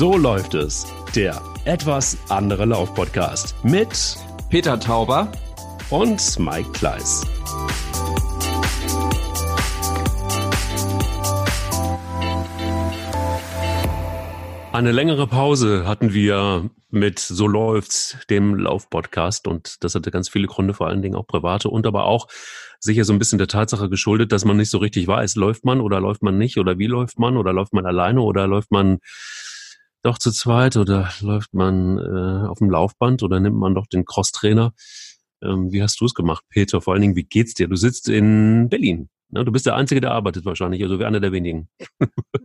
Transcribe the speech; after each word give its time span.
So 0.00 0.16
läuft 0.16 0.54
es. 0.54 0.86
Der 1.14 1.42
etwas 1.66 2.16
andere 2.30 2.64
Lauf-Podcast 2.64 3.54
mit 3.62 4.16
Peter 4.48 4.80
Tauber 4.80 5.30
und 5.90 6.38
Mike 6.38 6.70
Kleiss. 6.72 7.26
Eine 14.72 14.92
längere 14.92 15.26
Pause 15.26 15.86
hatten 15.86 16.14
wir 16.14 16.70
mit 16.88 17.18
So 17.18 17.46
läuft's, 17.46 18.16
dem 18.30 18.54
Lauf-Podcast. 18.54 19.46
Und 19.46 19.84
das 19.84 19.94
hatte 19.94 20.10
ganz 20.10 20.30
viele 20.30 20.46
Gründe, 20.46 20.72
vor 20.72 20.86
allen 20.86 21.02
Dingen 21.02 21.14
auch 21.14 21.26
private 21.26 21.68
und 21.68 21.86
aber 21.86 22.06
auch 22.06 22.26
sicher 22.78 23.04
so 23.04 23.12
ein 23.12 23.18
bisschen 23.18 23.36
der 23.36 23.48
Tatsache 23.48 23.90
geschuldet, 23.90 24.32
dass 24.32 24.46
man 24.46 24.56
nicht 24.56 24.70
so 24.70 24.78
richtig 24.78 25.06
weiß, 25.08 25.36
läuft 25.36 25.66
man 25.66 25.82
oder 25.82 26.00
läuft 26.00 26.22
man 26.22 26.38
nicht 26.38 26.56
oder 26.56 26.78
wie 26.78 26.86
läuft 26.86 27.18
man 27.18 27.36
oder 27.36 27.52
läuft 27.52 27.74
man 27.74 27.84
alleine 27.84 28.22
oder 28.22 28.46
läuft 28.46 28.70
man 28.70 29.00
doch 30.02 30.18
zu 30.18 30.30
zweit 30.32 30.76
oder 30.76 31.10
läuft 31.20 31.54
man 31.54 31.98
äh, 31.98 32.48
auf 32.48 32.58
dem 32.58 32.70
Laufband 32.70 33.22
oder 33.22 33.40
nimmt 33.40 33.56
man 33.56 33.74
doch 33.74 33.86
den 33.86 34.04
Crosstrainer? 34.04 34.72
Ähm, 35.42 35.72
wie 35.72 35.82
hast 35.82 36.00
du 36.00 36.06
es 36.06 36.14
gemacht, 36.14 36.44
Peter? 36.48 36.80
Vor 36.80 36.94
allen 36.94 37.02
Dingen, 37.02 37.16
wie 37.16 37.24
geht's 37.24 37.54
dir? 37.54 37.68
Du 37.68 37.76
sitzt 37.76 38.08
in 38.08 38.68
Berlin. 38.68 39.08
Ne? 39.30 39.44
Du 39.44 39.52
bist 39.52 39.66
der 39.66 39.76
Einzige, 39.76 40.00
der 40.00 40.12
arbeitet 40.12 40.44
wahrscheinlich, 40.44 40.82
also 40.82 40.98
wie 40.98 41.04
einer 41.04 41.20
der 41.20 41.32
wenigen. 41.32 41.68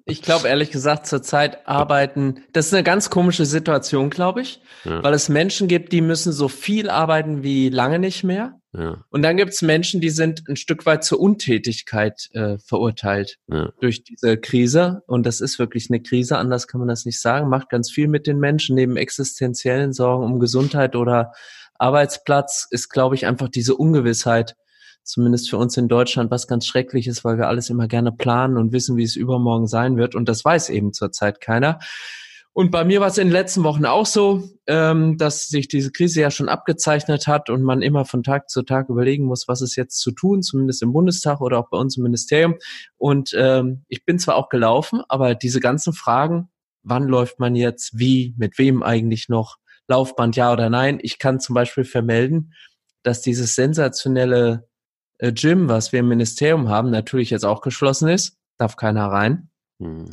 ich 0.05 0.21
glaube 0.21 0.47
ehrlich 0.47 0.71
gesagt, 0.71 1.07
zurzeit 1.07 1.67
arbeiten, 1.67 2.43
das 2.53 2.67
ist 2.67 2.73
eine 2.73 2.83
ganz 2.83 3.09
komische 3.09 3.45
Situation, 3.45 4.09
glaube 4.09 4.41
ich, 4.41 4.61
ja. 4.83 5.03
weil 5.03 5.13
es 5.13 5.29
Menschen 5.29 5.67
gibt, 5.67 5.91
die 5.91 6.01
müssen 6.01 6.31
so 6.31 6.47
viel 6.47 6.89
arbeiten 6.89 7.43
wie 7.43 7.69
lange 7.69 7.99
nicht 7.99 8.23
mehr. 8.23 8.59
Ja. 8.77 9.03
Und 9.09 9.21
dann 9.21 9.37
gibt 9.37 9.53
es 9.53 9.61
Menschen, 9.61 10.01
die 10.01 10.09
sind 10.09 10.43
ein 10.49 10.57
Stück 10.57 10.85
weit 10.85 11.03
zur 11.03 11.19
Untätigkeit 11.19 12.29
äh, 12.33 12.57
verurteilt 12.57 13.37
ja. 13.47 13.71
durch 13.79 14.03
diese 14.03 14.37
Krise. 14.37 15.01
Und 15.07 15.25
das 15.25 15.39
ist 15.39 15.59
wirklich 15.59 15.89
eine 15.89 16.01
Krise, 16.01 16.37
anders 16.37 16.67
kann 16.67 16.79
man 16.79 16.89
das 16.89 17.05
nicht 17.05 17.21
sagen. 17.21 17.49
Macht 17.49 17.69
ganz 17.69 17.89
viel 17.89 18.07
mit 18.07 18.27
den 18.27 18.37
Menschen, 18.37 18.75
neben 18.75 18.97
existenziellen 18.97 19.93
Sorgen 19.93 20.25
um 20.25 20.39
Gesundheit 20.39 20.95
oder 20.95 21.31
Arbeitsplatz 21.77 22.67
ist, 22.69 22.89
glaube 22.89 23.15
ich, 23.15 23.25
einfach 23.25 23.49
diese 23.49 23.75
Ungewissheit, 23.75 24.55
zumindest 25.05 25.49
für 25.49 25.57
uns 25.57 25.77
in 25.77 25.87
Deutschland, 25.87 26.31
was 26.31 26.47
ganz 26.47 26.65
schrecklich 26.65 27.07
ist, 27.07 27.23
weil 27.23 27.37
wir 27.37 27.47
alles 27.47 27.69
immer 27.69 27.87
gerne 27.87 28.11
planen 28.11 28.57
und 28.57 28.73
wissen, 28.73 28.97
wie 28.97 29.03
es 29.03 29.15
übermorgen 29.15 29.67
sein 29.67 29.97
wird. 29.97 30.15
Und 30.15 30.27
das 30.27 30.43
weiß 30.43 30.69
eben 30.69 30.93
zurzeit 30.93 31.39
keiner. 31.39 31.79
Und 32.57 32.71
bei 32.71 32.85
mir 32.85 33.01
war 33.01 33.07
es 33.07 33.17
in 33.17 33.27
den 33.27 33.33
letzten 33.33 33.63
Wochen 33.63 33.85
auch 33.85 34.05
so, 34.05 34.49
ähm, 34.65 35.17
dass 35.17 35.47
sich 35.47 35.67
diese 35.67 35.91
Krise 35.91 36.21
ja 36.21 36.31
schon 36.31 36.47
abgezeichnet 36.47 37.27
hat 37.27 37.49
und 37.49 37.63
man 37.63 37.81
immer 37.81 38.05
von 38.05 38.23
Tag 38.23 38.49
zu 38.49 38.63
Tag 38.63 38.87
überlegen 38.87 39.25
muss, 39.25 39.49
was 39.49 39.61
ist 39.61 39.75
jetzt 39.75 39.99
zu 39.99 40.11
tun, 40.11 40.41
zumindest 40.41 40.81
im 40.81 40.93
Bundestag 40.93 41.41
oder 41.41 41.59
auch 41.59 41.69
bei 41.69 41.77
uns 41.77 41.97
im 41.97 42.03
Ministerium. 42.03 42.55
Und 42.95 43.35
ähm, 43.37 43.83
ich 43.89 44.05
bin 44.05 44.19
zwar 44.19 44.37
auch 44.37 44.47
gelaufen, 44.47 45.01
aber 45.09 45.35
diese 45.35 45.59
ganzen 45.59 45.91
Fragen, 45.91 46.49
wann 46.81 47.03
läuft 47.03 47.39
man 47.39 47.55
jetzt, 47.55 47.99
wie, 47.99 48.33
mit 48.37 48.57
wem 48.57 48.83
eigentlich 48.83 49.27
noch, 49.27 49.57
Laufband 49.87 50.35
ja 50.35 50.51
oder 50.51 50.69
nein. 50.69 50.99
Ich 51.01 51.19
kann 51.19 51.39
zum 51.39 51.53
Beispiel 51.53 51.83
vermelden, 51.83 52.53
dass 53.03 53.21
dieses 53.21 53.53
sensationelle 53.53 54.67
Gym, 55.19 55.69
was 55.69 55.91
wir 55.91 56.01
im 56.01 56.07
Ministerium 56.07 56.69
haben, 56.69 56.91
natürlich 56.91 57.29
jetzt 57.29 57.45
auch 57.45 57.61
geschlossen 57.61 58.09
ist. 58.09 58.37
Darf 58.57 58.75
keiner 58.75 59.07
rein. 59.07 59.49
Hm. 59.79 60.09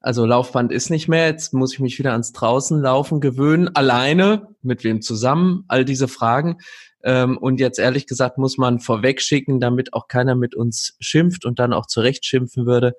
Also 0.00 0.26
Laufband 0.26 0.72
ist 0.72 0.90
nicht 0.90 1.08
mehr. 1.08 1.26
Jetzt 1.26 1.54
muss 1.54 1.74
ich 1.74 1.80
mich 1.80 1.98
wieder 1.98 2.12
ans 2.12 2.32
Draußenlaufen 2.32 3.20
gewöhnen. 3.20 3.74
Alleine, 3.74 4.48
mit 4.60 4.82
wem 4.82 5.00
zusammen, 5.00 5.64
all 5.68 5.84
diese 5.84 6.08
Fragen. 6.08 6.58
Ähm, 7.04 7.38
und 7.38 7.60
jetzt 7.60 7.78
ehrlich 7.78 8.06
gesagt 8.06 8.38
muss 8.38 8.58
man 8.58 8.80
vorweg 8.80 9.20
schicken, 9.20 9.60
damit 9.60 9.92
auch 9.92 10.08
keiner 10.08 10.34
mit 10.34 10.54
uns 10.54 10.96
schimpft 11.00 11.44
und 11.44 11.58
dann 11.58 11.72
auch 11.72 11.86
zurecht 11.86 12.24
schimpfen 12.24 12.66
würde. 12.66 12.94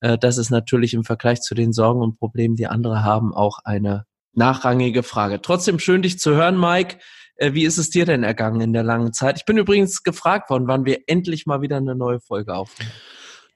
Äh, 0.00 0.18
das 0.18 0.38
ist 0.38 0.50
natürlich 0.50 0.94
im 0.94 1.04
Vergleich 1.04 1.40
zu 1.40 1.54
den 1.54 1.72
Sorgen 1.72 2.00
und 2.00 2.18
Problemen, 2.18 2.56
die 2.56 2.66
andere 2.66 3.04
haben, 3.04 3.34
auch 3.34 3.58
eine 3.64 4.04
nachrangige 4.32 5.02
Frage. 5.02 5.40
Trotzdem 5.42 5.78
schön, 5.78 6.02
dich 6.02 6.18
zu 6.18 6.34
hören, 6.34 6.58
Mike. 6.58 6.98
Äh, 7.38 7.54
wie 7.54 7.64
ist 7.64 7.78
es 7.78 7.88
dir 7.88 8.04
denn 8.04 8.24
ergangen 8.24 8.60
in 8.60 8.72
der 8.72 8.82
langen 8.82 9.12
Zeit? 9.12 9.38
Ich 9.38 9.44
bin 9.44 9.56
übrigens 9.56 10.02
gefragt 10.02 10.50
worden, 10.50 10.66
wann 10.66 10.84
wir 10.84 11.04
endlich 11.06 11.46
mal 11.46 11.62
wieder 11.62 11.76
eine 11.76 11.94
neue 11.94 12.20
Folge 12.20 12.54
aufnehmen. 12.54 12.92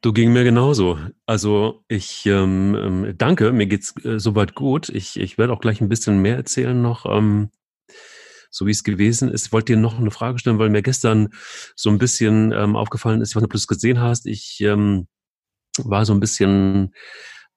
Du 0.00 0.12
ging 0.12 0.32
mir 0.32 0.44
genauso. 0.44 0.98
Also 1.26 1.84
ich 1.88 2.26
ähm, 2.26 2.75
ähm, 2.75 3.15
danke, 3.19 3.53
mir 3.53 3.66
geht's 3.66 3.94
äh, 4.04 4.19
soweit 4.19 4.54
gut. 4.54 4.88
Ich, 4.88 5.19
ich 5.19 5.37
werde 5.37 5.53
auch 5.53 5.60
gleich 5.60 5.81
ein 5.81 5.88
bisschen 5.88 6.22
mehr 6.22 6.37
erzählen 6.37 6.81
noch, 6.81 7.06
ähm, 7.06 7.50
so 8.50 8.66
wie 8.66 8.72
es 8.72 8.84
gewesen 8.84 9.28
ist. 9.28 9.47
Ich 9.47 9.53
wollte 9.53 9.75
dir 9.75 9.78
noch 9.78 9.99
eine 9.99 10.10
Frage 10.10 10.38
stellen, 10.38 10.59
weil 10.59 10.70
mir 10.70 10.82
gestern 10.82 11.28
so 11.76 11.91
ein 11.91 11.99
bisschen 11.99 12.53
ähm, 12.53 12.75
aufgefallen 12.75 13.20
ist, 13.20 13.31
ich 13.31 13.37
weiß 13.37 13.43
nicht, 13.43 13.47
ob 13.47 13.53
du 13.53 13.59
es 13.59 13.69
gesehen 13.69 14.00
hast. 14.00 14.26
Ich 14.26 14.60
ähm, 14.60 15.06
war 15.78 16.04
so 16.04 16.12
ein 16.12 16.20
bisschen 16.20 16.93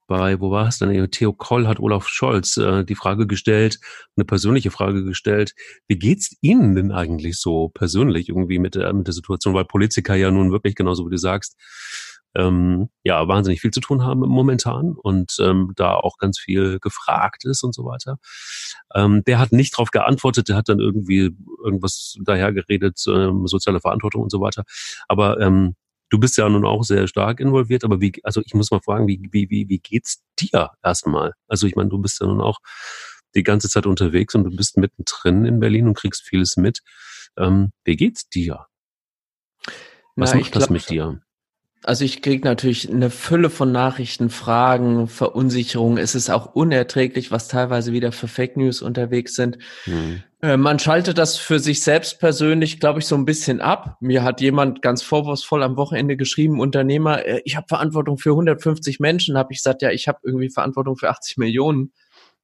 bei, 0.08 0.40
wo 0.40 0.52
war 0.52 0.68
es 0.68 0.80
denn? 0.80 1.10
Theo 1.12 1.34
Koll 1.34 1.68
hat 1.68 1.80
Olaf 1.80 2.08
Scholz 2.08 2.58
äh, 2.58 2.84
die 2.86 2.96
Frage 2.96 3.28
gestellt, 3.28 3.80
eine 4.16 4.26
persönliche 4.26 4.72
Frage 4.72 5.04
gestellt, 5.04 5.54
wie 5.88 5.98
geht's 5.98 6.36
Ihnen 6.42 6.76
denn 6.76 6.92
eigentlich 6.92 7.40
so 7.40 7.70
persönlich 7.70 8.30
irgendwie 8.30 8.60
mit 8.60 8.76
der, 8.76 8.94
mit 8.94 9.08
der 9.08 9.14
Situation, 9.14 9.54
weil 9.54 9.66
Politiker 9.66 10.16
ja 10.16 10.32
nun 10.32 10.52
wirklich, 10.52 10.76
genauso 10.76 11.06
wie 11.06 11.12
du 11.12 11.18
sagst, 11.18 11.58
ähm, 12.36 12.90
ja, 13.04 13.28
wahnsinnig 13.28 13.62
viel 13.62 13.72
zu 13.72 13.80
tun 13.80 14.04
haben 14.04 14.20
momentan 14.20 14.96
und 15.02 15.38
ähm, 15.40 15.72
da 15.76 15.96
auch 15.96 16.18
ganz 16.18 16.38
viel 16.38 16.80
gefragt 16.80 17.46
ist 17.46 17.64
und 17.64 17.74
so 17.74 17.86
weiter. 17.86 18.18
Ähm, 18.94 19.24
der 19.26 19.40
hat 19.40 19.52
nicht 19.52 19.74
darauf 19.74 19.92
geantwortet, 19.92 20.50
der 20.50 20.58
hat 20.58 20.70
dann 20.70 20.80
irgendwie 20.80 21.32
irgendwas 21.64 22.18
dahergeredet, 22.24 23.02
ähm, 23.08 23.48
soziale 23.48 23.80
Verantwortung 23.80 24.22
und 24.22 24.32
so 24.32 24.42
weiter. 24.42 24.64
Aber 25.08 25.40
ähm, 25.40 25.76
Du 26.10 26.20
bist 26.20 26.38
ja 26.38 26.48
nun 26.48 26.66
auch 26.66 26.84
sehr 26.84 27.08
stark 27.08 27.40
involviert, 27.40 27.84
aber 27.84 28.00
wie, 28.00 28.14
also 28.24 28.42
ich 28.46 28.54
muss 28.54 28.72
mal 28.72 28.82
fragen, 28.82 29.08
wie, 29.08 29.20
wie, 29.32 29.50
wie, 29.50 29.68
wie 29.70 29.80
geht's 29.80 30.24
dir 30.40 30.72
erstmal? 30.84 31.34
Also 31.48 31.68
ich 31.68 31.76
meine, 31.76 31.90
du 31.90 31.98
bist 31.98 32.22
ja 32.22 32.28
nun 32.28 32.42
auch 32.42 32.60
die 33.36 33.44
ganze 33.44 33.70
Zeit 33.70 33.86
unterwegs 33.86 34.36
und 34.36 34.44
du 34.44 34.56
bist 34.56 34.78
mittendrin 34.78 35.46
in 35.46 35.60
Berlin 35.60 35.88
und 35.88 35.98
kriegst 35.98 36.24
vieles 36.24 36.58
mit. 36.58 36.80
Ähm, 37.38 37.72
wie 37.84 37.96
geht's 37.96 38.30
dir? 38.30 38.66
Was 40.16 40.34
Na, 40.34 40.40
macht 40.40 40.56
das 40.56 40.70
mit 40.70 40.90
dir? 40.90 41.22
Also 41.84 42.04
ich 42.04 42.24
kriege 42.24 42.48
natürlich 42.48 42.90
eine 42.90 43.12
Fülle 43.12 43.52
von 43.52 43.72
Nachrichten, 43.72 44.32
Fragen, 44.32 45.08
Verunsicherungen. 45.08 46.00
Es 46.00 46.16
ist 46.16 46.32
auch 46.32 46.56
unerträglich, 46.56 47.30
was 47.30 47.48
teilweise 47.48 47.94
wieder 47.94 48.12
für 48.12 48.28
Fake 48.28 48.58
News 48.58 48.82
unterwegs 48.82 49.36
sind. 49.36 49.60
Mhm. 49.86 50.24
Äh, 50.46 50.58
man 50.58 50.78
schaltet 50.78 51.18
das 51.18 51.38
für 51.38 51.60
sich 51.60 51.82
selbst 51.82 52.20
persönlich, 52.20 52.80
glaube 52.80 53.00
ich, 53.00 53.08
so 53.08 53.16
ein 53.16 53.26
bisschen 53.26 53.62
ab. 53.62 53.98
Mir 54.00 54.24
hat 54.24 54.42
jemand 54.42 54.84
ganz 54.84 55.02
vorwurfsvoll 55.02 55.64
am 55.64 55.76
Wochenende 55.76 56.18
geschrieben, 56.18 56.60
Unternehmer, 56.60 57.26
äh, 57.26 57.42
ich 57.46 57.56
habe 57.56 57.68
Verantwortung 57.68 58.20
für 58.20 58.32
150 58.32 59.00
Menschen. 59.00 59.38
Habe 59.38 59.54
ich 59.54 59.60
gesagt, 59.60 59.82
ja, 59.82 59.90
ich 59.90 60.08
habe 60.08 60.20
irgendwie 60.24 60.52
Verantwortung 60.52 60.98
für 60.98 61.10
80 61.10 61.38
Millionen 61.38 61.94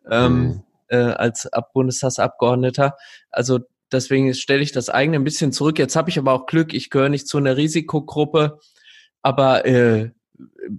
ähm, 0.09 0.41
mhm. 0.41 0.63
äh, 0.88 0.97
als 0.97 1.45
Ab 1.45 1.73
Bundestagsabgeordneter. 1.73 2.95
Also 3.29 3.59
deswegen 3.91 4.34
stelle 4.34 4.63
ich 4.63 4.72
das 4.72 4.90
eigene 4.90 5.17
ein 5.17 5.23
bisschen 5.23 5.51
zurück. 5.51 5.78
Jetzt 5.78 5.95
habe 5.95 6.09
ich 6.09 6.17
aber 6.17 6.34
auch 6.34 6.47
Glück, 6.47 6.73
ich 6.73 6.90
gehöre 6.90 7.09
nicht 7.09 7.28
zu 7.28 7.38
einer 7.38 7.56
Risikogruppe 7.56 8.57
aber 9.22 9.66
äh, 9.66 10.09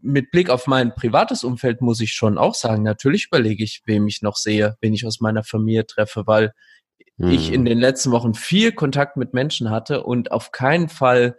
mit 0.01 0.31
Blick 0.31 0.51
auf 0.51 0.67
mein 0.67 0.95
privates 0.95 1.45
Umfeld 1.45 1.81
muss 1.81 2.01
ich 2.01 2.13
schon 2.13 2.39
auch 2.39 2.55
sagen, 2.55 2.83
natürlich 2.83 3.27
überlege 3.27 3.63
ich, 3.63 3.83
wem 3.87 4.07
ich 4.09 4.23
noch 4.23 4.37
sehe, 4.37 4.77
wen 4.81 4.95
ich 4.95 5.07
aus 5.07 5.21
meiner 5.21 5.45
Familie 5.45 5.87
treffe, 5.87 6.27
weil 6.27 6.53
hm. 7.19 7.31
ich 7.31 7.49
in 7.49 7.61
hm. 7.61 7.65
den 7.67 7.79
letzten 7.79 8.11
Wochen 8.11 8.35
viel 8.35 8.73
Kontakt 8.73 9.17
mit 9.17 9.35
Menschen 9.35 9.71
hatte 9.71 10.05
und 10.05 10.33
auf 10.33 10.53
keinen 10.53 10.89
Fall 10.89 11.37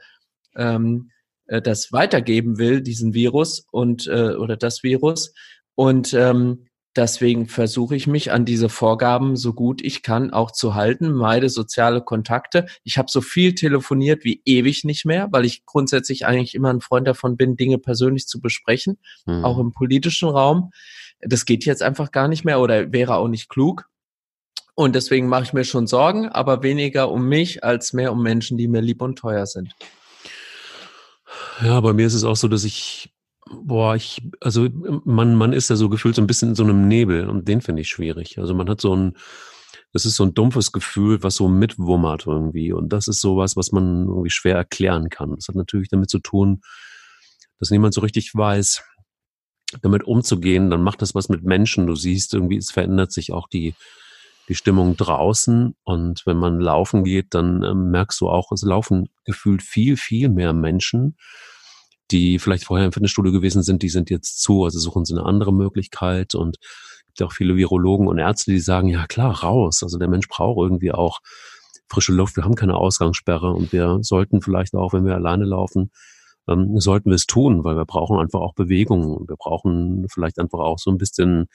ähm, 0.56 1.12
äh, 1.48 1.62
das 1.62 1.92
weitergeben 1.92 2.58
will, 2.58 2.82
diesen 2.82 3.14
Virus 3.14 3.66
und 3.72 4.08
äh, 4.08 4.36
oder 4.36 4.58
das 4.58 4.84
Virus. 4.84 5.34
Und 5.76 6.14
ähm, 6.14 6.66
Deswegen 6.96 7.48
versuche 7.48 7.96
ich 7.96 8.06
mich 8.06 8.32
an 8.32 8.46
diese 8.46 8.70
Vorgaben 8.70 9.36
so 9.36 9.54
gut 9.54 9.82
ich 9.82 10.04
kann 10.04 10.32
auch 10.32 10.52
zu 10.52 10.76
halten, 10.76 11.12
meide 11.12 11.50
soziale 11.50 12.02
Kontakte. 12.02 12.68
Ich 12.84 13.00
habe 13.00 13.10
so 13.10 13.20
viel 13.20 13.56
telefoniert 13.56 14.24
wie 14.24 14.42
ewig 14.46 14.84
nicht 14.84 15.04
mehr, 15.04 15.28
weil 15.32 15.46
ich 15.46 15.66
grundsätzlich 15.66 16.28
eigentlich 16.28 16.54
immer 16.54 16.72
ein 16.72 16.82
Freund 16.82 17.08
davon 17.08 17.36
bin, 17.36 17.58
Dinge 17.58 17.80
persönlich 17.80 18.28
zu 18.28 18.40
besprechen, 18.40 19.00
mhm. 19.26 19.44
auch 19.44 19.58
im 19.58 19.72
politischen 19.72 20.30
Raum. 20.30 20.70
Das 21.20 21.46
geht 21.46 21.66
jetzt 21.66 21.82
einfach 21.82 22.12
gar 22.12 22.28
nicht 22.28 22.46
mehr 22.46 22.60
oder 22.60 22.92
wäre 22.92 23.16
auch 23.16 23.28
nicht 23.28 23.50
klug. 23.50 23.90
Und 24.76 24.96
deswegen 24.96 25.28
mache 25.28 25.44
ich 25.44 25.54
mir 25.54 25.66
schon 25.66 25.88
Sorgen, 25.88 26.30
aber 26.30 26.64
weniger 26.64 27.12
um 27.12 27.28
mich 27.28 27.64
als 27.64 27.94
mehr 27.94 28.12
um 28.12 28.24
Menschen, 28.24 28.58
die 28.58 28.68
mir 28.68 28.82
lieb 28.82 29.02
und 29.02 29.18
teuer 29.18 29.46
sind. 29.46 29.76
Ja, 31.62 31.80
bei 31.80 31.94
mir 31.94 32.08
ist 32.08 32.16
es 32.16 32.24
auch 32.24 32.36
so, 32.36 32.48
dass 32.48 32.64
ich 32.64 33.14
Boah, 33.52 33.96
ich, 33.96 34.22
also 34.40 34.70
man, 35.04 35.36
man 35.36 35.54
ist 35.54 35.70
ja 35.70 35.76
so 35.76 35.90
gefühlt 35.90 36.16
so 36.16 36.22
ein 36.22 36.28
bisschen 36.28 36.50
in 36.50 36.56
so 36.56 36.64
einem 36.64 36.88
Nebel 36.88 37.30
und 37.30 37.48
den 37.48 37.62
finde 37.62 37.82
ich 37.82 37.90
schwierig. 37.90 38.40
Also 38.40 38.54
man 38.56 38.70
hat 38.70 38.80
so 38.80 38.96
ein, 38.96 39.18
das 39.92 40.06
ist 40.06 40.16
so 40.16 40.24
ein 40.24 40.34
dumpfes 40.34 40.72
Gefühl, 40.72 41.22
was 41.24 41.36
so 41.36 41.48
mitwummert 41.48 42.26
irgendwie. 42.26 42.72
Und 42.72 42.90
das 42.94 43.08
ist 43.08 43.22
sowas, 43.22 43.56
was 43.56 43.72
man 43.72 44.08
irgendwie 44.08 44.30
schwer 44.30 44.56
erklären 44.56 45.10
kann. 45.10 45.36
Das 45.36 45.48
hat 45.50 45.56
natürlich 45.56 45.90
damit 45.90 46.10
zu 46.10 46.20
tun, 46.20 46.62
dass 47.60 47.70
niemand 47.70 47.94
so 47.94 48.02
richtig 48.02 48.34
weiß, 48.34 48.84
damit 49.82 50.04
umzugehen. 50.04 50.70
Dann 50.70 50.82
macht 50.82 51.02
das 51.02 51.14
was 51.14 51.30
mit 51.30 51.44
Menschen. 51.44 51.86
Du 51.86 51.96
siehst 51.96 52.34
irgendwie, 52.34 52.58
es 52.58 52.72
verändert 52.72 53.12
sich 53.12 53.34
auch 53.34 53.48
die, 53.48 53.76
die 54.50 54.56
Stimmung 54.56 54.98
draußen. 54.98 55.76
Und 55.84 56.26
wenn 56.26 56.38
man 56.38 56.60
laufen 56.60 57.04
geht, 57.04 57.34
dann 57.34 57.64
äh, 57.64 57.74
merkst 57.74 58.20
du 58.22 58.30
auch, 58.30 58.52
es 58.52 58.64
laufen 58.64 59.10
gefühlt 59.26 59.62
viel, 59.62 59.98
viel 59.98 60.30
mehr 60.30 60.54
Menschen 60.54 61.16
die 62.12 62.40
vielleicht 62.40 62.66
vorher 62.66 62.86
im 62.86 62.92
Fitnessstudio 62.92 63.32
gewesen 63.32 63.64
sind, 63.64 63.82
die 63.82 63.90
sind 63.90 64.10
jetzt 64.10 64.42
zu, 64.42 64.64
also 64.64 64.80
suchen 64.80 65.06
sie 65.06 65.14
eine 65.14 65.26
andere 65.26 65.54
Möglichkeit 65.54 66.36
und 66.36 66.58
gibt 67.08 67.22
auch 67.24 67.34
viele 67.34 67.56
Virologen 67.56 68.08
und 68.08 68.20
Ärzte, 68.20 68.52
die 68.52 68.60
sagen, 68.60 68.88
ja 68.88 69.06
klar, 69.08 69.44
raus. 69.44 69.84
Also 69.84 69.98
der 69.98 70.08
Mensch 70.08 70.28
braucht 70.28 70.58
irgendwie 70.58 70.92
auch 70.92 71.20
frische 71.88 72.14
Luft. 72.14 72.36
Wir 72.36 72.44
haben 72.44 72.56
keine 72.56 72.76
Ausgangssperre 72.76 73.52
und 73.52 73.72
wir 73.72 74.00
sollten 74.02 74.42
vielleicht 74.42 74.76
auch, 74.76 74.94
wenn 74.94 75.06
wir 75.06 75.16
alleine 75.16 75.46
laufen, 75.46 75.92
ähm, 76.48 76.80
sollten 76.80 77.10
wir 77.10 77.16
es 77.16 77.26
tun, 77.26 77.64
weil 77.64 77.78
wir 77.78 77.86
brauchen 77.86 78.20
einfach 78.20 78.42
auch 78.42 78.54
Bewegung 78.54 79.16
und 79.16 79.30
wir 79.30 79.38
brauchen 79.38 80.06
vielleicht 80.10 80.40
einfach 80.40 80.60
auch 80.60 80.80
so 80.80 80.92
ein 80.92 80.98
bisschen 80.98 81.48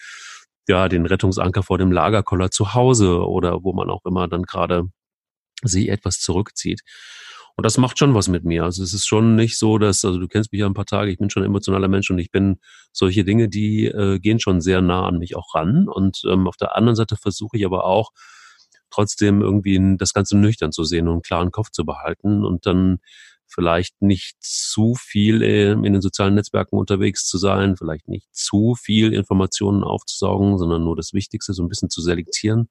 ja 0.68 0.88
den 0.88 1.06
Rettungsanker 1.06 1.62
vor 1.62 1.78
dem 1.78 1.92
Lagerkoller 1.92 2.50
zu 2.50 2.74
Hause 2.74 3.26
oder 3.26 3.64
wo 3.64 3.72
man 3.72 3.90
auch 3.90 4.04
immer 4.04 4.28
dann 4.28 4.42
gerade 4.42 4.84
sich 5.62 5.88
etwas 5.88 6.20
zurückzieht. 6.20 6.82
Und 7.56 7.64
das 7.64 7.76
macht 7.76 7.98
schon 7.98 8.14
was 8.14 8.28
mit 8.28 8.44
mir. 8.44 8.62
Also 8.62 8.84
es 8.84 8.94
ist 8.94 9.06
schon 9.06 9.34
nicht 9.34 9.58
so, 9.58 9.78
dass, 9.78 10.04
also 10.04 10.20
du 10.20 10.28
kennst 10.28 10.52
mich 10.52 10.60
ja 10.60 10.66
ein 10.66 10.74
paar 10.74 10.86
Tage, 10.86 11.10
ich 11.10 11.18
bin 11.18 11.28
schon 11.28 11.42
ein 11.42 11.46
emotionaler 11.46 11.88
Mensch 11.88 12.08
und 12.08 12.20
ich 12.20 12.30
bin 12.30 12.60
solche 12.92 13.24
Dinge, 13.24 13.48
die 13.48 13.86
äh, 13.86 14.20
gehen 14.20 14.38
schon 14.38 14.60
sehr 14.60 14.80
nah 14.80 15.08
an 15.08 15.18
mich 15.18 15.34
auch 15.34 15.56
ran. 15.56 15.88
Und 15.88 16.22
ähm, 16.30 16.46
auf 16.46 16.56
der 16.56 16.76
anderen 16.76 16.94
Seite 16.94 17.16
versuche 17.16 17.56
ich 17.56 17.66
aber 17.66 17.84
auch 17.84 18.12
trotzdem 18.90 19.42
irgendwie 19.42 19.96
das 19.98 20.12
Ganze 20.12 20.38
nüchtern 20.38 20.70
zu 20.70 20.84
sehen 20.84 21.08
und 21.08 21.14
einen 21.14 21.22
klaren 21.22 21.50
Kopf 21.50 21.70
zu 21.72 21.84
behalten 21.84 22.44
und 22.44 22.64
dann 22.64 22.98
vielleicht 23.48 24.00
nicht 24.00 24.36
zu 24.40 24.94
viel 24.94 25.42
in 25.42 25.82
den 25.82 26.00
sozialen 26.00 26.34
Netzwerken 26.34 26.76
unterwegs 26.76 27.26
zu 27.26 27.38
sein, 27.38 27.76
vielleicht 27.76 28.08
nicht 28.08 28.28
zu 28.32 28.74
viel 28.74 29.12
Informationen 29.12 29.82
aufzusaugen, 29.82 30.58
sondern 30.58 30.84
nur 30.84 30.96
das 30.96 31.12
Wichtigste 31.12 31.52
so 31.52 31.62
ein 31.62 31.68
bisschen 31.68 31.90
zu 31.90 32.00
selektieren, 32.00 32.68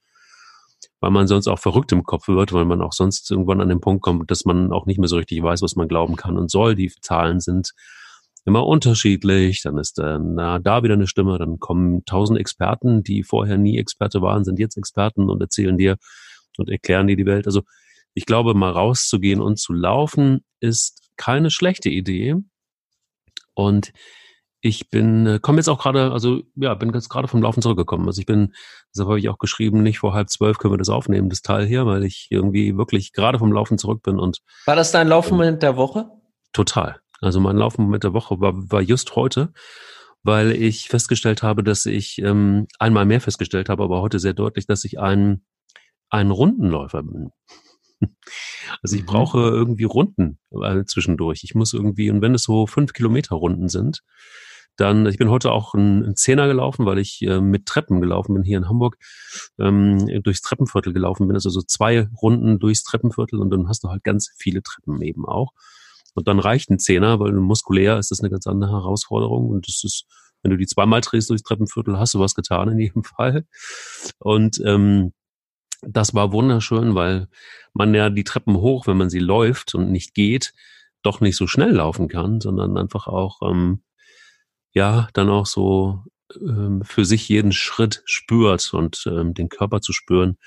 weil 0.99 1.11
man 1.11 1.27
sonst 1.27 1.47
auch 1.47 1.59
verrückt 1.59 1.91
im 1.91 2.03
Kopf 2.03 2.27
wird, 2.27 2.53
weil 2.53 2.65
man 2.65 2.81
auch 2.81 2.93
sonst 2.93 3.29
irgendwann 3.29 3.61
an 3.61 3.69
den 3.69 3.81
Punkt 3.81 4.03
kommt, 4.03 4.29
dass 4.31 4.45
man 4.45 4.71
auch 4.71 4.85
nicht 4.85 4.99
mehr 4.99 5.09
so 5.09 5.17
richtig 5.17 5.41
weiß, 5.41 5.61
was 5.61 5.75
man 5.75 5.87
glauben 5.87 6.15
kann 6.15 6.37
und 6.37 6.51
soll. 6.51 6.75
Die 6.75 6.91
Zahlen 7.01 7.39
sind 7.39 7.71
immer 8.45 8.65
unterschiedlich, 8.65 9.61
dann 9.63 9.77
ist 9.77 9.99
äh, 9.99 10.19
da 10.61 10.83
wieder 10.83 10.93
eine 10.93 11.07
Stimme, 11.07 11.37
dann 11.37 11.59
kommen 11.59 12.05
tausend 12.05 12.39
Experten, 12.39 13.03
die 13.03 13.23
vorher 13.23 13.57
nie 13.57 13.77
Experte 13.77 14.21
waren, 14.21 14.45
sind 14.45 14.57
jetzt 14.57 14.77
Experten 14.77 15.29
und 15.29 15.41
erzählen 15.41 15.77
dir 15.77 15.97
und 16.57 16.69
erklären 16.69 17.07
dir 17.07 17.17
die 17.17 17.25
Welt. 17.25 17.45
Also 17.45 17.63
ich 18.17 18.25
glaube, 18.25 18.55
mal 18.55 18.71
rauszugehen 18.71 19.41
und 19.41 19.59
zu 19.59 19.73
laufen 19.73 20.43
ist 20.59 21.07
keine 21.17 21.51
schlechte 21.51 21.89
Idee. 21.89 22.33
Und 23.53 23.91
ich 24.59 24.89
bin, 24.89 25.27
äh, 25.27 25.39
komme 25.39 25.59
jetzt 25.59 25.67
auch 25.67 25.77
gerade, 25.77 26.11
also 26.11 26.41
ja, 26.55 26.73
bin 26.73 26.91
jetzt 26.91 27.09
gerade 27.09 27.27
vom 27.27 27.43
Laufen 27.43 27.61
zurückgekommen. 27.61 28.07
Also 28.07 28.19
ich 28.19 28.25
bin, 28.25 28.55
deshalb 28.91 29.09
habe 29.09 29.19
ich 29.19 29.29
auch 29.29 29.37
geschrieben, 29.37 29.83
nicht 29.83 29.99
vor 29.99 30.15
halb 30.15 30.31
zwölf 30.31 30.57
können 30.57 30.73
wir 30.73 30.79
das 30.79 30.89
aufnehmen, 30.89 31.29
das 31.29 31.43
Teil 31.43 31.67
hier, 31.67 31.85
weil 31.85 32.03
ich 32.03 32.29
irgendwie 32.31 32.75
wirklich 32.75 33.13
gerade 33.13 33.37
vom 33.37 33.53
Laufen 33.53 33.77
zurück 33.77 34.01
bin 34.01 34.17
und. 34.17 34.39
War 34.65 34.75
das 34.75 34.91
dein 34.91 35.07
Laufmoment 35.07 35.61
der 35.61 35.77
Woche? 35.77 36.09
Total. 36.53 36.99
Also 37.21 37.39
mein 37.39 37.55
Laufmoment 37.55 38.03
der 38.03 38.13
Woche 38.13 38.39
war, 38.39 38.53
war 38.55 38.81
just 38.81 39.15
heute, 39.15 39.53
weil 40.23 40.53
ich 40.53 40.87
festgestellt 40.87 41.43
habe, 41.43 41.63
dass 41.63 41.85
ich 41.85 42.17
ähm, 42.17 42.65
einmal 42.79 43.05
mehr 43.05 43.21
festgestellt 43.21 43.69
habe, 43.69 43.83
aber 43.83 44.01
heute 44.01 44.17
sehr 44.17 44.33
deutlich, 44.33 44.65
dass 44.65 44.85
ich 44.85 44.99
ein, 44.99 45.45
ein 46.09 46.31
Rundenläufer 46.31 47.03
bin. 47.03 47.29
Also 48.83 48.95
ich 48.95 49.03
mhm. 49.03 49.07
brauche 49.07 49.39
irgendwie 49.39 49.85
Runden 49.85 50.39
äh, 50.51 50.83
zwischendurch. 50.83 51.43
Ich 51.43 51.55
muss 51.55 51.73
irgendwie, 51.73 52.11
und 52.11 52.21
wenn 52.21 52.35
es 52.35 52.43
so 52.43 52.67
fünf 52.67 52.93
Kilometer 52.93 53.35
Runden 53.35 53.69
sind, 53.69 54.03
dann, 54.77 55.07
ich 55.07 55.17
bin 55.17 55.29
heute 55.29 55.51
auch 55.51 55.73
ein, 55.73 56.15
Zehner 56.15 56.47
gelaufen, 56.47 56.85
weil 56.85 56.99
ich 56.99 57.21
äh, 57.23 57.41
mit 57.41 57.65
Treppen 57.65 57.99
gelaufen 57.99 58.33
bin 58.35 58.43
hier 58.43 58.57
in 58.57 58.69
Hamburg, 58.69 58.97
ähm, 59.59 60.21
durchs 60.21 60.41
Treppenviertel 60.41 60.93
gelaufen 60.93 61.27
bin, 61.27 61.35
also 61.35 61.49
so 61.49 61.61
zwei 61.61 62.07
Runden 62.21 62.59
durchs 62.59 62.83
Treppenviertel 62.83 63.39
und 63.39 63.49
dann 63.49 63.67
hast 63.67 63.83
du 63.83 63.89
halt 63.89 64.03
ganz 64.03 64.29
viele 64.37 64.61
Treppen 64.61 65.01
eben 65.01 65.25
auch. 65.25 65.51
Und 66.13 66.27
dann 66.27 66.39
reicht 66.39 66.69
ein 66.69 66.79
Zehner, 66.79 67.19
weil 67.19 67.31
muskulär 67.33 67.97
ist 67.97 68.11
das 68.11 68.21
eine 68.21 68.29
ganz 68.29 68.47
andere 68.47 68.71
Herausforderung 68.71 69.49
und 69.49 69.67
das 69.67 69.83
ist, 69.83 70.05
wenn 70.43 70.51
du 70.51 70.57
die 70.57 70.67
zweimal 70.67 71.01
drehst 71.01 71.29
durchs 71.29 71.43
Treppenviertel, 71.43 71.97
hast 71.97 72.13
du 72.13 72.19
was 72.19 72.35
getan 72.35 72.69
in 72.69 72.79
jedem 72.79 73.03
Fall. 73.03 73.45
Und 74.19 74.61
ähm, 74.63 75.13
das 75.81 76.13
war 76.13 76.31
wunderschön, 76.31 76.95
weil 76.95 77.27
man 77.73 77.93
ja 77.93 78.09
die 78.09 78.23
Treppen 78.23 78.57
hoch, 78.57 78.87
wenn 78.87 78.97
man 78.97 79.09
sie 79.09 79.19
läuft 79.19 79.75
und 79.75 79.91
nicht 79.91 80.13
geht, 80.13 80.53
doch 81.03 81.21
nicht 81.21 81.37
so 81.37 81.47
schnell 81.47 81.71
laufen 81.71 82.07
kann, 82.07 82.41
sondern 82.41 82.77
einfach 82.77 83.07
auch, 83.07 83.41
ähm, 83.43 83.81
ja, 84.73 85.07
dann 85.13 85.29
auch 85.29 85.45
so 85.45 86.03
ähm, 86.35 86.81
für 86.83 87.05
sich 87.05 87.29
jeden 87.29 87.51
Schritt 87.51 88.01
spürt 88.05 88.73
und 88.73 89.03
ähm, 89.07 89.33
den 89.33 89.49
Körper 89.49 89.81
zu 89.81 89.93
spüren. 89.93 90.37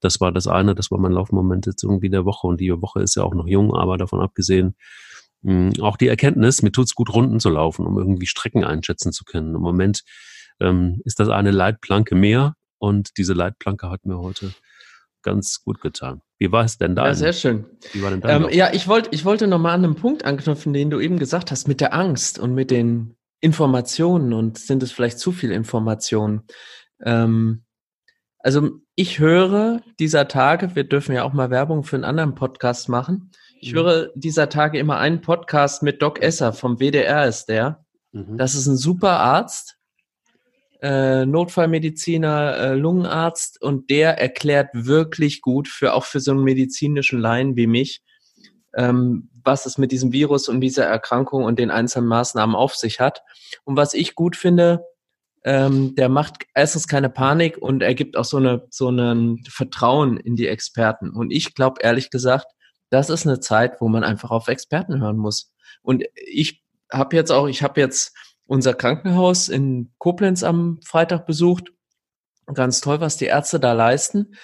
Das 0.00 0.20
war 0.20 0.32
das 0.32 0.46
eine, 0.46 0.74
das 0.74 0.90
war 0.90 0.98
mein 0.98 1.12
Laufmoment 1.12 1.66
jetzt 1.66 1.82
irgendwie 1.82 2.10
der 2.10 2.24
Woche 2.24 2.46
und 2.46 2.60
die 2.60 2.70
Woche 2.70 3.00
ist 3.00 3.16
ja 3.16 3.22
auch 3.24 3.34
noch 3.34 3.46
jung, 3.46 3.74
aber 3.74 3.96
davon 3.96 4.20
abgesehen, 4.20 4.76
mh, 5.42 5.74
hm, 5.74 5.82
auch 5.82 5.96
die 5.96 6.08
Erkenntnis, 6.08 6.62
mir 6.62 6.72
tut's 6.72 6.94
gut, 6.94 7.12
Runden 7.12 7.40
zu 7.40 7.50
laufen, 7.50 7.86
um 7.86 7.98
irgendwie 7.98 8.26
Strecken 8.26 8.64
einschätzen 8.64 9.12
zu 9.12 9.24
können. 9.24 9.54
Im 9.54 9.62
Moment 9.62 10.02
ähm, 10.60 11.00
ist 11.04 11.18
das 11.18 11.28
eine 11.28 11.50
Leitplanke 11.50 12.14
mehr 12.14 12.54
und 12.78 13.16
diese 13.16 13.32
Leitplanke 13.32 13.90
hat 13.90 14.04
mir 14.04 14.18
heute 14.18 14.52
ganz 15.22 15.62
gut 15.64 15.80
getan. 15.80 16.22
Wie 16.38 16.52
war 16.52 16.64
es 16.64 16.78
denn 16.78 16.94
da? 16.94 17.06
Ja, 17.06 17.14
sehr 17.14 17.32
schön. 17.32 17.66
Wie 17.92 18.02
war 18.02 18.10
denn 18.10 18.20
da? 18.20 18.28
Ähm, 18.28 18.48
ja, 18.50 18.72
ich 18.72 18.86
wollte, 18.86 19.10
ich 19.12 19.24
wollte 19.24 19.48
nochmal 19.48 19.74
an 19.74 19.84
einem 19.84 19.96
Punkt 19.96 20.24
anknüpfen, 20.24 20.72
den 20.72 20.90
du 20.90 21.00
eben 21.00 21.18
gesagt 21.18 21.50
hast, 21.50 21.66
mit 21.66 21.80
der 21.80 21.94
Angst 21.94 22.38
und 22.38 22.54
mit 22.54 22.70
den 22.70 23.16
Informationen 23.40 24.32
und 24.32 24.58
sind 24.58 24.82
es 24.82 24.92
vielleicht 24.92 25.18
zu 25.18 25.32
viel 25.32 25.50
Informationen? 25.50 26.42
Ähm, 27.02 27.64
also 28.38 28.70
ich 28.94 29.18
höre 29.18 29.82
dieser 29.98 30.28
Tage, 30.28 30.76
wir 30.76 30.84
dürfen 30.84 31.14
ja 31.14 31.24
auch 31.24 31.32
mal 31.32 31.50
Werbung 31.50 31.82
für 31.82 31.96
einen 31.96 32.04
anderen 32.04 32.34
Podcast 32.34 32.88
machen. 32.88 33.30
Ich 33.60 33.72
mhm. 33.72 33.76
höre 33.76 34.10
dieser 34.14 34.48
Tage 34.48 34.78
immer 34.78 34.98
einen 34.98 35.20
Podcast 35.20 35.82
mit 35.82 36.02
Doc 36.02 36.22
Esser 36.22 36.52
vom 36.52 36.78
WDR 36.78 37.26
ist 37.26 37.46
der. 37.46 37.84
Mhm. 38.12 38.38
Das 38.38 38.54
ist 38.54 38.66
ein 38.66 38.76
super 38.76 39.18
Arzt, 39.18 39.78
äh, 40.82 41.26
Notfallmediziner, 41.26 42.56
äh, 42.56 42.74
Lungenarzt 42.74 43.60
und 43.60 43.90
der 43.90 44.18
erklärt 44.18 44.68
wirklich 44.72 45.40
gut 45.40 45.68
für 45.68 45.94
auch 45.94 46.04
für 46.04 46.20
so 46.20 46.32
einen 46.32 46.42
medizinischen 46.42 47.20
Laien 47.20 47.56
wie 47.56 47.66
mich, 47.66 48.02
ähm, 48.74 49.30
was 49.44 49.66
es 49.66 49.78
mit 49.78 49.92
diesem 49.92 50.12
Virus 50.12 50.48
und 50.48 50.60
dieser 50.60 50.84
Erkrankung 50.84 51.44
und 51.44 51.58
den 51.58 51.70
einzelnen 51.70 52.08
Maßnahmen 52.08 52.56
auf 52.56 52.74
sich 52.74 53.00
hat. 53.00 53.22
Und 53.64 53.76
was 53.76 53.94
ich 53.94 54.14
gut 54.14 54.36
finde, 54.36 54.84
ähm, 55.44 55.94
der 55.94 56.08
macht 56.08 56.44
erstens 56.54 56.88
keine 56.88 57.08
Panik 57.08 57.56
und 57.58 57.82
er 57.82 57.94
gibt 57.94 58.16
auch 58.16 58.24
so 58.24 58.36
eine 58.36 58.66
so 58.70 58.90
ein 58.90 59.44
Vertrauen 59.48 60.16
in 60.16 60.34
die 60.34 60.48
Experten. 60.48 61.10
Und 61.10 61.30
ich 61.30 61.54
glaube 61.54 61.80
ehrlich 61.82 62.10
gesagt, 62.10 62.46
das 62.90 63.10
ist 63.10 63.26
eine 63.26 63.40
Zeit, 63.40 63.80
wo 63.80 63.88
man 63.88 64.04
einfach 64.04 64.30
auf 64.30 64.48
Experten 64.48 65.00
hören 65.00 65.16
muss. 65.16 65.52
Und 65.82 66.04
ich 66.14 66.64
habe 66.92 67.16
jetzt 67.16 67.30
auch, 67.30 67.46
ich 67.46 67.62
habe 67.62 67.80
jetzt 67.80 68.12
unser 68.46 68.74
Krankenhaus 68.74 69.48
in 69.48 69.92
Koblenz 69.98 70.42
am 70.42 70.80
Freitag 70.84 71.26
besucht. 71.26 71.72
Ganz 72.52 72.80
toll, 72.80 73.00
was 73.00 73.16
die 73.16 73.26
Ärzte 73.26 73.58
da 73.58 73.72
leisten. 73.72 74.34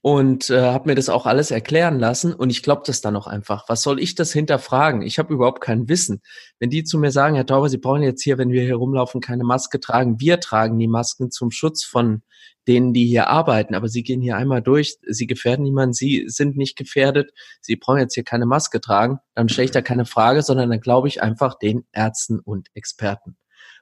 Und 0.00 0.48
äh, 0.48 0.60
habe 0.60 0.88
mir 0.88 0.94
das 0.94 1.08
auch 1.08 1.26
alles 1.26 1.50
erklären 1.50 1.98
lassen. 1.98 2.32
Und 2.32 2.50
ich 2.50 2.62
glaube 2.62 2.82
das 2.86 3.00
dann 3.00 3.16
auch 3.16 3.26
einfach. 3.26 3.68
Was 3.68 3.82
soll 3.82 4.00
ich 4.00 4.14
das 4.14 4.32
hinterfragen? 4.32 5.02
Ich 5.02 5.18
habe 5.18 5.34
überhaupt 5.34 5.60
kein 5.60 5.88
Wissen. 5.88 6.22
Wenn 6.60 6.70
die 6.70 6.84
zu 6.84 6.98
mir 6.98 7.10
sagen, 7.10 7.34
Herr 7.34 7.46
Tauber, 7.46 7.68
Sie 7.68 7.78
brauchen 7.78 8.02
jetzt 8.02 8.22
hier, 8.22 8.38
wenn 8.38 8.50
wir 8.50 8.62
hier 8.62 8.76
rumlaufen, 8.76 9.20
keine 9.20 9.44
Maske 9.44 9.80
tragen. 9.80 10.20
Wir 10.20 10.40
tragen 10.40 10.78
die 10.78 10.88
Masken 10.88 11.30
zum 11.30 11.50
Schutz 11.50 11.84
von 11.84 12.22
denen, 12.68 12.92
die 12.92 13.06
hier 13.06 13.28
arbeiten. 13.28 13.74
Aber 13.74 13.88
Sie 13.88 14.02
gehen 14.04 14.20
hier 14.20 14.36
einmal 14.36 14.62
durch. 14.62 14.98
Sie 15.06 15.26
gefährden 15.26 15.64
niemanden. 15.64 15.94
Sie 15.94 16.26
sind 16.28 16.56
nicht 16.56 16.76
gefährdet. 16.76 17.32
Sie 17.60 17.74
brauchen 17.76 17.98
jetzt 17.98 18.14
hier 18.14 18.24
keine 18.24 18.46
Maske 18.46 18.80
tragen. 18.80 19.18
Dann 19.34 19.48
stelle 19.48 19.64
ich 19.64 19.72
da 19.72 19.82
keine 19.82 20.04
Frage, 20.04 20.42
sondern 20.42 20.70
dann 20.70 20.80
glaube 20.80 21.08
ich 21.08 21.22
einfach 21.22 21.58
den 21.58 21.86
Ärzten 21.92 22.38
und 22.38 22.68
Experten. 22.74 23.36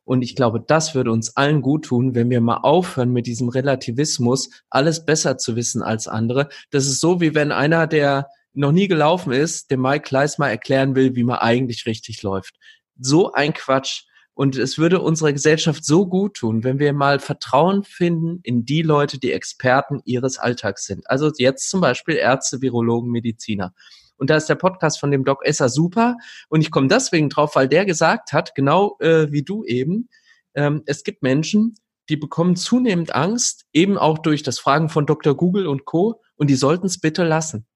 Und 0.06 0.22
ich 0.22 0.36
glaube, 0.36 0.62
das 0.64 0.94
würde 0.94 1.10
uns 1.10 1.36
allen 1.36 1.62
gut 1.62 1.86
tun, 1.86 2.14
wenn 2.14 2.30
wir 2.30 2.40
mal 2.40 2.58
aufhören 2.58 3.12
mit 3.12 3.26
diesem 3.26 3.48
Relativismus, 3.48 4.50
alles 4.70 5.04
besser 5.04 5.36
zu 5.36 5.56
wissen 5.56 5.82
als 5.82 6.06
andere. 6.06 6.48
Das 6.70 6.86
ist 6.86 7.00
so, 7.00 7.20
wie 7.20 7.34
wenn 7.34 7.50
einer, 7.50 7.88
der 7.88 8.28
noch 8.54 8.70
nie 8.70 8.86
gelaufen 8.86 9.32
ist, 9.32 9.72
dem 9.72 9.82
Mike 9.82 10.04
Kleiss 10.04 10.38
mal 10.38 10.48
erklären 10.48 10.94
will, 10.94 11.16
wie 11.16 11.24
man 11.24 11.38
eigentlich 11.38 11.86
richtig 11.86 12.22
läuft. 12.22 12.54
So 12.98 13.32
ein 13.32 13.52
Quatsch. 13.52 14.04
Und 14.32 14.56
es 14.56 14.78
würde 14.78 15.00
unserer 15.00 15.32
Gesellschaft 15.32 15.84
so 15.84 16.06
gut 16.06 16.34
tun, 16.34 16.62
wenn 16.62 16.78
wir 16.78 16.92
mal 16.92 17.18
Vertrauen 17.18 17.82
finden 17.82 18.38
in 18.44 18.64
die 18.64 18.82
Leute, 18.82 19.18
die 19.18 19.32
Experten 19.32 20.02
ihres 20.04 20.38
Alltags 20.38 20.84
sind. 20.84 21.10
Also 21.10 21.32
jetzt 21.36 21.68
zum 21.68 21.80
Beispiel 21.80 22.14
Ärzte, 22.14 22.62
Virologen, 22.62 23.10
Mediziner. 23.10 23.74
Und 24.16 24.30
da 24.30 24.36
ist 24.36 24.48
der 24.48 24.54
Podcast 24.54 24.98
von 24.98 25.10
dem 25.10 25.24
Doc 25.24 25.44
Esser 25.44 25.68
super. 25.68 26.16
Und 26.48 26.60
ich 26.60 26.70
komme 26.70 26.88
deswegen 26.88 27.28
drauf, 27.28 27.54
weil 27.54 27.68
der 27.68 27.84
gesagt 27.84 28.32
hat, 28.32 28.54
genau 28.54 28.96
äh, 29.00 29.30
wie 29.30 29.42
du 29.42 29.64
eben, 29.64 30.08
ähm, 30.54 30.82
es 30.86 31.04
gibt 31.04 31.22
Menschen, 31.22 31.74
die 32.08 32.16
bekommen 32.16 32.56
zunehmend 32.56 33.14
Angst, 33.14 33.66
eben 33.72 33.98
auch 33.98 34.18
durch 34.18 34.42
das 34.42 34.58
Fragen 34.58 34.88
von 34.88 35.06
Dr. 35.06 35.36
Google 35.36 35.66
und 35.66 35.84
Co. 35.84 36.22
Und 36.36 36.48
die 36.48 36.54
sollten 36.54 36.86
es 36.86 37.00
bitte 37.00 37.24
lassen. 37.24 37.66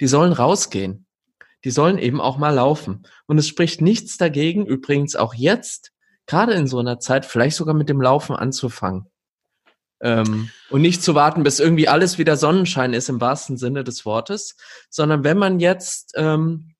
Die 0.00 0.06
sollen 0.06 0.32
rausgehen. 0.32 1.06
Die 1.64 1.70
sollen 1.70 1.98
eben 1.98 2.20
auch 2.20 2.38
mal 2.38 2.54
laufen. 2.54 3.02
Und 3.26 3.38
es 3.38 3.48
spricht 3.48 3.80
nichts 3.80 4.16
dagegen, 4.16 4.66
übrigens 4.66 5.16
auch 5.16 5.34
jetzt, 5.34 5.92
gerade 6.26 6.52
in 6.52 6.66
so 6.66 6.78
einer 6.78 7.00
Zeit, 7.00 7.26
vielleicht 7.26 7.56
sogar 7.56 7.74
mit 7.74 7.88
dem 7.88 8.00
Laufen 8.00 8.36
anzufangen. 8.36 9.06
Ähm, 10.00 10.50
und 10.70 10.82
nicht 10.82 11.02
zu 11.02 11.14
warten, 11.14 11.42
bis 11.42 11.58
irgendwie 11.58 11.88
alles 11.88 12.18
wieder 12.18 12.36
Sonnenschein 12.36 12.92
ist 12.92 13.08
im 13.08 13.20
wahrsten 13.20 13.56
Sinne 13.56 13.84
des 13.84 14.04
Wortes, 14.04 14.56
sondern 14.90 15.24
wenn 15.24 15.38
man 15.38 15.60
jetzt 15.60 16.12
ähm, 16.16 16.74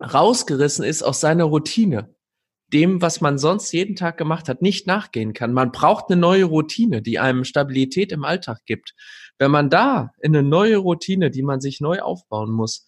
rausgerissen 0.00 0.84
ist 0.84 1.02
aus 1.02 1.20
seiner 1.20 1.44
Routine, 1.44 2.14
dem, 2.72 3.00
was 3.00 3.20
man 3.20 3.38
sonst 3.38 3.70
jeden 3.72 3.94
Tag 3.94 4.18
gemacht 4.18 4.48
hat, 4.48 4.60
nicht 4.60 4.86
nachgehen 4.86 5.32
kann. 5.32 5.52
Man 5.52 5.70
braucht 5.70 6.10
eine 6.10 6.20
neue 6.20 6.44
Routine, 6.44 7.02
die 7.02 7.18
einem 7.20 7.44
Stabilität 7.44 8.10
im 8.10 8.24
Alltag 8.24 8.62
gibt. 8.66 8.94
Wenn 9.38 9.50
man 9.50 9.70
da 9.70 10.10
in 10.20 10.34
eine 10.34 10.46
neue 10.46 10.78
Routine, 10.78 11.30
die 11.30 11.42
man 11.42 11.60
sich 11.60 11.80
neu 11.80 12.00
aufbauen 12.00 12.50
muss, 12.50 12.86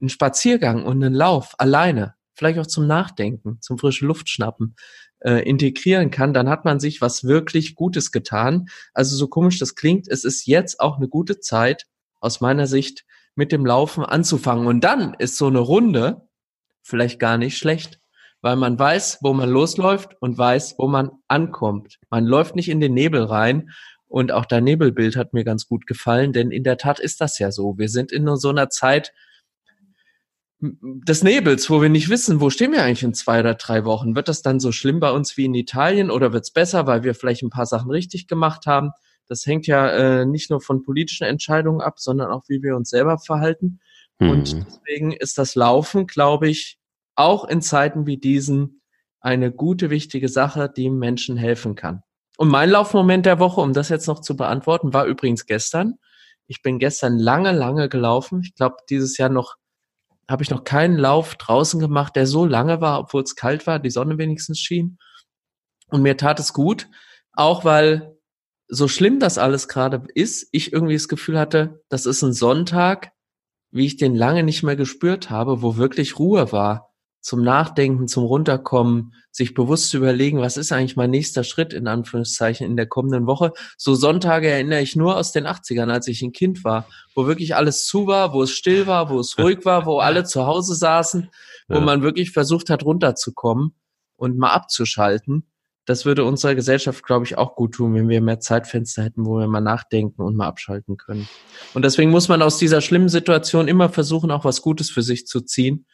einen 0.00 0.08
Spaziergang 0.08 0.84
und 0.84 1.02
einen 1.02 1.14
Lauf 1.14 1.54
alleine, 1.58 2.14
vielleicht 2.34 2.58
auch 2.58 2.66
zum 2.66 2.86
Nachdenken, 2.86 3.58
zum 3.60 3.78
frische 3.78 4.06
Luft 4.06 4.28
schnappen, 4.28 4.74
äh, 5.20 5.42
integrieren 5.48 6.10
kann, 6.10 6.34
dann 6.34 6.48
hat 6.48 6.64
man 6.64 6.80
sich 6.80 7.00
was 7.00 7.24
wirklich 7.24 7.74
Gutes 7.74 8.12
getan. 8.12 8.66
Also 8.94 9.16
so 9.16 9.28
komisch 9.28 9.58
das 9.58 9.74
klingt, 9.74 10.08
es 10.08 10.24
ist 10.24 10.46
jetzt 10.46 10.80
auch 10.80 10.96
eine 10.96 11.08
gute 11.08 11.40
Zeit, 11.40 11.86
aus 12.20 12.40
meiner 12.40 12.66
Sicht, 12.66 13.04
mit 13.34 13.52
dem 13.52 13.64
Laufen 13.64 14.04
anzufangen. 14.04 14.66
Und 14.66 14.82
dann 14.82 15.14
ist 15.14 15.36
so 15.36 15.46
eine 15.46 15.60
Runde 15.60 16.28
vielleicht 16.82 17.20
gar 17.20 17.38
nicht 17.38 17.56
schlecht, 17.56 18.00
weil 18.40 18.56
man 18.56 18.78
weiß, 18.78 19.18
wo 19.20 19.32
man 19.32 19.48
losläuft 19.48 20.16
und 20.20 20.36
weiß, 20.36 20.74
wo 20.78 20.88
man 20.88 21.10
ankommt. 21.28 21.98
Man 22.10 22.24
läuft 22.24 22.56
nicht 22.56 22.68
in 22.68 22.80
den 22.80 22.94
Nebel 22.94 23.22
rein. 23.22 23.70
Und 24.08 24.32
auch 24.32 24.46
dein 24.46 24.64
Nebelbild 24.64 25.16
hat 25.16 25.34
mir 25.34 25.44
ganz 25.44 25.68
gut 25.68 25.86
gefallen, 25.86 26.32
denn 26.32 26.50
in 26.50 26.64
der 26.64 26.78
Tat 26.78 26.98
ist 26.98 27.20
das 27.20 27.38
ja 27.38 27.52
so. 27.52 27.76
Wir 27.76 27.90
sind 27.90 28.10
in 28.10 28.26
so 28.36 28.48
einer 28.48 28.70
Zeit, 28.70 29.12
des 30.60 31.22
Nebels, 31.22 31.70
wo 31.70 31.80
wir 31.80 31.88
nicht 31.88 32.08
wissen, 32.08 32.40
wo 32.40 32.50
stehen 32.50 32.72
wir 32.72 32.82
eigentlich 32.82 33.04
in 33.04 33.14
zwei 33.14 33.40
oder 33.40 33.54
drei 33.54 33.84
Wochen. 33.84 34.16
Wird 34.16 34.28
das 34.28 34.42
dann 34.42 34.58
so 34.58 34.72
schlimm 34.72 34.98
bei 34.98 35.10
uns 35.12 35.36
wie 35.36 35.44
in 35.44 35.54
Italien 35.54 36.10
oder 36.10 36.32
wird 36.32 36.44
es 36.44 36.50
besser, 36.50 36.86
weil 36.86 37.04
wir 37.04 37.14
vielleicht 37.14 37.42
ein 37.42 37.50
paar 37.50 37.66
Sachen 37.66 37.90
richtig 37.90 38.26
gemacht 38.26 38.66
haben? 38.66 38.90
Das 39.28 39.46
hängt 39.46 39.66
ja 39.66 39.88
äh, 39.88 40.26
nicht 40.26 40.50
nur 40.50 40.60
von 40.60 40.82
politischen 40.82 41.24
Entscheidungen 41.24 41.80
ab, 41.80 42.00
sondern 42.00 42.32
auch, 42.32 42.44
wie 42.48 42.62
wir 42.62 42.76
uns 42.76 42.90
selber 42.90 43.18
verhalten. 43.18 43.78
Mhm. 44.18 44.30
Und 44.30 44.66
deswegen 44.66 45.12
ist 45.12 45.38
das 45.38 45.54
Laufen, 45.54 46.06
glaube 46.06 46.48
ich, 46.48 46.78
auch 47.14 47.44
in 47.44 47.62
Zeiten 47.62 48.06
wie 48.06 48.16
diesen 48.16 48.80
eine 49.20 49.52
gute, 49.52 49.90
wichtige 49.90 50.28
Sache, 50.28 50.72
die 50.74 50.90
Menschen 50.90 51.36
helfen 51.36 51.74
kann. 51.74 52.02
Und 52.36 52.48
mein 52.48 52.70
Laufmoment 52.70 53.26
der 53.26 53.38
Woche, 53.38 53.60
um 53.60 53.72
das 53.72 53.88
jetzt 53.88 54.06
noch 54.06 54.20
zu 54.20 54.36
beantworten, 54.36 54.92
war 54.92 55.06
übrigens 55.06 55.46
gestern. 55.46 55.94
Ich 56.46 56.62
bin 56.62 56.78
gestern 56.78 57.18
lange, 57.18 57.52
lange 57.52 57.88
gelaufen. 57.88 58.40
Ich 58.42 58.54
glaube, 58.54 58.76
dieses 58.88 59.18
Jahr 59.18 59.28
noch 59.28 59.56
habe 60.28 60.42
ich 60.42 60.50
noch 60.50 60.64
keinen 60.64 60.98
Lauf 60.98 61.36
draußen 61.36 61.80
gemacht, 61.80 62.14
der 62.16 62.26
so 62.26 62.44
lange 62.44 62.80
war, 62.80 63.00
obwohl 63.00 63.22
es 63.22 63.34
kalt 63.34 63.66
war, 63.66 63.78
die 63.78 63.90
Sonne 63.90 64.18
wenigstens 64.18 64.60
schien. 64.60 64.98
Und 65.88 66.02
mir 66.02 66.16
tat 66.16 66.38
es 66.38 66.52
gut, 66.52 66.88
auch 67.32 67.64
weil 67.64 68.16
so 68.68 68.88
schlimm 68.88 69.20
das 69.20 69.38
alles 69.38 69.68
gerade 69.68 70.06
ist, 70.14 70.48
ich 70.52 70.72
irgendwie 70.72 70.94
das 70.94 71.08
Gefühl 71.08 71.38
hatte, 71.38 71.82
das 71.88 72.04
ist 72.04 72.22
ein 72.22 72.34
Sonntag, 72.34 73.12
wie 73.70 73.86
ich 73.86 73.96
den 73.96 74.14
lange 74.14 74.42
nicht 74.42 74.62
mehr 74.62 74.76
gespürt 74.76 75.30
habe, 75.30 75.62
wo 75.62 75.76
wirklich 75.76 76.18
Ruhe 76.18 76.52
war 76.52 76.87
zum 77.20 77.42
Nachdenken, 77.42 78.08
zum 78.08 78.24
Runterkommen, 78.24 79.14
sich 79.30 79.54
bewusst 79.54 79.90
zu 79.90 79.98
überlegen, 79.98 80.40
was 80.40 80.56
ist 80.56 80.72
eigentlich 80.72 80.96
mein 80.96 81.10
nächster 81.10 81.44
Schritt 81.44 81.72
in 81.72 81.86
Anführungszeichen 81.86 82.66
in 82.66 82.76
der 82.76 82.86
kommenden 82.86 83.26
Woche. 83.26 83.52
So 83.76 83.94
Sonntage 83.94 84.48
erinnere 84.48 84.80
ich 84.80 84.96
nur 84.96 85.16
aus 85.16 85.32
den 85.32 85.46
80ern, 85.46 85.90
als 85.90 86.08
ich 86.08 86.22
ein 86.22 86.32
Kind 86.32 86.64
war, 86.64 86.86
wo 87.14 87.26
wirklich 87.26 87.56
alles 87.56 87.86
zu 87.86 88.06
war, 88.06 88.32
wo 88.32 88.42
es 88.42 88.52
still 88.52 88.86
war, 88.86 89.10
wo 89.10 89.18
es 89.18 89.38
ruhig 89.38 89.64
war, 89.64 89.86
wo 89.86 89.98
alle 89.98 90.24
zu 90.24 90.46
Hause 90.46 90.74
saßen, 90.74 91.28
wo 91.68 91.74
ja. 91.74 91.80
man 91.80 92.02
wirklich 92.02 92.30
versucht 92.30 92.70
hat, 92.70 92.84
runterzukommen 92.84 93.74
und 94.16 94.38
mal 94.38 94.50
abzuschalten. 94.50 95.44
Das 95.86 96.04
würde 96.04 96.24
unserer 96.24 96.54
Gesellschaft, 96.54 97.02
glaube 97.04 97.24
ich, 97.24 97.38
auch 97.38 97.56
gut 97.56 97.74
tun, 97.74 97.94
wenn 97.94 98.10
wir 98.10 98.20
mehr 98.20 98.40
Zeitfenster 98.40 99.02
hätten, 99.02 99.24
wo 99.24 99.38
wir 99.38 99.48
mal 99.48 99.62
nachdenken 99.62 100.20
und 100.20 100.36
mal 100.36 100.46
abschalten 100.46 100.98
können. 100.98 101.26
Und 101.72 101.82
deswegen 101.82 102.10
muss 102.10 102.28
man 102.28 102.42
aus 102.42 102.58
dieser 102.58 102.82
schlimmen 102.82 103.08
Situation 103.08 103.68
immer 103.68 103.88
versuchen, 103.88 104.30
auch 104.30 104.44
was 104.44 104.60
Gutes 104.60 104.90
für 104.90 105.02
sich 105.02 105.26
zu 105.26 105.40
ziehen 105.40 105.86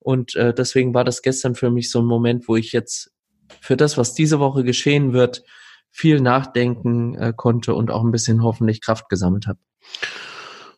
und 0.00 0.34
äh, 0.34 0.52
deswegen 0.52 0.94
war 0.94 1.04
das 1.04 1.22
gestern 1.22 1.54
für 1.54 1.70
mich 1.70 1.90
so 1.90 2.00
ein 2.00 2.06
Moment, 2.06 2.48
wo 2.48 2.56
ich 2.56 2.72
jetzt 2.72 3.12
für 3.60 3.76
das, 3.76 3.98
was 3.98 4.14
diese 4.14 4.40
Woche 4.40 4.64
geschehen 4.64 5.12
wird, 5.12 5.44
viel 5.90 6.20
nachdenken 6.20 7.14
äh, 7.16 7.32
konnte 7.36 7.74
und 7.74 7.90
auch 7.90 8.02
ein 8.02 8.12
bisschen 8.12 8.42
hoffentlich 8.42 8.80
Kraft 8.80 9.08
gesammelt 9.08 9.46
habe. 9.46 9.58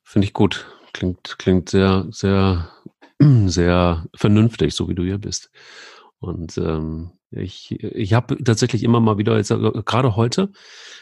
Finde 0.03 0.27
ich 0.27 0.33
gut. 0.33 0.67
Klingt, 0.93 1.39
klingt 1.39 1.71
sehr, 1.71 2.07
sehr, 2.11 2.71
sehr 3.47 4.07
vernünftig, 4.15 4.75
so 4.75 4.89
wie 4.89 4.95
du 4.95 5.05
hier 5.05 5.19
bist. 5.19 5.51
Und 6.19 6.59
ähm, 6.59 7.13
ich, 7.31 7.73
ich 7.83 8.15
habe 8.15 8.43
tatsächlich 8.43 8.83
immer 8.83 9.01
mal 9.01 9.19
wieder, 9.19 9.37
jetzt 9.37 9.51
äh, 9.51 9.57
gerade 9.85 10.17
heute, 10.17 10.51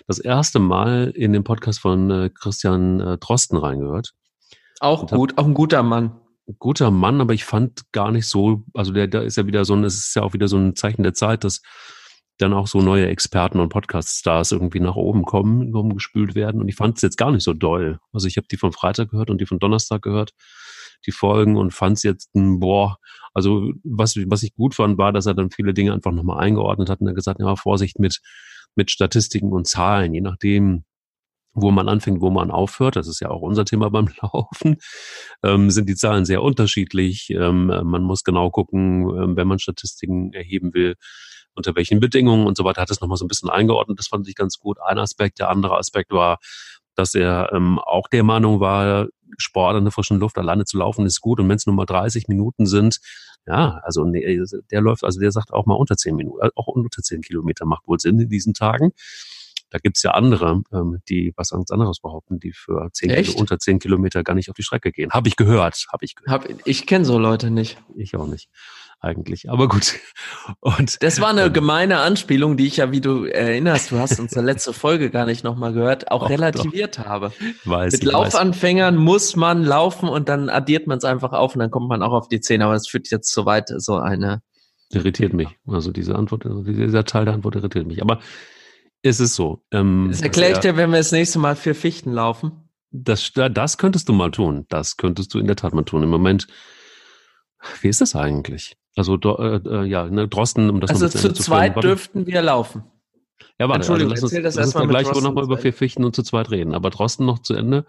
das 0.06 0.18
erste 0.18 0.58
Mal 0.58 1.12
in 1.14 1.32
den 1.32 1.44
Podcast 1.44 1.80
von 1.80 2.10
äh, 2.10 2.30
Christian 2.32 3.00
äh, 3.00 3.18
Drosten 3.18 3.56
reingehört. 3.56 4.12
Auch 4.80 5.06
gut, 5.06 5.32
hab, 5.32 5.38
auch 5.38 5.46
ein 5.46 5.54
guter 5.54 5.82
Mann 5.82 6.20
guter 6.58 6.90
Mann, 6.90 7.20
aber 7.20 7.34
ich 7.34 7.44
fand 7.44 7.82
gar 7.92 8.10
nicht 8.10 8.26
so, 8.26 8.64
also 8.74 8.92
der, 8.92 9.08
da 9.08 9.20
ist 9.20 9.36
ja 9.36 9.46
wieder 9.46 9.64
so 9.64 9.74
ein, 9.74 9.84
es 9.84 9.96
ist 9.96 10.16
ja 10.16 10.22
auch 10.22 10.32
wieder 10.32 10.48
so 10.48 10.56
ein 10.56 10.76
Zeichen 10.76 11.02
der 11.02 11.14
Zeit, 11.14 11.44
dass 11.44 11.62
dann 12.40 12.52
auch 12.52 12.66
so 12.66 12.80
neue 12.80 13.06
Experten 13.06 13.60
und 13.60 13.68
Podcast-Stars 13.68 14.52
irgendwie 14.52 14.80
nach 14.80 14.96
oben 14.96 15.24
kommen, 15.24 15.74
rumgespült 15.74 16.34
werden. 16.34 16.60
Und 16.60 16.68
ich 16.68 16.76
fand 16.76 16.96
es 16.96 17.02
jetzt 17.02 17.18
gar 17.18 17.30
nicht 17.30 17.44
so 17.44 17.52
doll. 17.52 17.98
Also 18.12 18.26
ich 18.26 18.36
habe 18.36 18.46
die 18.50 18.56
von 18.56 18.72
Freitag 18.72 19.10
gehört 19.10 19.30
und 19.30 19.40
die 19.40 19.46
von 19.46 19.58
Donnerstag 19.58 20.02
gehört, 20.02 20.32
die 21.06 21.12
Folgen, 21.12 21.56
und 21.56 21.72
fand 21.72 21.98
es 21.98 22.02
jetzt, 22.02 22.30
boah, 22.32 22.98
also 23.34 23.72
was, 23.84 24.16
was 24.26 24.42
ich 24.42 24.54
gut 24.54 24.74
fand, 24.74 24.98
war, 24.98 25.12
dass 25.12 25.26
er 25.26 25.34
dann 25.34 25.50
viele 25.50 25.74
Dinge 25.74 25.92
einfach 25.92 26.12
nochmal 26.12 26.40
eingeordnet 26.40 26.90
hat 26.90 27.00
und 27.00 27.08
er 27.08 27.14
gesagt, 27.14 27.40
ja, 27.40 27.56
Vorsicht 27.56 27.98
mit, 27.98 28.20
mit 28.74 28.90
Statistiken 28.90 29.52
und 29.52 29.66
Zahlen, 29.66 30.14
je 30.14 30.20
nachdem, 30.20 30.84
wo 31.52 31.70
man 31.70 31.88
anfängt, 31.88 32.20
wo 32.20 32.30
man 32.30 32.50
aufhört, 32.50 32.96
das 32.96 33.08
ist 33.08 33.20
ja 33.20 33.30
auch 33.30 33.42
unser 33.42 33.64
Thema 33.64 33.90
beim 33.90 34.08
Laufen, 34.22 34.76
ähm, 35.42 35.70
sind 35.70 35.88
die 35.88 35.96
Zahlen 35.96 36.24
sehr 36.24 36.42
unterschiedlich. 36.42 37.30
Ähm, 37.30 37.66
man 37.66 38.02
muss 38.02 38.24
genau 38.24 38.50
gucken, 38.50 39.08
ähm, 39.16 39.36
wenn 39.36 39.48
man 39.48 39.58
Statistiken 39.58 40.32
erheben 40.32 40.72
will, 40.74 40.94
unter 41.54 41.74
welchen 41.74 42.00
Bedingungen 42.00 42.46
und 42.46 42.56
so 42.56 42.64
weiter, 42.64 42.80
hat 42.80 42.90
es 42.90 43.00
nochmal 43.00 43.16
so 43.16 43.24
ein 43.24 43.28
bisschen 43.28 43.50
eingeordnet. 43.50 43.98
Das 43.98 44.06
fand 44.08 44.28
ich 44.28 44.34
ganz 44.34 44.58
gut. 44.58 44.78
Ein 44.84 44.98
Aspekt, 44.98 45.40
der 45.40 45.50
andere 45.50 45.76
Aspekt 45.76 46.12
war, 46.12 46.38
dass 46.94 47.14
er 47.14 47.52
ähm, 47.52 47.78
auch 47.78 48.08
der 48.08 48.22
Meinung 48.22 48.60
war, 48.60 49.08
Sport 49.38 49.76
in 49.76 49.84
der 49.84 49.92
frischen 49.92 50.18
Luft 50.18 50.38
alleine 50.38 50.64
zu 50.64 50.78
laufen 50.78 51.06
ist 51.06 51.20
gut. 51.20 51.40
Und 51.40 51.48
wenn 51.48 51.56
es 51.56 51.66
nur 51.66 51.74
mal 51.74 51.86
30 51.86 52.28
Minuten 52.28 52.66
sind, 52.66 52.98
ja, 53.46 53.80
also 53.82 54.04
nee, 54.04 54.40
der 54.70 54.80
läuft, 54.80 55.04
also 55.04 55.18
der 55.18 55.32
sagt 55.32 55.52
auch 55.52 55.66
mal 55.66 55.74
unter 55.74 55.96
10 55.96 56.14
Minuten, 56.14 56.48
auch 56.54 56.66
unter 56.66 57.02
10 57.02 57.22
Kilometer 57.22 57.64
macht 57.64 57.88
wohl 57.88 57.98
Sinn 57.98 58.18
in 58.20 58.28
diesen 58.28 58.54
Tagen. 58.54 58.92
Da 59.70 59.78
gibt's 59.78 60.02
ja 60.02 60.12
andere, 60.12 60.62
ähm, 60.72 60.98
die 61.08 61.32
was 61.36 61.50
ganz 61.50 61.70
anderes 61.70 62.00
behaupten, 62.00 62.40
die 62.40 62.52
für 62.52 62.90
zehn 62.92 63.10
Kilo, 63.10 63.38
unter 63.38 63.58
zehn 63.58 63.78
Kilometer 63.78 64.22
gar 64.22 64.34
nicht 64.34 64.50
auf 64.50 64.56
die 64.56 64.62
Strecke 64.62 64.92
gehen. 64.92 65.10
Habe 65.12 65.28
ich 65.28 65.36
gehört, 65.36 65.86
habe 65.92 66.04
ich 66.04 66.14
gehört. 66.16 66.44
Hab, 66.44 66.66
ich 66.66 66.86
kenne 66.86 67.04
so 67.04 67.18
Leute 67.18 67.50
nicht. 67.50 67.78
Ich 67.96 68.16
auch 68.16 68.26
nicht 68.26 68.48
eigentlich. 69.00 69.50
Aber 69.50 69.68
gut. 69.68 69.94
Und 70.60 71.02
das 71.02 71.20
war 71.20 71.30
eine 71.30 71.46
ähm, 71.46 71.52
gemeine 71.52 71.98
Anspielung, 71.98 72.56
die 72.56 72.66
ich 72.66 72.78
ja, 72.78 72.92
wie 72.92 73.00
du 73.00 73.24
erinnerst, 73.24 73.90
du 73.90 73.98
hast 73.98 74.20
unsere 74.20 74.44
letzte 74.44 74.72
Folge 74.72 75.10
gar 75.10 75.26
nicht 75.26 75.42
nochmal 75.42 75.72
gehört, 75.72 76.10
auch 76.10 76.22
doch, 76.22 76.30
relativiert 76.30 76.98
doch. 76.98 77.06
habe. 77.06 77.32
Weiß, 77.64 77.92
Mit 77.92 78.04
Laufanfängern 78.04 78.96
weiß. 78.96 79.02
muss 79.02 79.36
man 79.36 79.64
laufen 79.64 80.08
und 80.08 80.28
dann 80.28 80.48
addiert 80.48 80.86
man 80.86 80.98
es 80.98 81.04
einfach 81.04 81.32
auf 81.32 81.54
und 81.54 81.60
dann 81.60 81.70
kommt 81.70 81.88
man 81.88 82.02
auch 82.02 82.12
auf 82.12 82.28
die 82.28 82.40
zehn. 82.40 82.62
Aber 82.62 82.74
es 82.74 82.88
führt 82.88 83.10
jetzt 83.10 83.32
so 83.32 83.46
weit, 83.46 83.70
so 83.76 83.96
eine. 83.96 84.42
Irritiert 84.92 85.32
mich. 85.32 85.48
Also 85.66 85.92
diese 85.92 86.16
Antwort, 86.16 86.44
dieser 86.44 87.04
Teil 87.04 87.24
der 87.24 87.34
Antwort 87.34 87.56
irritiert 87.56 87.86
mich. 87.86 88.02
Aber 88.02 88.20
ist 89.02 89.20
es 89.20 89.34
so. 89.34 89.62
Ähm, 89.72 90.08
das 90.10 90.22
erkläre 90.22 90.52
ich 90.52 90.58
dir, 90.58 90.76
wenn 90.76 90.90
wir 90.90 90.98
das 90.98 91.12
nächste 91.12 91.38
Mal 91.38 91.56
für 91.56 91.74
Fichten 91.74 92.12
laufen. 92.12 92.52
Das, 92.90 93.32
das 93.32 93.78
könntest 93.78 94.08
du 94.08 94.12
mal 94.12 94.30
tun. 94.30 94.66
Das 94.68 94.96
könntest 94.96 95.32
du 95.32 95.38
in 95.38 95.46
der 95.46 95.56
Tat 95.56 95.74
mal 95.74 95.84
tun. 95.84 96.02
Im 96.02 96.10
Moment, 96.10 96.48
wie 97.80 97.88
ist 97.88 98.00
das 98.00 98.16
eigentlich? 98.16 98.76
Also, 98.96 99.16
äh, 99.16 99.56
äh, 99.56 99.84
ja, 99.84 100.06
ne, 100.06 100.28
Drosten, 100.28 100.68
um 100.68 100.80
das 100.80 100.90
Also 100.90 101.08
zu, 101.08 101.32
zu 101.32 101.42
zweit 101.42 101.74
führen, 101.74 101.82
dürften 101.82 102.26
wir 102.26 102.42
laufen. 102.42 102.82
Ja, 103.58 103.68
warte, 103.68 103.92
also 103.92 104.06
lass 104.06 104.22
uns, 104.22 104.32
das 104.32 104.56
lass 104.56 104.74
uns 104.74 104.88
gleich 104.88 105.06
nochmal 105.12 105.44
über 105.44 105.58
vier 105.58 105.72
Fichten 105.72 106.04
und 106.04 106.14
zu 106.14 106.22
zweit 106.22 106.50
reden. 106.50 106.74
Aber 106.74 106.90
Drosten 106.90 107.26
noch 107.26 107.38
zu 107.38 107.54
Ende. 107.54 107.86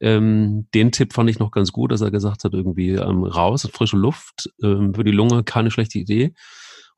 Ähm, 0.00 0.68
den 0.74 0.92
Tipp 0.92 1.14
fand 1.14 1.28
ich 1.30 1.38
noch 1.38 1.50
ganz 1.50 1.72
gut, 1.72 1.90
dass 1.90 2.02
er 2.02 2.10
gesagt 2.10 2.44
hat, 2.44 2.52
irgendwie 2.52 2.90
ähm, 2.90 3.24
raus, 3.24 3.68
frische 3.72 3.96
Luft, 3.96 4.50
ähm, 4.62 4.94
für 4.94 5.04
die 5.04 5.10
Lunge 5.10 5.42
keine 5.42 5.70
schlechte 5.70 5.98
Idee 5.98 6.34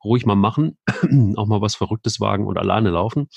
ruhig 0.03 0.25
mal 0.25 0.35
machen, 0.35 0.77
auch 1.35 1.47
mal 1.47 1.61
was 1.61 1.75
Verrücktes 1.75 2.19
wagen 2.19 2.47
und 2.47 2.57
alleine 2.57 2.89
laufen. 2.89 3.27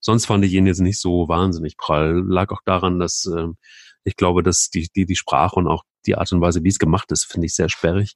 Sonst 0.00 0.26
fand 0.26 0.44
ich 0.44 0.52
ihn 0.52 0.66
jetzt 0.66 0.80
nicht 0.80 1.00
so 1.00 1.28
wahnsinnig 1.28 1.76
prall. 1.76 2.22
Lag 2.26 2.50
auch 2.50 2.62
daran, 2.64 2.98
dass 2.98 3.26
äh, 3.26 3.48
ich 4.04 4.16
glaube, 4.16 4.42
dass 4.42 4.68
die, 4.70 4.88
die, 4.94 5.06
die 5.06 5.16
Sprache 5.16 5.56
und 5.56 5.68
auch 5.68 5.84
die 6.06 6.16
Art 6.16 6.32
und 6.32 6.40
Weise, 6.40 6.64
wie 6.64 6.68
es 6.68 6.78
gemacht 6.78 7.12
ist, 7.12 7.24
finde 7.24 7.46
ich 7.46 7.54
sehr 7.54 7.68
sperrig. 7.68 8.14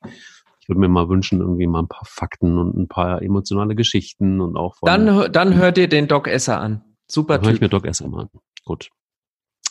Ich 0.61 0.69
würde 0.69 0.81
mir 0.81 0.89
mal 0.89 1.09
wünschen, 1.09 1.41
irgendwie 1.41 1.69
mal 1.69 1.81
ein 1.81 1.89
paar 1.89 2.07
Fakten 2.07 2.59
und 2.59 2.77
ein 2.77 2.89
paar 2.89 3.23
emotionale 3.23 3.77
Geschichten 3.77 4.41
und 4.41 4.57
auch 4.57 4.77
von, 4.77 4.87
Dann, 4.87 5.33
dann 5.33 5.55
hört 5.55 5.79
ihr 5.79 5.89
den 5.89 6.09
Doc 6.09 6.27
Esser 6.27 6.61
an. 6.61 6.83
Super 7.09 7.37
Typ. 7.37 7.47
Hör 7.47 7.55
ich 7.55 7.61
mir 7.61 7.69
Doc 7.69 7.87
Esser 7.87 8.09
mal 8.09 8.23
an. 8.23 8.31
Gut. 8.65 8.91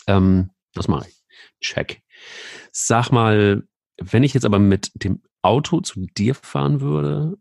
Ähm, 0.08 0.51
das 0.74 0.88
mache 0.88 1.10
ich. 1.10 1.22
Check. 1.60 2.01
Sag 2.72 3.12
mal, 3.12 3.63
wenn 3.98 4.24
ich 4.24 4.34
jetzt 4.34 4.46
aber 4.46 4.60
mit 4.60 4.92
dem 4.96 5.22
Auto 5.42 5.82
zu 5.82 6.06
dir 6.18 6.34
fahren 6.34 6.80
würde, 6.80 7.38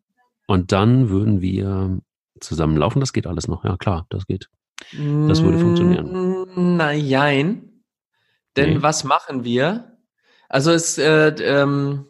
und 0.47 0.73
dann 0.73 1.09
würden 1.09 1.41
wir 1.41 2.01
zusammen 2.41 2.77
laufen. 2.77 3.01
Das 3.01 3.13
geht 3.13 3.27
alles 3.27 3.49
noch. 3.49 3.65
Ja, 3.65 3.77
klar, 3.77 4.07
das 4.11 4.27
geht. 4.27 4.49
Das 4.93 5.43
würde 5.43 5.59
funktionieren. 5.59 6.77
Nein. 6.77 7.83
Denn 8.57 8.75
nee. 8.75 8.83
was 8.83 9.05
machen 9.05 9.45
wir? 9.45 9.99
Also 10.49 10.73
es, 10.73 10.99
äh, 10.99 11.29
ähm, 11.29 12.07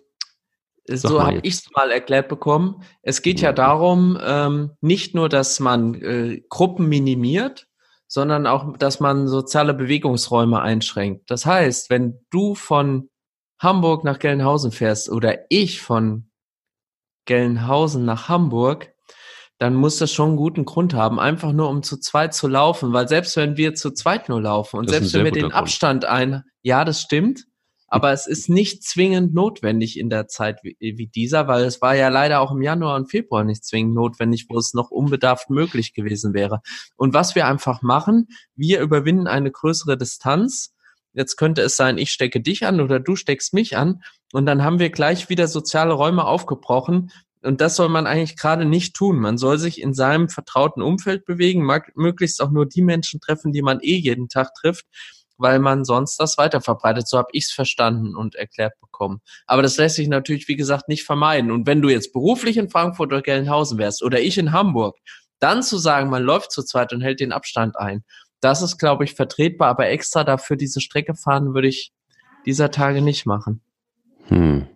so 0.86 1.22
habe 1.22 1.40
ich 1.42 1.54
es 1.54 1.70
mal 1.74 1.90
erklärt 1.90 2.28
bekommen. 2.28 2.82
Es 3.02 3.22
geht 3.22 3.40
ja, 3.40 3.48
ja 3.48 3.52
darum, 3.52 4.18
ähm, 4.22 4.72
nicht 4.80 5.14
nur, 5.14 5.28
dass 5.28 5.60
man 5.60 5.94
äh, 5.94 6.42
Gruppen 6.48 6.88
minimiert, 6.88 7.68
sondern 8.06 8.46
auch, 8.46 8.76
dass 8.76 9.00
man 9.00 9.28
soziale 9.28 9.72
Bewegungsräume 9.72 10.60
einschränkt. 10.60 11.30
Das 11.30 11.46
heißt, 11.46 11.88
wenn 11.90 12.20
du 12.30 12.54
von 12.54 13.08
Hamburg 13.58 14.04
nach 14.04 14.18
Gelnhausen 14.18 14.72
fährst 14.72 15.08
oder 15.08 15.38
ich 15.48 15.80
von 15.80 16.30
Gelnhausen 17.24 18.04
nach 18.04 18.28
Hamburg, 18.28 18.92
dann 19.58 19.74
muss 19.74 19.98
das 19.98 20.12
schon 20.12 20.30
einen 20.30 20.36
guten 20.36 20.64
Grund 20.64 20.94
haben, 20.94 21.20
einfach 21.20 21.52
nur 21.52 21.68
um 21.68 21.82
zu 21.82 21.98
zweit 21.98 22.34
zu 22.34 22.48
laufen, 22.48 22.92
weil 22.92 23.08
selbst 23.08 23.36
wenn 23.36 23.56
wir 23.56 23.74
zu 23.74 23.92
zweit 23.92 24.28
nur 24.28 24.42
laufen 24.42 24.78
und 24.78 24.90
selbst 24.90 25.14
wenn 25.14 25.24
wir 25.24 25.32
den 25.32 25.42
Grund. 25.42 25.54
Abstand 25.54 26.04
ein, 26.04 26.42
ja, 26.62 26.84
das 26.84 27.00
stimmt, 27.00 27.44
aber 27.94 28.12
es 28.12 28.26
ist 28.26 28.48
nicht 28.48 28.82
zwingend 28.82 29.34
notwendig 29.34 29.98
in 29.98 30.10
der 30.10 30.26
Zeit 30.26 30.58
wie, 30.64 30.76
wie, 30.80 31.06
dieser, 31.06 31.46
weil 31.46 31.64
es 31.64 31.80
war 31.80 31.94
ja 31.94 32.08
leider 32.08 32.40
auch 32.40 32.50
im 32.50 32.60
Januar 32.60 32.96
und 32.96 33.08
Februar 33.08 33.44
nicht 33.44 33.64
zwingend 33.64 33.94
notwendig, 33.94 34.46
wo 34.48 34.58
es 34.58 34.74
noch 34.74 34.90
unbedarft 34.90 35.48
möglich 35.48 35.94
gewesen 35.94 36.34
wäre. 36.34 36.60
Und 36.96 37.14
was 37.14 37.36
wir 37.36 37.46
einfach 37.46 37.82
machen, 37.82 38.26
wir 38.56 38.80
überwinden 38.80 39.28
eine 39.28 39.52
größere 39.52 39.96
Distanz. 39.96 40.74
Jetzt 41.12 41.36
könnte 41.36 41.62
es 41.62 41.76
sein, 41.76 41.96
ich 41.96 42.10
stecke 42.10 42.40
dich 42.40 42.66
an 42.66 42.80
oder 42.80 42.98
du 42.98 43.14
steckst 43.14 43.54
mich 43.54 43.76
an 43.76 44.02
und 44.34 44.46
dann 44.46 44.62
haben 44.62 44.78
wir 44.78 44.90
gleich 44.90 45.28
wieder 45.28 45.48
soziale 45.48 45.94
Räume 45.94 46.24
aufgebrochen, 46.24 47.10
und 47.42 47.60
das 47.60 47.76
soll 47.76 47.90
man 47.90 48.06
eigentlich 48.06 48.38
gerade 48.38 48.64
nicht 48.64 48.96
tun. 48.96 49.18
Man 49.18 49.36
soll 49.36 49.58
sich 49.58 49.78
in 49.78 49.92
seinem 49.92 50.30
vertrauten 50.30 50.80
Umfeld 50.82 51.26
bewegen, 51.26 51.62
mag, 51.62 51.94
möglichst 51.94 52.40
auch 52.40 52.50
nur 52.50 52.64
die 52.64 52.80
Menschen 52.80 53.20
treffen, 53.20 53.52
die 53.52 53.60
man 53.60 53.80
eh 53.82 53.96
jeden 53.96 54.30
Tag 54.30 54.54
trifft 54.54 54.86
weil 55.36 55.58
man 55.58 55.84
sonst 55.84 56.18
das 56.18 56.38
weiter 56.38 56.60
verbreitet. 56.60 57.08
So 57.08 57.18
habe 57.18 57.28
ich 57.32 57.44
es 57.44 57.52
verstanden 57.52 58.16
und 58.16 58.34
erklärt 58.34 58.78
bekommen. 58.80 59.20
Aber 59.46 59.62
das 59.62 59.76
lässt 59.76 59.96
sich 59.96 60.08
natürlich, 60.08 60.48
wie 60.48 60.56
gesagt, 60.56 60.88
nicht 60.88 61.04
vermeiden. 61.04 61.50
Und 61.50 61.66
wenn 61.66 61.82
du 61.82 61.88
jetzt 61.88 62.12
beruflich 62.12 62.56
in 62.56 62.70
Frankfurt 62.70 63.12
oder 63.12 63.22
Gelnhausen 63.22 63.78
wärst 63.78 64.02
oder 64.02 64.20
ich 64.20 64.38
in 64.38 64.52
Hamburg, 64.52 64.96
dann 65.40 65.62
zu 65.62 65.78
sagen, 65.78 66.10
man 66.10 66.22
läuft 66.22 66.52
zu 66.52 66.62
zweit 66.62 66.92
und 66.92 67.00
hält 67.00 67.20
den 67.20 67.32
Abstand 67.32 67.76
ein, 67.76 68.04
das 68.40 68.62
ist, 68.62 68.78
glaube 68.78 69.04
ich, 69.04 69.14
vertretbar. 69.14 69.68
Aber 69.68 69.88
extra 69.88 70.24
dafür 70.24 70.56
diese 70.56 70.80
Strecke 70.80 71.14
fahren 71.14 71.54
würde 71.54 71.68
ich 71.68 71.92
dieser 72.46 72.70
Tage 72.70 73.02
nicht 73.02 73.26
machen. 73.26 73.63
Hm. 74.28 74.66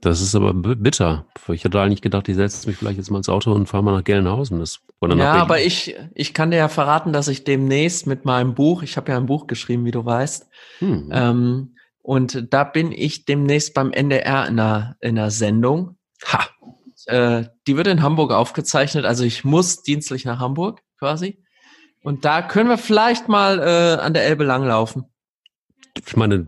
Das 0.00 0.20
ist 0.20 0.34
aber 0.36 0.54
bitter. 0.54 1.26
Ich 1.48 1.64
hatte 1.64 1.80
eigentlich 1.80 2.02
gedacht, 2.02 2.28
ich 2.28 2.36
setze 2.36 2.68
mich 2.68 2.76
vielleicht 2.76 2.98
jetzt 2.98 3.10
mal 3.10 3.18
ins 3.18 3.28
Auto 3.28 3.52
und 3.52 3.66
fahre 3.66 3.82
mal 3.82 3.96
nach 3.96 4.04
Gelnhausen. 4.04 4.60
Das, 4.60 4.78
oder 5.00 5.16
nach 5.16 5.24
ja, 5.24 5.30
Berlin. 5.32 5.42
aber 5.42 5.60
ich, 5.60 5.96
ich 6.14 6.34
kann 6.34 6.52
dir 6.52 6.58
ja 6.58 6.68
verraten, 6.68 7.12
dass 7.12 7.26
ich 7.26 7.42
demnächst 7.42 8.06
mit 8.06 8.24
meinem 8.24 8.54
Buch, 8.54 8.82
ich 8.82 8.96
habe 8.96 9.10
ja 9.10 9.16
ein 9.16 9.26
Buch 9.26 9.48
geschrieben, 9.48 9.84
wie 9.84 9.90
du 9.90 10.04
weißt, 10.04 10.48
hm. 10.78 11.10
ähm, 11.12 11.74
und 12.00 12.46
da 12.54 12.64
bin 12.64 12.92
ich 12.92 13.24
demnächst 13.24 13.74
beim 13.74 13.90
NDR 13.90 14.46
in 14.46 14.58
einer, 14.58 14.96
in 15.00 15.18
einer 15.18 15.30
Sendung. 15.30 15.98
Ha! 16.26 16.46
Äh, 17.06 17.48
die 17.66 17.76
wird 17.76 17.86
in 17.86 18.02
Hamburg 18.02 18.32
aufgezeichnet, 18.32 19.04
also 19.04 19.24
ich 19.24 19.44
muss 19.44 19.82
dienstlich 19.82 20.24
nach 20.24 20.38
Hamburg 20.38 20.80
quasi. 20.98 21.42
Und 22.02 22.24
da 22.24 22.42
können 22.42 22.70
wir 22.70 22.78
vielleicht 22.78 23.28
mal 23.28 23.58
äh, 23.58 24.00
an 24.00 24.14
der 24.14 24.24
Elbe 24.24 24.44
langlaufen. 24.44 25.04
Ich 26.06 26.16
meine, 26.16 26.46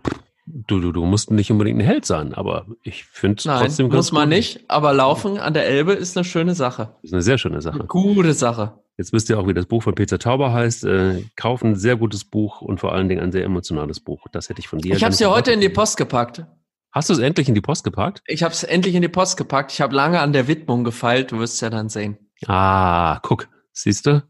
Du, 0.52 0.80
du, 0.80 0.92
du 0.92 1.04
musst 1.04 1.30
nicht 1.30 1.50
unbedingt 1.50 1.78
ein 1.78 1.84
Held 1.84 2.04
sein, 2.04 2.34
aber 2.34 2.66
ich 2.82 3.04
finde 3.04 3.36
trotzdem 3.42 3.88
ganz 3.88 3.98
muss 3.98 4.12
man 4.12 4.28
gut. 4.28 4.36
nicht, 4.36 4.60
aber 4.68 4.92
Laufen 4.92 5.38
an 5.38 5.54
der 5.54 5.66
Elbe 5.66 5.92
ist 5.92 6.16
eine 6.16 6.24
schöne 6.24 6.54
Sache. 6.54 6.94
Ist 7.02 7.12
eine 7.12 7.22
sehr 7.22 7.38
schöne 7.38 7.60
Sache. 7.60 7.78
Eine 7.80 7.86
gute 7.86 8.34
Sache. 8.34 8.74
Jetzt 8.96 9.12
wisst 9.12 9.30
ihr 9.30 9.38
auch, 9.38 9.46
wie 9.46 9.54
das 9.54 9.66
Buch 9.66 9.82
von 9.82 9.94
Peter 9.94 10.18
Tauber 10.18 10.52
heißt. 10.52 10.84
Äh, 10.84 11.24
kaufen, 11.36 11.74
sehr 11.74 11.96
gutes 11.96 12.24
Buch 12.24 12.60
und 12.60 12.80
vor 12.80 12.92
allen 12.92 13.08
Dingen 13.08 13.22
ein 13.22 13.32
sehr 13.32 13.44
emotionales 13.44 14.00
Buch. 14.00 14.26
Das 14.32 14.48
hätte 14.48 14.60
ich 14.60 14.68
von 14.68 14.78
dir. 14.78 14.94
Ich 14.94 15.02
habe 15.02 15.12
es 15.12 15.20
ja 15.20 15.30
heute 15.30 15.52
in 15.52 15.60
die 15.60 15.70
Post 15.70 15.96
gepackt. 15.96 16.44
Hast 16.92 17.08
du 17.08 17.14
es 17.14 17.20
endlich 17.20 17.48
in 17.48 17.54
die 17.54 17.60
Post 17.60 17.84
gepackt? 17.84 18.20
Ich 18.26 18.42
habe 18.42 18.52
es 18.52 18.64
endlich 18.64 18.94
in 18.94 19.02
die 19.02 19.08
Post 19.08 19.36
gepackt. 19.36 19.72
Ich 19.72 19.80
habe 19.80 19.94
lange 19.94 20.20
an 20.20 20.32
der 20.32 20.48
Widmung 20.48 20.84
gefeilt. 20.84 21.32
Du 21.32 21.38
wirst 21.38 21.54
es 21.54 21.60
ja 21.60 21.70
dann 21.70 21.88
sehen. 21.88 22.18
Ah, 22.46 23.20
guck, 23.22 23.48
siehst 23.72 24.06
du? 24.06 24.22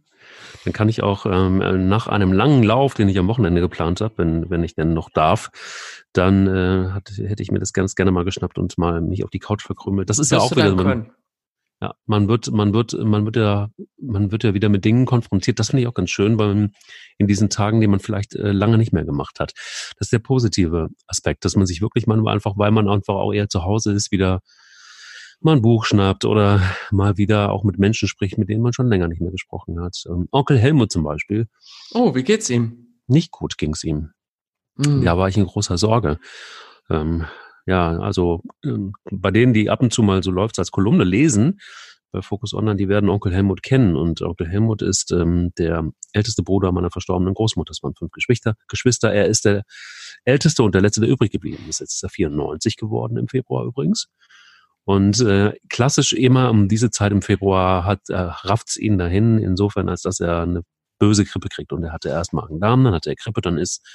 Dann 0.64 0.72
kann 0.72 0.88
ich 0.88 1.02
auch 1.02 1.26
ähm, 1.26 1.88
nach 1.88 2.06
einem 2.06 2.32
langen 2.32 2.62
Lauf, 2.62 2.94
den 2.94 3.08
ich 3.08 3.18
am 3.18 3.28
Wochenende 3.28 3.60
geplant 3.60 4.00
habe, 4.00 4.14
wenn, 4.18 4.50
wenn 4.50 4.62
ich 4.62 4.74
denn 4.74 4.92
noch 4.92 5.10
darf, 5.10 5.50
dann 6.12 6.46
äh, 6.46 6.90
hat, 6.90 7.10
hätte 7.16 7.42
ich 7.42 7.50
mir 7.50 7.60
das 7.60 7.72
ganz 7.72 7.94
gerne 7.94 8.10
mal 8.10 8.24
geschnappt 8.24 8.58
und 8.58 8.76
mal 8.78 9.00
mich 9.00 9.24
auf 9.24 9.30
die 9.30 9.38
Couch 9.38 9.62
verkrümmelt. 9.62 10.10
Das 10.10 10.18
ist 10.18 10.30
Wirst 10.30 10.32
ja 10.32 10.38
auch 10.38 10.50
wieder. 10.50 10.74
Man, 10.74 11.12
ja, 11.82 11.94
man 12.04 12.28
wird, 12.28 12.50
man 12.52 12.74
wird, 12.74 12.92
man 12.92 13.24
wird 13.24 13.36
ja, 13.36 13.70
man 13.98 14.30
wird 14.30 14.44
ja 14.44 14.52
wieder 14.52 14.68
mit 14.68 14.84
Dingen 14.84 15.06
konfrontiert. 15.06 15.58
Das 15.58 15.70
finde 15.70 15.82
ich 15.82 15.88
auch 15.88 15.94
ganz 15.94 16.10
schön, 16.10 16.38
weil 16.38 16.70
in 17.16 17.26
diesen 17.26 17.48
Tagen, 17.48 17.80
die 17.80 17.86
man 17.86 18.00
vielleicht 18.00 18.34
äh, 18.34 18.52
lange 18.52 18.76
nicht 18.76 18.92
mehr 18.92 19.04
gemacht 19.04 19.40
hat. 19.40 19.52
Das 19.98 20.06
ist 20.06 20.12
der 20.12 20.18
positive 20.18 20.88
Aspekt, 21.06 21.46
dass 21.46 21.56
man 21.56 21.64
sich 21.64 21.80
wirklich 21.80 22.06
manchmal 22.06 22.34
einfach, 22.34 22.58
weil 22.58 22.70
man 22.70 22.86
einfach 22.86 23.14
auch 23.14 23.32
eher 23.32 23.48
zu 23.48 23.64
Hause 23.64 23.92
ist, 23.92 24.10
wieder 24.12 24.40
mal 25.40 25.56
ein 25.56 25.62
Buch 25.62 25.84
schnappt 25.84 26.24
oder 26.24 26.62
mal 26.90 27.16
wieder 27.16 27.52
auch 27.52 27.64
mit 27.64 27.78
Menschen 27.78 28.08
spricht, 28.08 28.38
mit 28.38 28.48
denen 28.48 28.62
man 28.62 28.72
schon 28.72 28.88
länger 28.88 29.08
nicht 29.08 29.20
mehr 29.20 29.30
gesprochen 29.30 29.80
hat. 29.80 30.04
Ähm, 30.08 30.28
Onkel 30.30 30.58
Helmut 30.58 30.92
zum 30.92 31.02
Beispiel. 31.02 31.48
Oh, 31.92 32.14
wie 32.14 32.22
geht's 32.22 32.50
ihm? 32.50 32.98
Nicht 33.06 33.30
gut 33.30 33.58
ging's 33.58 33.84
ihm. 33.84 34.10
Mhm. 34.76 35.04
Da 35.04 35.16
war 35.16 35.28
ich 35.28 35.36
in 35.36 35.46
großer 35.46 35.78
Sorge. 35.78 36.18
Ähm, 36.88 37.26
ja, 37.66 37.98
also 37.98 38.42
ähm, 38.64 38.92
bei 39.10 39.30
denen, 39.30 39.52
die 39.52 39.70
ab 39.70 39.82
und 39.82 39.92
zu 39.92 40.02
mal 40.02 40.22
so 40.22 40.30
läuft 40.30 40.58
als 40.58 40.70
Kolumne 40.70 41.04
lesen, 41.04 41.60
bei 42.12 42.22
Focus 42.22 42.54
Online, 42.54 42.76
die 42.76 42.88
werden 42.88 43.08
Onkel 43.08 43.32
Helmut 43.32 43.62
kennen. 43.62 43.96
Und 43.96 44.20
Onkel 44.22 44.48
Helmut 44.48 44.82
ist 44.82 45.12
ähm, 45.12 45.52
der 45.58 45.88
älteste 46.12 46.42
Bruder 46.42 46.72
meiner 46.72 46.90
verstorbenen 46.90 47.34
Großmutter. 47.34 47.70
Es 47.70 47.82
waren 47.82 47.94
fünf 47.94 48.10
Geschwister. 48.10 48.56
Geschwister. 48.68 49.12
Er 49.12 49.26
ist 49.26 49.44
der 49.44 49.62
älteste 50.24 50.62
und 50.62 50.74
der 50.74 50.82
letzte, 50.82 51.00
der 51.00 51.10
übrig 51.10 51.30
geblieben 51.30 51.64
ist. 51.68 51.80
Jetzt 51.80 51.94
ist 51.94 52.02
er 52.02 52.08
94 52.08 52.76
geworden 52.76 53.16
im 53.16 53.28
Februar 53.28 53.64
übrigens. 53.64 54.08
Und 54.84 55.20
äh, 55.20 55.52
klassisch 55.68 56.12
immer 56.12 56.50
um 56.50 56.68
diese 56.68 56.90
Zeit 56.90 57.12
im 57.12 57.22
Februar 57.22 57.84
hat 57.84 58.08
äh, 58.08 58.16
rafft's 58.16 58.76
ihn 58.76 58.98
dahin, 58.98 59.38
insofern, 59.38 59.88
als 59.88 60.02
dass 60.02 60.20
er 60.20 60.42
eine 60.42 60.62
böse 60.98 61.24
Grippe 61.24 61.48
kriegt. 61.48 61.72
Und 61.72 61.84
er 61.84 61.92
hatte 61.92 62.08
erst 62.08 62.32
Magen-Darm, 62.32 62.84
dann 62.84 62.94
hatte 62.94 63.10
er 63.10 63.16
Grippe, 63.16 63.40
dann 63.40 63.58
ist 63.58 63.86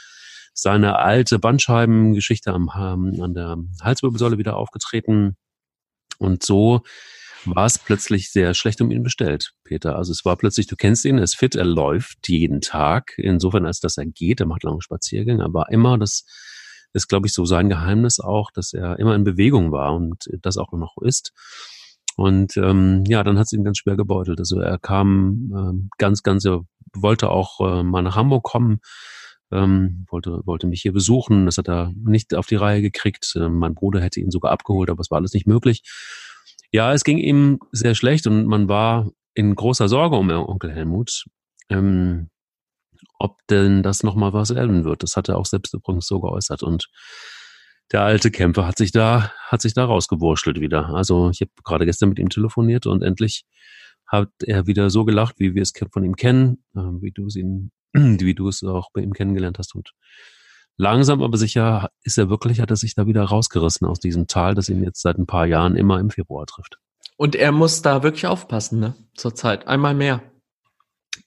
seine 0.53 0.97
alte 0.97 1.37
Bandscheibengeschichte 1.37 2.51
am, 2.51 2.71
ähm, 2.75 3.21
an 3.21 3.33
der 3.33 3.57
Halswirbelsäule 3.81 4.37
wieder 4.37 4.55
aufgetreten. 4.55 5.35
Und 6.17 6.43
so 6.43 6.81
war 7.45 7.65
es 7.65 7.77
plötzlich 7.77 8.31
sehr 8.31 8.53
schlecht 8.53 8.81
um 8.81 8.89
ihn 8.89 9.03
bestellt, 9.03 9.51
Peter. 9.63 9.95
Also 9.95 10.11
es 10.11 10.25
war 10.25 10.37
plötzlich, 10.37 10.67
du 10.67 10.75
kennst 10.75 11.05
ihn, 11.05 11.17
er 11.17 11.25
ist 11.25 11.35
fit, 11.35 11.55
er 11.55 11.65
läuft 11.65 12.27
jeden 12.27 12.61
Tag, 12.61 13.13
insofern 13.17 13.65
als 13.65 13.79
dass 13.79 13.97
er 13.97 14.05
geht, 14.05 14.39
er 14.39 14.47
macht 14.47 14.63
lange 14.63 14.81
Spaziergänge, 14.81 15.43
aber 15.43 15.69
immer 15.69 15.97
das 15.97 16.25
ist, 16.95 17.07
glaube 17.07 17.27
ich, 17.27 17.33
so 17.33 17.45
sein 17.45 17.69
Geheimnis 17.69 18.19
auch, 18.19 18.51
dass 18.51 18.73
er 18.73 18.97
immer 18.99 19.15
in 19.15 19.23
Bewegung 19.23 19.71
war 19.71 19.93
und 19.93 20.29
das 20.41 20.57
auch 20.57 20.71
noch 20.71 20.97
ist. 21.01 21.33
Und 22.15 22.55
ähm, 22.55 23.03
ja, 23.07 23.23
dann 23.23 23.37
hat 23.37 23.47
es 23.47 23.53
ihn 23.53 23.65
ganz 23.65 23.79
schwer 23.79 23.97
gebeutelt. 23.97 24.39
Also 24.39 24.59
er 24.59 24.79
kam 24.79 25.51
ähm, 25.53 25.89
ganz, 25.97 26.23
ganz, 26.23 26.45
er 26.45 26.63
wollte 26.93 27.29
auch 27.29 27.59
äh, 27.59 27.83
mal 27.83 28.01
nach 28.01 28.15
Hamburg 28.15 28.43
kommen, 28.43 28.79
ähm, 29.51 30.05
wollte, 30.09 30.41
wollte 30.45 30.67
mich 30.67 30.81
hier 30.81 30.93
besuchen. 30.93 31.45
Das 31.45 31.57
hat 31.57 31.67
er 31.67 31.91
nicht 31.95 32.33
auf 32.33 32.47
die 32.47 32.55
Reihe 32.55 32.81
gekriegt. 32.81 33.35
Äh, 33.35 33.49
mein 33.49 33.75
Bruder 33.75 33.99
hätte 33.99 34.21
ihn 34.21 34.31
sogar 34.31 34.53
abgeholt, 34.53 34.89
aber 34.89 35.01
es 35.01 35.11
war 35.11 35.17
alles 35.17 35.33
nicht 35.33 35.47
möglich. 35.47 35.83
Ja, 36.71 36.93
es 36.93 37.03
ging 37.03 37.17
ihm 37.17 37.59
sehr 37.73 37.95
schlecht 37.95 38.27
und 38.27 38.45
man 38.45 38.69
war 38.69 39.11
in 39.33 39.53
großer 39.53 39.89
Sorge 39.89 40.15
um 40.15 40.29
Onkel 40.29 40.71
Helmut. 40.71 41.25
Ähm, 41.69 42.29
ob 43.19 43.37
denn 43.49 43.83
das 43.83 44.03
nochmal 44.03 44.33
was 44.33 44.53
werden 44.53 44.83
wird. 44.83 45.03
Das 45.03 45.15
hat 45.15 45.29
er 45.29 45.37
auch 45.37 45.45
selbst 45.45 45.73
übrigens 45.73 46.07
so 46.07 46.19
geäußert. 46.19 46.63
Und 46.63 46.89
der 47.91 48.01
alte 48.01 48.31
Kämpfer 48.31 48.65
hat 48.65 48.77
sich 48.77 48.91
da, 48.91 49.31
hat 49.47 49.61
sich 49.61 49.73
da 49.73 49.85
rausgewurschtelt 49.85 50.59
wieder. 50.59 50.89
Also 50.93 51.29
ich 51.29 51.41
habe 51.41 51.51
gerade 51.63 51.85
gestern 51.85 52.09
mit 52.09 52.19
ihm 52.19 52.29
telefoniert 52.29 52.87
und 52.87 53.03
endlich 53.03 53.45
hat 54.07 54.29
er 54.43 54.67
wieder 54.67 54.89
so 54.89 55.05
gelacht, 55.05 55.35
wie 55.39 55.55
wir 55.55 55.61
es 55.61 55.73
von 55.91 56.03
ihm 56.03 56.15
kennen, 56.15 56.63
äh, 56.75 56.79
wie 57.01 57.11
du 57.11 57.27
es 57.27 57.35
ihn, 57.35 57.71
wie 57.93 58.35
du 58.35 58.47
es 58.47 58.63
auch 58.63 58.89
bei 58.93 59.01
ihm 59.01 59.13
kennengelernt 59.13 59.59
hast. 59.59 59.75
Und 59.75 59.93
langsam 60.77 61.21
aber 61.21 61.37
sicher 61.37 61.89
ist 62.03 62.17
er 62.17 62.29
wirklich, 62.29 62.59
hat 62.59 62.69
er 62.69 62.75
sich 62.75 62.95
da 62.95 63.07
wieder 63.07 63.23
rausgerissen 63.23 63.87
aus 63.87 63.99
diesem 63.99 64.27
Tal, 64.27 64.55
das 64.55 64.69
ihn 64.69 64.83
jetzt 64.83 65.01
seit 65.01 65.17
ein 65.17 65.25
paar 65.25 65.45
Jahren 65.45 65.75
immer 65.75 65.99
im 65.99 66.09
Februar 66.09 66.45
trifft. 66.45 66.79
Und 67.17 67.35
er 67.35 67.51
muss 67.51 67.81
da 67.81 68.03
wirklich 68.03 68.27
aufpassen, 68.27 68.79
ne? 68.79 68.93
Zurzeit. 69.15 69.67
Einmal 69.67 69.93
mehr. 69.93 70.21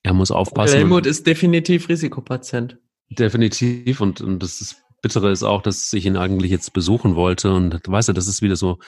Er 0.03 0.14
muss 0.14 0.31
aufpassen. 0.31 0.77
Helmut 0.77 1.07
ist 1.07 1.27
definitiv 1.27 1.88
Risikopatient. 1.88 2.79
Definitiv. 3.11 4.01
Und, 4.01 4.20
und 4.20 4.42
das 4.42 4.61
ist, 4.61 4.77
Bittere 5.03 5.31
ist 5.31 5.42
auch, 5.42 5.62
dass 5.62 5.92
ich 5.92 6.07
ihn 6.07 6.16
eigentlich 6.16 6.51
jetzt 6.51 6.72
besuchen 6.72 7.14
wollte. 7.14 7.53
Und 7.53 7.81
weißt 7.87 8.09
du, 8.09 8.12
das 8.12 8.29
ist 8.29 8.42
wieder 8.42 8.57
so, 8.57 8.79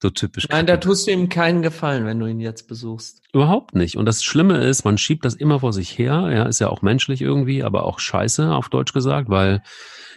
so 0.00 0.10
typisch. 0.10 0.48
Nein, 0.48 0.66
da 0.66 0.76
tust 0.76 1.06
du 1.06 1.12
ihm 1.12 1.28
keinen 1.28 1.62
Gefallen, 1.62 2.04
wenn 2.04 2.18
du 2.18 2.26
ihn 2.26 2.40
jetzt 2.40 2.66
besuchst. 2.66 3.22
Überhaupt 3.32 3.74
nicht. 3.74 3.96
Und 3.96 4.06
das 4.06 4.24
Schlimme 4.24 4.58
ist, 4.64 4.84
man 4.84 4.98
schiebt 4.98 5.24
das 5.24 5.34
immer 5.34 5.60
vor 5.60 5.72
sich 5.72 5.96
her. 5.96 6.28
Ja, 6.32 6.44
ist 6.44 6.60
ja 6.60 6.68
auch 6.68 6.82
menschlich 6.82 7.22
irgendwie, 7.22 7.62
aber 7.62 7.84
auch 7.84 7.98
scheiße, 7.98 8.52
auf 8.52 8.68
Deutsch 8.68 8.92
gesagt, 8.92 9.28
weil 9.28 9.62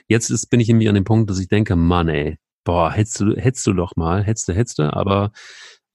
jetzt 0.07 0.29
ist, 0.29 0.47
bin 0.49 0.59
ich 0.59 0.69
irgendwie 0.69 0.89
an 0.89 0.95
dem 0.95 1.03
Punkt, 1.03 1.29
dass 1.29 1.39
ich 1.39 1.47
denke, 1.47 1.75
Mann, 1.75 2.07
ey, 2.09 2.38
boah, 2.63 2.91
hättest 2.91 3.19
du, 3.21 3.35
hättest 3.35 3.65
du 3.67 3.73
doch 3.73 3.95
mal, 3.95 4.23
hättest 4.23 4.47
du, 4.47 4.53
hättest 4.53 4.79
du, 4.79 4.93
aber 4.93 5.31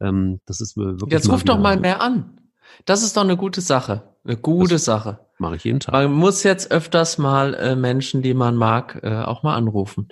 ähm, 0.01 0.41
das 0.47 0.61
ist 0.61 0.77
wirklich. 0.77 1.13
Jetzt 1.13 1.31
ruf 1.31 1.45
doch 1.45 1.59
mal 1.59 1.79
mehr 1.79 2.01
an. 2.01 2.41
Das 2.85 3.03
ist 3.03 3.17
doch 3.17 3.23
eine 3.23 3.37
gute 3.37 3.61
Sache. 3.61 4.15
Eine 4.25 4.37
gute 4.37 4.75
das, 4.75 4.85
Sache. 4.85 5.21
mache 5.39 5.57
ich 5.57 5.65
jeden 5.65 5.81
Tag. 5.81 5.95
Man 5.95 6.13
muss 6.13 6.43
jetzt 6.43 6.71
öfters 6.71 7.19
mal 7.19 7.55
äh, 7.55 7.77
Menschen, 7.77 8.23
die 8.23 8.35
man 8.35 8.57
mag, 8.57 9.01
äh, 9.03 9.23
auch 9.23 9.43
mal 9.43 9.57
anrufen. 9.57 10.09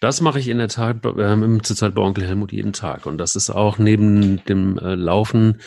Das 0.00 0.20
mache 0.20 0.38
ich 0.38 0.48
in 0.48 0.58
der 0.58 0.68
Tat 0.68 1.04
äh, 1.04 1.58
zurzeit 1.62 1.94
bei 1.94 2.02
Onkel 2.02 2.24
Helmut 2.26 2.52
jeden 2.52 2.72
Tag. 2.72 3.06
Und 3.06 3.18
das 3.18 3.36
ist 3.36 3.50
auch 3.50 3.78
neben 3.78 4.44
dem 4.44 4.78
äh, 4.78 4.94
Laufen 4.94 5.60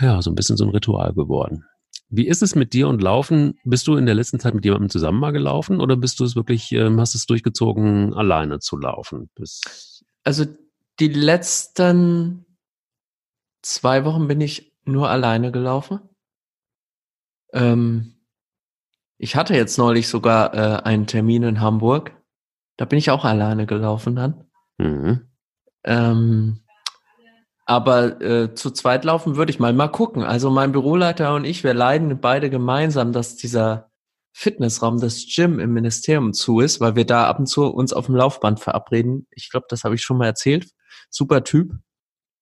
ja 0.00 0.22
so 0.22 0.30
ein 0.30 0.34
bisschen 0.34 0.56
so 0.56 0.64
ein 0.64 0.70
Ritual 0.70 1.12
geworden. 1.14 1.64
Wie 2.10 2.26
ist 2.26 2.42
es 2.42 2.54
mit 2.54 2.72
dir 2.72 2.88
und 2.88 3.02
Laufen? 3.02 3.58
Bist 3.64 3.86
du 3.86 3.96
in 3.96 4.06
der 4.06 4.14
letzten 4.14 4.40
Zeit 4.40 4.54
mit 4.54 4.64
jemandem 4.64 4.88
zusammen 4.88 5.20
mal 5.20 5.32
gelaufen 5.32 5.80
oder 5.80 5.96
bist 5.96 6.20
du 6.20 6.24
es 6.24 6.36
wirklich, 6.36 6.72
ähm, 6.72 7.00
hast 7.00 7.14
es 7.14 7.26
durchgezogen, 7.26 8.14
alleine 8.14 8.60
zu 8.60 8.78
laufen? 8.78 9.28
Bis 9.34 10.04
also 10.24 10.46
die 11.00 11.08
letzten 11.08 12.46
zwei 13.62 14.04
Wochen 14.04 14.26
bin 14.26 14.40
ich 14.40 14.67
nur 14.88 15.08
alleine 15.08 15.52
gelaufen. 15.52 16.00
Ähm, 17.52 18.14
ich 19.18 19.36
hatte 19.36 19.54
jetzt 19.54 19.78
neulich 19.78 20.08
sogar 20.08 20.54
äh, 20.54 20.82
einen 20.82 21.06
Termin 21.06 21.42
in 21.42 21.60
Hamburg. 21.60 22.12
Da 22.76 22.84
bin 22.84 22.98
ich 22.98 23.10
auch 23.10 23.24
alleine 23.24 23.66
gelaufen 23.66 24.16
dann. 24.16 24.44
Mhm. 24.78 25.28
Ähm, 25.84 26.60
aber 27.66 28.20
äh, 28.22 28.54
zu 28.54 28.70
zweit 28.70 29.04
laufen 29.04 29.36
würde 29.36 29.50
ich 29.50 29.60
mal 29.60 29.72
mal 29.72 29.88
gucken. 29.88 30.22
Also 30.22 30.50
mein 30.50 30.72
Büroleiter 30.72 31.34
und 31.34 31.44
ich, 31.44 31.64
wir 31.64 31.74
leiden 31.74 32.20
beide 32.20 32.48
gemeinsam, 32.48 33.12
dass 33.12 33.36
dieser 33.36 33.90
Fitnessraum, 34.32 35.00
das 35.00 35.26
Gym 35.26 35.58
im 35.58 35.72
Ministerium 35.72 36.32
zu 36.32 36.60
ist, 36.60 36.80
weil 36.80 36.94
wir 36.94 37.04
da 37.04 37.26
ab 37.26 37.40
und 37.40 37.46
zu 37.46 37.66
uns 37.66 37.92
auf 37.92 38.06
dem 38.06 38.14
Laufband 38.14 38.60
verabreden. 38.60 39.26
Ich 39.32 39.50
glaube, 39.50 39.66
das 39.68 39.82
habe 39.82 39.96
ich 39.96 40.02
schon 40.02 40.16
mal 40.16 40.26
erzählt. 40.26 40.70
Super 41.10 41.42
Typ, 41.42 41.72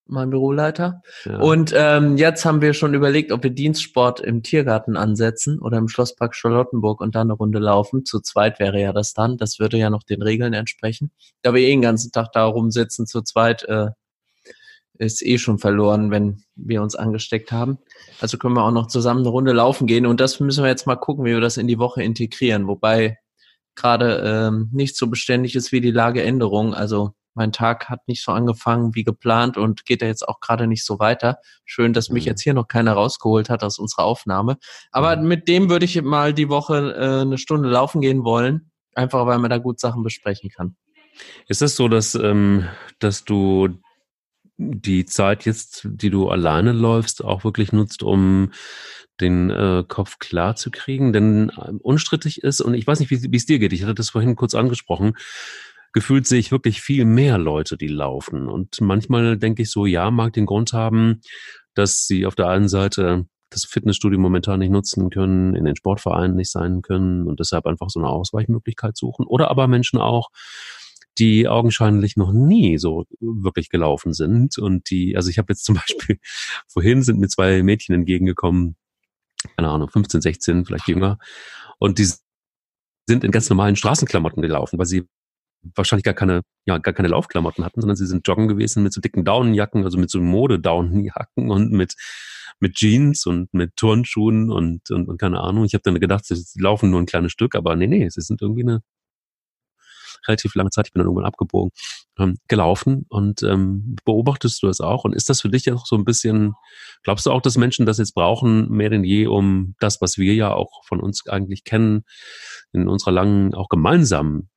mein 0.08 0.30
Büroleiter. 0.30 1.02
Ja. 1.24 1.38
Und 1.38 1.72
ähm, 1.76 2.16
jetzt 2.16 2.44
haben 2.44 2.60
wir 2.60 2.74
schon 2.74 2.94
überlegt, 2.94 3.32
ob 3.32 3.42
wir 3.42 3.50
Dienstsport 3.50 4.20
im 4.20 4.42
Tiergarten 4.42 4.96
ansetzen 4.96 5.58
oder 5.58 5.78
im 5.78 5.88
Schlosspark 5.88 6.34
Charlottenburg 6.34 7.00
und 7.00 7.14
dann 7.14 7.28
eine 7.28 7.34
Runde 7.34 7.58
laufen. 7.58 8.04
Zu 8.04 8.20
zweit 8.20 8.58
wäre 8.58 8.80
ja 8.80 8.92
das 8.92 9.12
dann. 9.14 9.36
Das 9.36 9.58
würde 9.58 9.76
ja 9.76 9.90
noch 9.90 10.02
den 10.02 10.22
Regeln 10.22 10.52
entsprechen. 10.52 11.10
Da 11.42 11.54
wir 11.54 11.62
eh 11.62 11.70
den 11.70 11.82
ganzen 11.82 12.12
Tag 12.12 12.32
da 12.32 12.44
rumsitzen, 12.44 13.06
zu 13.06 13.22
zweit 13.22 13.64
äh, 13.64 13.88
ist 14.98 15.24
eh 15.24 15.38
schon 15.38 15.58
verloren, 15.58 16.10
wenn 16.10 16.42
wir 16.54 16.82
uns 16.82 16.94
angesteckt 16.94 17.52
haben. 17.52 17.78
Also 18.20 18.38
können 18.38 18.54
wir 18.54 18.64
auch 18.64 18.72
noch 18.72 18.86
zusammen 18.86 19.20
eine 19.20 19.28
Runde 19.28 19.52
laufen 19.52 19.86
gehen 19.86 20.06
und 20.06 20.20
das 20.20 20.40
müssen 20.40 20.64
wir 20.64 20.70
jetzt 20.70 20.86
mal 20.86 20.96
gucken, 20.96 21.24
wie 21.24 21.32
wir 21.32 21.40
das 21.40 21.56
in 21.56 21.68
die 21.68 21.78
Woche 21.78 22.02
integrieren. 22.02 22.66
Wobei 22.66 23.18
gerade 23.74 24.22
ähm, 24.24 24.70
nicht 24.72 24.96
so 24.96 25.08
beständig 25.08 25.54
ist 25.54 25.70
wie 25.70 25.80
die 25.80 25.90
Lageänderung. 25.90 26.74
Also 26.74 27.12
mein 27.36 27.52
Tag 27.52 27.88
hat 27.88 28.08
nicht 28.08 28.24
so 28.24 28.32
angefangen 28.32 28.94
wie 28.94 29.04
geplant 29.04 29.56
und 29.58 29.84
geht 29.84 30.02
ja 30.02 30.08
jetzt 30.08 30.26
auch 30.26 30.40
gerade 30.40 30.66
nicht 30.66 30.84
so 30.84 30.98
weiter. 30.98 31.38
Schön, 31.64 31.92
dass 31.92 32.08
mich 32.08 32.24
mhm. 32.24 32.30
jetzt 32.30 32.42
hier 32.42 32.54
noch 32.54 32.66
keiner 32.66 32.94
rausgeholt 32.94 33.50
hat 33.50 33.62
aus 33.62 33.78
unserer 33.78 34.04
Aufnahme. 34.04 34.56
Aber 34.90 35.16
mhm. 35.16 35.28
mit 35.28 35.46
dem 35.46 35.70
würde 35.70 35.84
ich 35.84 36.00
mal 36.02 36.32
die 36.32 36.48
Woche 36.48 36.94
äh, 36.96 37.20
eine 37.20 37.38
Stunde 37.38 37.68
laufen 37.68 38.00
gehen 38.00 38.24
wollen, 38.24 38.70
einfach 38.94 39.26
weil 39.26 39.38
man 39.38 39.50
da 39.50 39.58
gut 39.58 39.78
Sachen 39.78 40.02
besprechen 40.02 40.50
kann. 40.50 40.76
Ist 41.46 41.62
es 41.62 41.76
so, 41.76 41.88
dass, 41.88 42.14
ähm, 42.14 42.66
dass 42.98 43.24
du 43.24 43.68
die 44.56 45.04
Zeit 45.04 45.44
jetzt, 45.44 45.82
die 45.84 46.10
du 46.10 46.30
alleine 46.30 46.72
läufst, 46.72 47.22
auch 47.22 47.44
wirklich 47.44 47.72
nutzt, 47.72 48.02
um 48.02 48.52
den 49.20 49.50
äh, 49.50 49.84
Kopf 49.86 50.18
klar 50.18 50.56
zu 50.56 50.70
kriegen? 50.70 51.12
Denn 51.12 51.50
äh, 51.50 51.72
unstrittig 51.82 52.42
ist, 52.42 52.62
und 52.62 52.74
ich 52.74 52.86
weiß 52.86 53.00
nicht, 53.00 53.10
wie 53.10 53.36
es 53.36 53.46
dir 53.46 53.58
geht, 53.58 53.74
ich 53.74 53.82
hatte 53.82 53.94
das 53.94 54.10
vorhin 54.10 54.36
kurz 54.36 54.54
angesprochen, 54.54 55.14
gefühlt 55.96 56.26
sehe 56.26 56.38
ich 56.38 56.52
wirklich 56.52 56.82
viel 56.82 57.06
mehr 57.06 57.38
Leute, 57.38 57.78
die 57.78 57.88
laufen. 57.88 58.48
Und 58.48 58.82
manchmal 58.82 59.38
denke 59.38 59.62
ich 59.62 59.70
so, 59.70 59.86
ja, 59.86 60.10
mag 60.10 60.34
den 60.34 60.44
Grund 60.44 60.74
haben, 60.74 61.22
dass 61.72 62.06
sie 62.06 62.26
auf 62.26 62.34
der 62.34 62.48
einen 62.48 62.68
Seite 62.68 63.24
das 63.48 63.64
Fitnessstudio 63.64 64.18
momentan 64.18 64.58
nicht 64.58 64.68
nutzen 64.70 65.08
können, 65.08 65.54
in 65.54 65.64
den 65.64 65.74
Sportvereinen 65.74 66.36
nicht 66.36 66.50
sein 66.50 66.82
können 66.82 67.26
und 67.26 67.40
deshalb 67.40 67.64
einfach 67.64 67.88
so 67.88 67.98
eine 67.98 68.10
Ausweichmöglichkeit 68.10 68.94
suchen. 68.94 69.24
Oder 69.24 69.50
aber 69.50 69.68
Menschen 69.68 69.98
auch, 69.98 70.28
die 71.16 71.48
augenscheinlich 71.48 72.18
noch 72.18 72.30
nie 72.30 72.76
so 72.76 73.06
wirklich 73.18 73.70
gelaufen 73.70 74.12
sind 74.12 74.58
und 74.58 74.90
die, 74.90 75.16
also 75.16 75.30
ich 75.30 75.38
habe 75.38 75.50
jetzt 75.54 75.64
zum 75.64 75.76
Beispiel 75.86 76.18
vorhin 76.68 77.04
sind 77.04 77.20
mir 77.20 77.28
zwei 77.28 77.62
Mädchen 77.62 77.94
entgegengekommen, 77.94 78.76
keine 79.56 79.70
Ahnung, 79.70 79.88
15, 79.88 80.20
16, 80.20 80.66
vielleicht 80.66 80.88
jünger, 80.88 81.16
und 81.78 81.98
die 81.98 82.10
sind 83.08 83.24
in 83.24 83.30
ganz 83.30 83.48
normalen 83.48 83.76
Straßenklamotten 83.76 84.42
gelaufen, 84.42 84.78
weil 84.78 84.84
sie 84.84 85.06
wahrscheinlich 85.74 86.04
gar 86.04 86.14
keine, 86.14 86.42
ja, 86.66 86.78
gar 86.78 86.94
keine 86.94 87.08
Laufklamotten 87.08 87.64
hatten, 87.64 87.80
sondern 87.80 87.96
sie 87.96 88.06
sind 88.06 88.26
joggen 88.26 88.48
gewesen 88.48 88.82
mit 88.82 88.92
so 88.92 89.00
dicken 89.00 89.24
Daunenjacken, 89.24 89.84
also 89.84 89.98
mit 89.98 90.10
so 90.10 90.20
Mode-Daunenjacken 90.20 91.50
und 91.50 91.72
mit, 91.72 91.94
mit 92.60 92.74
Jeans 92.74 93.26
und 93.26 93.52
mit 93.52 93.76
Turnschuhen 93.76 94.50
und, 94.50 94.90
und, 94.90 95.08
und 95.08 95.18
keine 95.18 95.40
Ahnung. 95.40 95.64
Ich 95.64 95.74
habe 95.74 95.82
dann 95.82 95.98
gedacht, 96.00 96.24
sie 96.26 96.60
laufen 96.60 96.90
nur 96.90 97.00
ein 97.00 97.06
kleines 97.06 97.32
Stück, 97.32 97.54
aber 97.54 97.76
nee, 97.76 97.86
nee, 97.86 98.08
sie 98.08 98.20
sind 98.20 98.42
irgendwie 98.42 98.62
eine 98.62 98.82
relativ 100.26 100.54
lange 100.54 100.70
Zeit, 100.70 100.88
ich 100.88 100.92
bin 100.92 101.00
dann 101.00 101.06
irgendwann 101.06 101.26
abgebogen, 101.26 101.70
ähm, 102.18 102.36
gelaufen 102.48 103.04
und 103.08 103.42
ähm, 103.42 103.96
beobachtest 104.04 104.62
du 104.62 104.66
das 104.66 104.80
auch? 104.80 105.04
Und 105.04 105.14
ist 105.14 105.28
das 105.28 105.40
für 105.40 105.48
dich 105.48 105.70
auch 105.72 105.86
so 105.86 105.96
ein 105.96 106.04
bisschen, 106.04 106.54
glaubst 107.02 107.26
du 107.26 107.30
auch, 107.30 107.42
dass 107.42 107.56
Menschen 107.56 107.86
das 107.86 107.98
jetzt 107.98 108.14
brauchen, 108.14 108.68
mehr 108.70 108.90
denn 108.90 109.04
je, 109.04 109.26
um 109.26 109.74
das, 109.80 110.00
was 110.00 110.18
wir 110.18 110.34
ja 110.34 110.52
auch 110.52 110.84
von 110.84 111.00
uns 111.00 111.26
eigentlich 111.28 111.64
kennen, 111.64 112.04
in 112.72 112.88
unserer 112.88 113.12
langen, 113.12 113.54
auch 113.54 113.68
gemeinsamen 113.68 114.48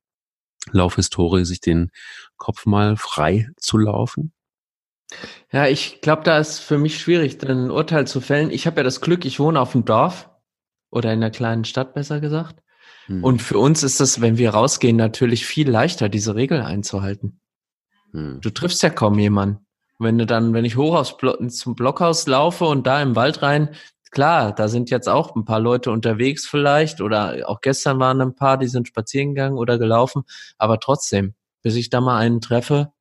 Laufhistorie, 0.72 1.44
sich 1.44 1.60
den 1.60 1.90
Kopf 2.36 2.66
mal 2.66 2.96
frei 2.96 3.48
zu 3.56 3.78
laufen? 3.78 4.32
Ja, 5.52 5.66
ich 5.66 6.00
glaube, 6.00 6.22
da 6.22 6.38
ist 6.38 6.60
für 6.60 6.78
mich 6.78 6.98
schwierig, 6.98 7.42
ein 7.42 7.70
Urteil 7.70 8.06
zu 8.06 8.20
fällen. 8.20 8.50
Ich 8.50 8.66
habe 8.66 8.76
ja 8.78 8.82
das 8.82 9.00
Glück, 9.00 9.24
ich 9.24 9.40
wohne 9.40 9.60
auf 9.60 9.72
dem 9.72 9.84
Dorf 9.84 10.30
oder 10.90 11.12
in 11.12 11.18
einer 11.18 11.30
kleinen 11.30 11.64
Stadt, 11.64 11.94
besser 11.94 12.20
gesagt. 12.20 12.62
Hm. 13.06 13.24
Und 13.24 13.42
für 13.42 13.58
uns 13.58 13.82
ist 13.82 14.00
das, 14.00 14.20
wenn 14.20 14.38
wir 14.38 14.50
rausgehen, 14.50 14.96
natürlich 14.96 15.46
viel 15.46 15.68
leichter, 15.68 16.08
diese 16.08 16.36
Regel 16.36 16.62
einzuhalten. 16.62 17.40
Hm. 18.12 18.40
Du 18.40 18.50
triffst 18.50 18.82
ja 18.82 18.90
kaum 18.90 19.18
jemanden. 19.18 19.66
Wenn 19.98 20.16
du 20.16 20.24
dann, 20.24 20.54
wenn 20.54 20.64
ich 20.64 20.76
hoch 20.76 20.94
aufs 20.94 21.16
Blo 21.16 21.36
zum 21.48 21.74
Blockhaus 21.74 22.26
laufe 22.26 22.64
und 22.64 22.86
da 22.86 23.02
im 23.02 23.16
Wald 23.16 23.42
rein, 23.42 23.74
klar, 24.10 24.54
da 24.54 24.68
sind 24.68 24.90
jetzt 24.90 25.08
auch 25.08 25.34
ein 25.36 25.44
paar 25.44 25.60
Leute 25.60 25.90
unterwegs 25.90 26.46
vielleicht 26.46 27.00
oder 27.00 27.48
auch 27.48 27.60
gestern 27.60 27.98
waren 28.00 28.20
ein 28.20 28.34
paar, 28.34 28.58
die 28.58 28.68
sind 28.68 28.88
spazieren 28.88 29.34
gegangen 29.34 29.58
oder 29.58 29.78
gelaufen, 29.78 30.22
aber 30.58 30.80
trotzdem, 30.80 31.34
bis 31.62 31.76
ich 31.76 31.90
da 31.90 32.00
mal 32.00 32.18
einen 32.18 32.40
treffe, 32.40 32.92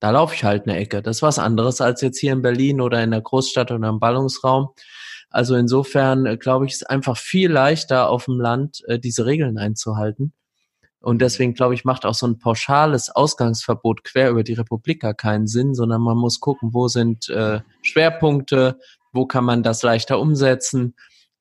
da 0.00 0.10
laufe 0.10 0.34
ich 0.34 0.44
halt 0.44 0.66
eine 0.66 0.76
Ecke. 0.76 1.02
Das 1.02 1.18
ist 1.18 1.22
was 1.22 1.38
anderes 1.38 1.80
als 1.80 2.02
jetzt 2.02 2.18
hier 2.18 2.32
in 2.32 2.42
Berlin 2.42 2.80
oder 2.80 3.02
in 3.02 3.10
der 3.10 3.22
Großstadt 3.22 3.70
oder 3.70 3.88
im 3.88 3.98
Ballungsraum. 3.98 4.68
Also 5.30 5.56
insofern 5.56 6.26
äh, 6.26 6.36
glaube 6.36 6.66
ich, 6.66 6.72
ist 6.72 6.88
einfach 6.88 7.16
viel 7.16 7.50
leichter 7.50 8.08
auf 8.08 8.26
dem 8.26 8.40
Land 8.40 8.82
äh, 8.86 8.98
diese 8.98 9.26
Regeln 9.26 9.58
einzuhalten. 9.58 10.32
Und 11.00 11.22
deswegen 11.22 11.54
glaube 11.54 11.74
ich, 11.74 11.84
macht 11.84 12.04
auch 12.04 12.14
so 12.14 12.26
ein 12.26 12.38
pauschales 12.38 13.10
Ausgangsverbot 13.10 14.02
quer 14.02 14.30
über 14.30 14.42
die 14.42 14.54
Republik 14.54 15.02
gar 15.02 15.14
keinen 15.14 15.46
Sinn, 15.46 15.74
sondern 15.74 16.02
man 16.02 16.16
muss 16.16 16.40
gucken, 16.40 16.72
wo 16.72 16.88
sind 16.88 17.28
äh, 17.28 17.60
Schwerpunkte, 17.82 18.78
wo 19.16 19.26
kann 19.26 19.44
man 19.44 19.64
das 19.64 19.82
leichter 19.82 20.20
umsetzen. 20.20 20.94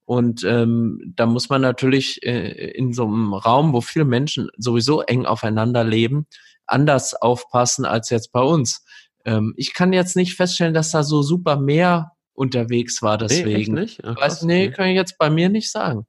Und 0.06 0.44
ähm, 0.44 1.14
da 1.16 1.26
muss 1.26 1.50
man 1.50 1.62
natürlich 1.62 2.24
äh, 2.24 2.72
in 2.72 2.94
so 2.94 3.06
einem 3.06 3.34
Raum, 3.34 3.74
wo 3.74 3.82
viele 3.82 4.06
Menschen 4.06 4.50
sowieso 4.58 5.02
eng 5.02 5.26
aufeinander 5.26 5.84
leben, 5.84 6.28
anders 6.66 7.14
aufpassen 7.14 7.86
als 7.86 8.10
jetzt 8.10 8.32
bei 8.32 8.42
uns. 8.42 8.84
Ähm, 9.26 9.54
ich 9.58 9.74
kann 9.74 9.94
jetzt 9.94 10.16
nicht 10.16 10.36
feststellen, 10.36 10.74
dass 10.74 10.92
da 10.92 11.04
so 11.04 11.22
super 11.22 11.58
mehr 11.58 12.12
unterwegs 12.34 13.02
war 13.02 13.18
deswegen. 13.18 13.74
Nee, 13.74 13.82
nicht? 13.82 14.04
Ach, 14.04 14.20
Weiß, 14.20 14.44
nee, 14.44 14.70
kann 14.70 14.90
ich 14.90 14.96
jetzt 14.96 15.18
bei 15.18 15.30
mir 15.30 15.50
nicht 15.50 15.72
sagen. 15.72 16.06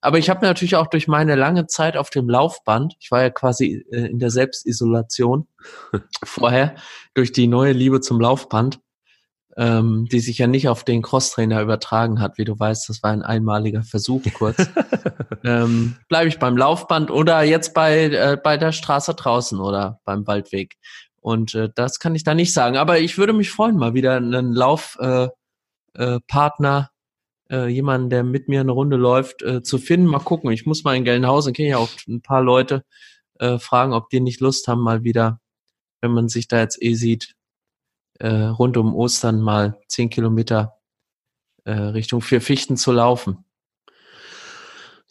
Aber 0.00 0.18
ich 0.18 0.28
habe 0.28 0.44
natürlich 0.44 0.76
auch 0.76 0.88
durch 0.88 1.08
meine 1.08 1.36
lange 1.36 1.66
Zeit 1.66 1.96
auf 1.96 2.10
dem 2.10 2.28
Laufband, 2.28 2.94
ich 3.00 3.10
war 3.10 3.22
ja 3.22 3.30
quasi 3.30 3.84
äh, 3.90 4.06
in 4.06 4.18
der 4.18 4.30
Selbstisolation 4.30 5.48
vorher, 6.24 6.74
durch 7.14 7.32
die 7.32 7.46
neue 7.46 7.72
Liebe 7.72 8.00
zum 8.00 8.20
Laufband, 8.20 8.80
ähm, 9.56 10.06
die 10.10 10.20
sich 10.20 10.38
ja 10.38 10.46
nicht 10.46 10.68
auf 10.68 10.84
den 10.84 11.02
Crosstrainer 11.02 11.62
übertragen 11.62 12.20
hat, 12.20 12.38
wie 12.38 12.44
du 12.44 12.58
weißt, 12.58 12.88
das 12.88 13.02
war 13.02 13.10
ein 13.10 13.22
einmaliger 13.22 13.82
Versuch 13.82 14.22
kurz. 14.34 14.56
ähm, 15.44 15.96
Bleibe 16.08 16.28
ich 16.28 16.38
beim 16.38 16.56
Laufband 16.56 17.10
oder 17.10 17.42
jetzt 17.42 17.74
bei, 17.74 18.04
äh, 18.04 18.38
bei 18.42 18.56
der 18.56 18.72
Straße 18.72 19.14
draußen 19.14 19.58
oder 19.58 20.00
beim 20.04 20.26
Waldweg. 20.26 20.76
Und 21.20 21.54
äh, 21.54 21.70
das 21.74 21.98
kann 21.98 22.14
ich 22.14 22.24
da 22.24 22.34
nicht 22.34 22.52
sagen. 22.52 22.76
Aber 22.76 22.98
ich 22.98 23.18
würde 23.18 23.32
mich 23.32 23.50
freuen, 23.50 23.76
mal 23.76 23.94
wieder 23.94 24.16
einen 24.16 24.52
Lauf. 24.52 24.96
Äh, 25.00 25.28
äh, 25.96 26.20
Partner, 26.26 26.90
äh, 27.50 27.68
jemanden, 27.68 28.10
der 28.10 28.24
mit 28.24 28.48
mir 28.48 28.60
eine 28.60 28.72
Runde 28.72 28.96
läuft, 28.96 29.42
äh, 29.42 29.62
zu 29.62 29.78
finden. 29.78 30.06
Mal 30.06 30.20
gucken. 30.20 30.50
Ich 30.50 30.66
muss 30.66 30.84
mal 30.84 30.96
in 30.96 31.04
Gelnhausen, 31.04 31.52
kenne 31.52 31.70
ja 31.70 31.78
auch 31.78 31.90
ein 32.08 32.22
paar 32.22 32.42
Leute, 32.42 32.84
äh, 33.38 33.58
fragen, 33.58 33.92
ob 33.92 34.10
die 34.10 34.20
nicht 34.20 34.40
Lust 34.40 34.68
haben, 34.68 34.80
mal 34.80 35.04
wieder, 35.04 35.40
wenn 36.00 36.12
man 36.12 36.28
sich 36.28 36.48
da 36.48 36.60
jetzt 36.60 36.82
eh 36.82 36.94
sieht, 36.94 37.34
äh, 38.20 38.28
rund 38.28 38.76
um 38.76 38.94
Ostern 38.94 39.40
mal 39.40 39.78
zehn 39.88 40.10
Kilometer 40.10 40.78
äh, 41.64 41.72
Richtung 41.72 42.20
vier 42.20 42.40
Fichten 42.40 42.76
zu 42.76 42.92
laufen. 42.92 43.44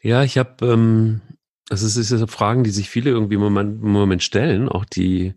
Ja, 0.02 0.24
ich 0.24 0.38
habe, 0.38 0.66
ähm, 0.66 1.22
also 1.70 1.86
es 1.86 1.98
ist 1.98 2.12
ja 2.12 2.28
Fragen, 2.28 2.64
die 2.64 2.70
sich 2.70 2.90
viele 2.90 3.10
irgendwie 3.10 3.36
im 3.36 3.42
Moment, 3.42 3.82
im 3.82 3.92
Moment 3.92 4.24
stellen, 4.24 4.70
auch 4.70 4.86
die 4.86 5.34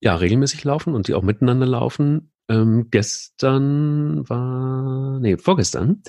ja 0.00 0.14
regelmäßig 0.16 0.64
laufen 0.64 0.94
und 0.94 1.08
die 1.08 1.14
auch 1.14 1.22
miteinander 1.22 1.66
laufen. 1.66 2.32
Ähm, 2.48 2.88
gestern 2.90 4.28
war, 4.28 5.20
nee, 5.20 5.36
vorgestern 5.36 6.02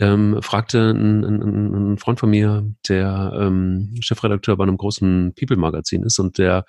ähm, 0.00 0.42
fragte 0.42 0.90
ein, 0.90 1.24
ein, 1.24 1.92
ein, 1.92 1.98
Freund 1.98 2.18
von 2.18 2.30
mir, 2.30 2.68
der 2.88 3.32
ähm, 3.38 3.94
Chefredakteur 4.00 4.56
bei 4.56 4.64
einem 4.64 4.76
großen 4.76 5.34
People-Magazin 5.38 6.02
ist 6.02 6.18
und 6.18 6.38
der 6.38 6.64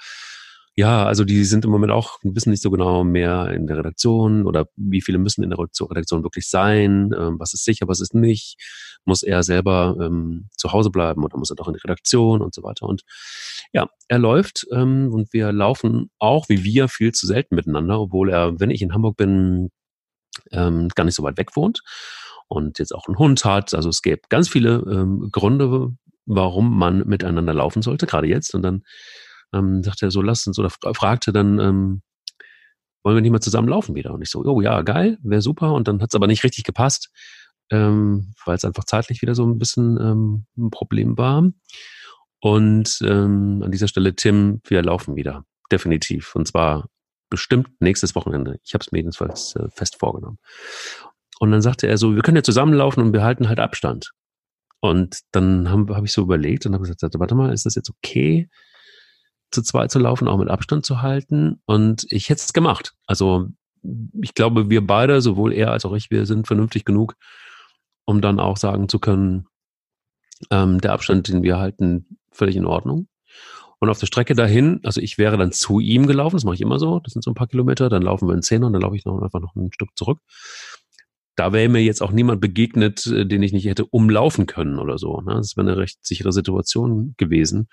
ja, 0.77 1.05
also 1.05 1.23
die 1.23 1.45
sind 1.45 1.63
im 1.63 1.71
Moment 1.71 1.93
auch, 1.93 2.19
wissen 2.23 2.49
nicht 2.49 2.61
so 2.61 2.69
genau 2.69 3.05
mehr 3.05 3.49
in 3.51 3.65
der 3.65 3.77
Redaktion 3.77 4.45
oder 4.45 4.67
wie 4.75 5.01
viele 5.01 5.17
müssen 5.17 5.41
in 5.41 5.49
der 5.49 5.59
Redaktion 5.59 6.23
wirklich 6.23 6.49
sein, 6.49 7.11
ähm, 7.17 7.39
was 7.39 7.53
ist 7.53 7.63
sicher, 7.63 7.87
was 7.87 8.01
ist 8.01 8.13
nicht, 8.13 8.57
muss 9.05 9.23
er 9.23 9.41
selber 9.43 9.95
ähm, 10.01 10.49
zu 10.57 10.73
Hause 10.73 10.89
bleiben 10.89 11.23
oder 11.23 11.37
muss 11.37 11.49
er 11.49 11.55
doch 11.55 11.69
in 11.69 11.75
die 11.75 11.79
Redaktion 11.79 12.41
und 12.41 12.53
so 12.53 12.61
weiter. 12.61 12.87
Und 12.87 13.03
ja, 13.71 13.87
er 14.09 14.19
läuft 14.19 14.67
ähm, 14.73 15.13
und 15.13 15.31
wir 15.31 15.53
laufen 15.53 16.09
auch 16.19 16.49
wie 16.49 16.65
wir 16.65 16.89
viel 16.89 17.13
zu 17.13 17.25
selten 17.25 17.55
miteinander, 17.55 18.01
obwohl 18.01 18.29
er, 18.29 18.59
wenn 18.59 18.69
ich 18.69 18.81
in 18.81 18.93
Hamburg 18.93 19.15
bin, 19.15 19.69
ähm, 20.51 20.89
gar 20.89 21.05
nicht 21.05 21.15
so 21.15 21.23
weit 21.23 21.37
weg 21.37 21.55
wohnt 21.55 21.83
und 22.49 22.79
jetzt 22.79 22.93
auch 22.93 23.07
einen 23.07 23.17
Hund 23.17 23.45
hat. 23.45 23.73
Also 23.73 23.87
es 23.87 24.01
gäbe 24.01 24.23
ganz 24.27 24.49
viele 24.49 24.83
ähm, 24.91 25.29
Gründe, 25.31 25.95
warum 26.25 26.77
man 26.77 27.07
miteinander 27.07 27.53
laufen 27.53 27.81
sollte, 27.81 28.07
gerade 28.07 28.27
jetzt. 28.27 28.53
Und 28.53 28.61
dann 28.63 28.83
ähm, 29.55 29.83
sagte 29.83 30.05
er 30.05 30.11
so, 30.11 30.21
lass 30.21 30.45
uns, 30.47 30.59
oder 30.59 30.69
fragte 30.69 31.31
dann, 31.31 31.59
ähm, 31.59 32.01
wollen 33.03 33.17
wir 33.17 33.21
nicht 33.21 33.31
mal 33.31 33.39
zusammen 33.39 33.69
laufen 33.69 33.95
wieder? 33.95 34.13
Und 34.13 34.21
ich 34.21 34.29
so, 34.29 34.43
oh 34.43 34.61
ja, 34.61 34.81
geil, 34.81 35.17
wäre 35.21 35.41
super. 35.41 35.73
Und 35.73 35.87
dann 35.87 36.01
hat 36.01 36.09
es 36.09 36.15
aber 36.15 36.27
nicht 36.27 36.43
richtig 36.43 36.63
gepasst, 36.63 37.11
ähm, 37.69 38.33
weil 38.45 38.55
es 38.55 38.65
einfach 38.65 38.83
zeitlich 38.83 39.21
wieder 39.21 39.35
so 39.35 39.45
ein 39.45 39.59
bisschen 39.59 39.99
ähm, 39.99 40.45
ein 40.57 40.71
Problem 40.71 41.17
war. 41.17 41.51
Und 42.41 42.99
ähm, 43.01 43.61
an 43.63 43.71
dieser 43.71 43.87
Stelle, 43.87 44.15
Tim, 44.15 44.61
wir 44.65 44.81
laufen 44.81 45.15
wieder. 45.15 45.45
Definitiv. 45.71 46.35
Und 46.35 46.47
zwar 46.47 46.89
bestimmt 47.29 47.69
nächstes 47.79 48.15
Wochenende. 48.15 48.59
Ich 48.63 48.73
habe 48.73 48.83
es 48.83 48.91
mir 48.91 48.99
jedenfalls 48.99 49.55
äh, 49.55 49.67
fest 49.71 49.97
vorgenommen. 49.99 50.37
Und 51.39 51.51
dann 51.51 51.61
sagte 51.61 51.87
er 51.87 51.97
so, 51.97 52.15
wir 52.15 52.21
können 52.21 52.37
ja 52.37 52.43
zusammenlaufen 52.43 53.03
und 53.03 53.13
wir 53.13 53.23
halten 53.23 53.49
halt 53.49 53.59
Abstand. 53.59 54.11
Und 54.79 55.19
dann 55.31 55.69
habe 55.69 55.95
hab 55.95 56.03
ich 56.05 56.13
so 56.13 56.21
überlegt 56.21 56.65
und 56.65 56.73
habe 56.73 56.83
gesagt, 56.83 57.01
warte 57.19 57.35
mal, 57.35 57.53
ist 57.53 57.65
das 57.65 57.75
jetzt 57.75 57.89
okay, 57.89 58.49
zu 59.51 59.61
zweit 59.61 59.91
zu 59.91 59.99
laufen, 59.99 60.27
auch 60.27 60.37
mit 60.37 60.49
Abstand 60.49 60.85
zu 60.85 61.01
halten? 61.01 61.61
Und 61.65 62.05
ich 62.09 62.29
hätte 62.29 62.41
es 62.41 62.53
gemacht. 62.53 62.93
Also 63.07 63.47
ich 64.21 64.33
glaube, 64.33 64.69
wir 64.69 64.85
beide, 64.85 65.21
sowohl 65.21 65.53
er 65.53 65.71
als 65.71 65.85
auch 65.85 65.93
ich, 65.93 66.09
wir 66.11 66.25
sind 66.25 66.47
vernünftig 66.47 66.85
genug, 66.85 67.15
um 68.05 68.21
dann 68.21 68.39
auch 68.39 68.57
sagen 68.57 68.89
zu 68.89 68.99
können, 68.99 69.47
ähm, 70.49 70.81
der 70.81 70.93
Abstand, 70.93 71.27
den 71.27 71.43
wir 71.43 71.57
halten, 71.57 72.17
völlig 72.31 72.55
in 72.55 72.65
Ordnung. 72.65 73.07
Und 73.79 73.89
auf 73.89 73.99
der 73.99 74.07
Strecke 74.07 74.35
dahin, 74.35 74.79
also 74.83 75.01
ich 75.01 75.17
wäre 75.17 75.37
dann 75.37 75.51
zu 75.51 75.79
ihm 75.79 76.07
gelaufen, 76.07 76.37
das 76.37 76.43
mache 76.45 76.55
ich 76.55 76.61
immer 76.61 76.79
so, 76.79 76.99
das 76.99 77.13
sind 77.13 77.23
so 77.23 77.31
ein 77.31 77.35
paar 77.35 77.47
Kilometer, 77.47 77.89
dann 77.89 78.01
laufen 78.01 78.27
wir 78.27 78.33
in 78.33 78.41
Zehner 78.41 78.67
und 78.67 78.73
dann 78.73 78.81
laufe 78.81 78.95
ich 78.95 79.05
noch 79.05 79.21
einfach 79.21 79.41
noch 79.41 79.55
ein 79.55 79.71
Stück 79.71 79.89
zurück 79.95 80.19
da 81.35 81.51
wäre 81.51 81.69
mir 81.69 81.81
jetzt 81.81 82.01
auch 82.01 82.11
niemand 82.11 82.41
begegnet, 82.41 83.05
äh, 83.07 83.25
den 83.25 83.43
ich 83.43 83.53
nicht 83.53 83.65
hätte 83.65 83.85
umlaufen 83.85 84.45
können 84.45 84.79
oder 84.79 84.97
so. 84.97 85.21
Ne? 85.21 85.35
Das 85.35 85.57
wäre 85.57 85.67
eine 85.67 85.77
recht 85.77 86.05
sichere 86.05 86.31
Situation 86.31 87.13
gewesen. 87.17 87.67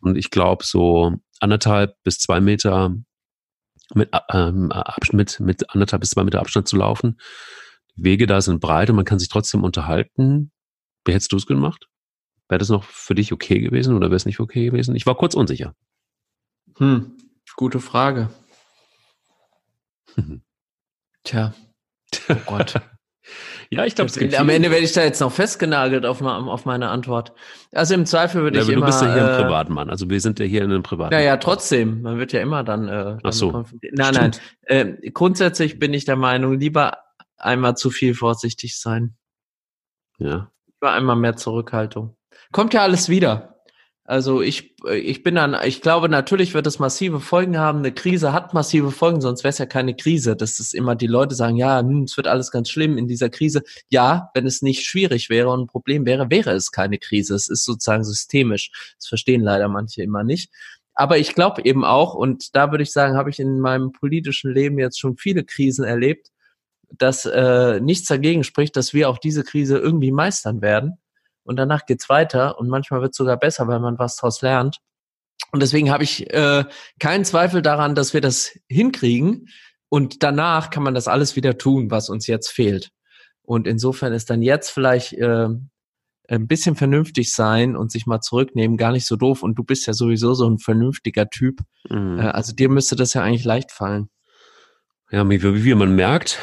Und 0.00 0.16
ich 0.16 0.30
glaube, 0.30 0.64
so 0.64 1.14
anderthalb 1.40 1.96
bis 2.02 2.18
zwei 2.18 2.40
Meter 2.40 2.94
mit, 3.94 4.10
ähm, 4.30 4.72
mit, 5.12 5.40
mit 5.40 5.70
anderthalb 5.70 6.00
bis 6.00 6.10
zwei 6.10 6.24
Meter 6.24 6.40
Abstand 6.40 6.68
zu 6.68 6.76
laufen. 6.76 7.20
Die 7.96 8.04
Wege 8.04 8.26
da 8.26 8.40
sind 8.40 8.60
breit 8.60 8.90
und 8.90 8.96
man 8.96 9.04
kann 9.04 9.18
sich 9.18 9.28
trotzdem 9.28 9.64
unterhalten. 9.64 10.52
Wie 11.04 11.12
hättest 11.12 11.32
du 11.32 11.36
es 11.36 11.46
gemacht? 11.46 11.88
Wäre 12.48 12.58
das 12.58 12.68
noch 12.68 12.84
für 12.84 13.14
dich 13.14 13.32
okay 13.32 13.60
gewesen 13.60 13.94
oder 13.94 14.08
wäre 14.08 14.16
es 14.16 14.26
nicht 14.26 14.40
okay 14.40 14.66
gewesen? 14.66 14.96
Ich 14.96 15.06
war 15.06 15.16
kurz 15.16 15.34
unsicher. 15.34 15.74
Hm, 16.78 17.16
gute 17.56 17.80
Frage. 17.80 18.30
Tja. 21.24 21.54
Oh 22.28 22.34
Gott. 22.46 22.74
Ja, 23.72 23.84
ich 23.84 23.94
glaube, 23.94 24.10
am 24.36 24.48
Ende 24.48 24.70
werde 24.72 24.84
ich 24.84 24.92
da 24.92 25.04
jetzt 25.04 25.20
noch 25.20 25.30
festgenagelt 25.30 26.04
auf, 26.04 26.20
auf 26.22 26.64
meine 26.64 26.88
Antwort. 26.88 27.32
Also 27.70 27.94
im 27.94 28.04
Zweifel 28.04 28.42
würde 28.42 28.58
ja, 28.58 28.64
ich 28.64 28.68
aber 28.68 28.76
immer. 28.76 28.86
Du 28.86 28.92
bist 28.92 29.02
ja 29.02 29.14
hier 29.14 29.22
äh, 29.22 29.36
ein 29.36 29.42
Privatmann, 29.44 29.90
also 29.90 30.10
wir 30.10 30.20
sind 30.20 30.40
ja 30.40 30.44
hier 30.44 30.64
in 30.64 30.72
einem 30.72 30.82
Privatmann. 30.82 31.20
Naja, 31.20 31.36
trotzdem, 31.36 32.02
man 32.02 32.18
wird 32.18 32.32
ja 32.32 32.40
immer 32.40 32.64
dann. 32.64 32.88
Äh, 32.88 33.18
Ach 33.22 33.32
so. 33.32 33.64
Nein, 33.92 34.14
Stimmt. 34.14 34.40
nein. 34.68 34.98
Äh, 35.02 35.10
grundsätzlich 35.12 35.78
bin 35.78 35.94
ich 35.94 36.04
der 36.04 36.16
Meinung, 36.16 36.58
lieber 36.58 36.98
einmal 37.36 37.76
zu 37.76 37.90
viel 37.90 38.14
vorsichtig 38.14 38.76
sein. 38.76 39.14
Ja. 40.18 40.50
Lieber 40.66 40.92
einmal 40.92 41.14
mehr 41.14 41.36
Zurückhaltung. 41.36 42.16
Kommt 42.50 42.74
ja 42.74 42.82
alles 42.82 43.08
wieder. 43.08 43.59
Also 44.10 44.42
ich, 44.42 44.74
ich 44.90 45.22
bin 45.22 45.36
dann, 45.36 45.56
ich 45.64 45.82
glaube, 45.82 46.08
natürlich 46.08 46.52
wird 46.52 46.66
es 46.66 46.80
massive 46.80 47.20
Folgen 47.20 47.58
haben. 47.58 47.78
Eine 47.78 47.92
Krise 47.92 48.32
hat 48.32 48.52
massive 48.54 48.90
Folgen, 48.90 49.20
sonst 49.20 49.44
wäre 49.44 49.50
es 49.50 49.58
ja 49.58 49.66
keine 49.66 49.94
Krise. 49.94 50.34
Das 50.34 50.58
ist 50.58 50.74
immer, 50.74 50.96
die 50.96 51.06
Leute 51.06 51.36
sagen, 51.36 51.54
ja, 51.54 51.78
hm, 51.78 52.02
es 52.02 52.16
wird 52.16 52.26
alles 52.26 52.50
ganz 52.50 52.70
schlimm 52.70 52.98
in 52.98 53.06
dieser 53.06 53.30
Krise. 53.30 53.62
Ja, 53.88 54.32
wenn 54.34 54.46
es 54.46 54.62
nicht 54.62 54.84
schwierig 54.84 55.30
wäre 55.30 55.50
und 55.50 55.60
ein 55.60 55.66
Problem 55.68 56.06
wäre, 56.06 56.28
wäre 56.28 56.50
es 56.50 56.72
keine 56.72 56.98
Krise. 56.98 57.36
Es 57.36 57.48
ist 57.48 57.64
sozusagen 57.64 58.02
systemisch. 58.02 58.72
Das 58.98 59.06
verstehen 59.06 59.42
leider 59.42 59.68
manche 59.68 60.02
immer 60.02 60.24
nicht. 60.24 60.50
Aber 60.94 61.18
ich 61.18 61.36
glaube 61.36 61.64
eben 61.64 61.84
auch, 61.84 62.14
und 62.14 62.56
da 62.56 62.72
würde 62.72 62.82
ich 62.82 62.90
sagen, 62.90 63.16
habe 63.16 63.30
ich 63.30 63.38
in 63.38 63.60
meinem 63.60 63.92
politischen 63.92 64.52
Leben 64.52 64.80
jetzt 64.80 64.98
schon 64.98 65.18
viele 65.18 65.44
Krisen 65.44 65.84
erlebt, 65.84 66.32
dass 66.98 67.26
äh, 67.26 67.78
nichts 67.78 68.08
dagegen 68.08 68.42
spricht, 68.42 68.74
dass 68.74 68.92
wir 68.92 69.08
auch 69.08 69.18
diese 69.18 69.44
Krise 69.44 69.78
irgendwie 69.78 70.10
meistern 70.10 70.62
werden 70.62 70.98
und 71.44 71.56
danach 71.56 71.86
geht's 71.86 72.08
weiter 72.08 72.58
und 72.58 72.68
manchmal 72.68 73.02
wird 73.02 73.14
sogar 73.14 73.36
besser, 73.36 73.68
weil 73.68 73.80
man 73.80 73.98
was 73.98 74.16
daraus 74.16 74.42
lernt. 74.42 74.78
Und 75.52 75.62
deswegen 75.62 75.90
habe 75.90 76.04
ich 76.04 76.32
äh, 76.32 76.64
keinen 76.98 77.24
Zweifel 77.24 77.62
daran, 77.62 77.94
dass 77.94 78.14
wir 78.14 78.20
das 78.20 78.52
hinkriegen 78.68 79.48
und 79.88 80.22
danach 80.22 80.70
kann 80.70 80.82
man 80.82 80.94
das 80.94 81.08
alles 81.08 81.36
wieder 81.36 81.58
tun, 81.58 81.90
was 81.90 82.08
uns 82.08 82.26
jetzt 82.26 82.48
fehlt. 82.48 82.90
Und 83.42 83.66
insofern 83.66 84.12
ist 84.12 84.30
dann 84.30 84.42
jetzt 84.42 84.70
vielleicht 84.70 85.14
äh, 85.14 85.48
ein 86.28 86.46
bisschen 86.46 86.76
vernünftig 86.76 87.32
sein 87.32 87.76
und 87.76 87.90
sich 87.90 88.06
mal 88.06 88.20
zurücknehmen 88.20 88.76
gar 88.76 88.92
nicht 88.92 89.06
so 89.06 89.16
doof. 89.16 89.42
Und 89.42 89.56
du 89.56 89.64
bist 89.64 89.86
ja 89.86 89.92
sowieso 89.92 90.34
so 90.34 90.48
ein 90.48 90.58
vernünftiger 90.58 91.28
Typ. 91.28 91.58
Mhm. 91.88 92.20
Äh, 92.20 92.28
also 92.28 92.54
dir 92.54 92.68
müsste 92.68 92.94
das 92.94 93.14
ja 93.14 93.22
eigentlich 93.22 93.44
leicht 93.44 93.72
fallen. 93.72 94.08
Ja, 95.10 95.28
wie, 95.28 95.64
wie 95.64 95.74
man 95.74 95.96
merkt, 95.96 96.38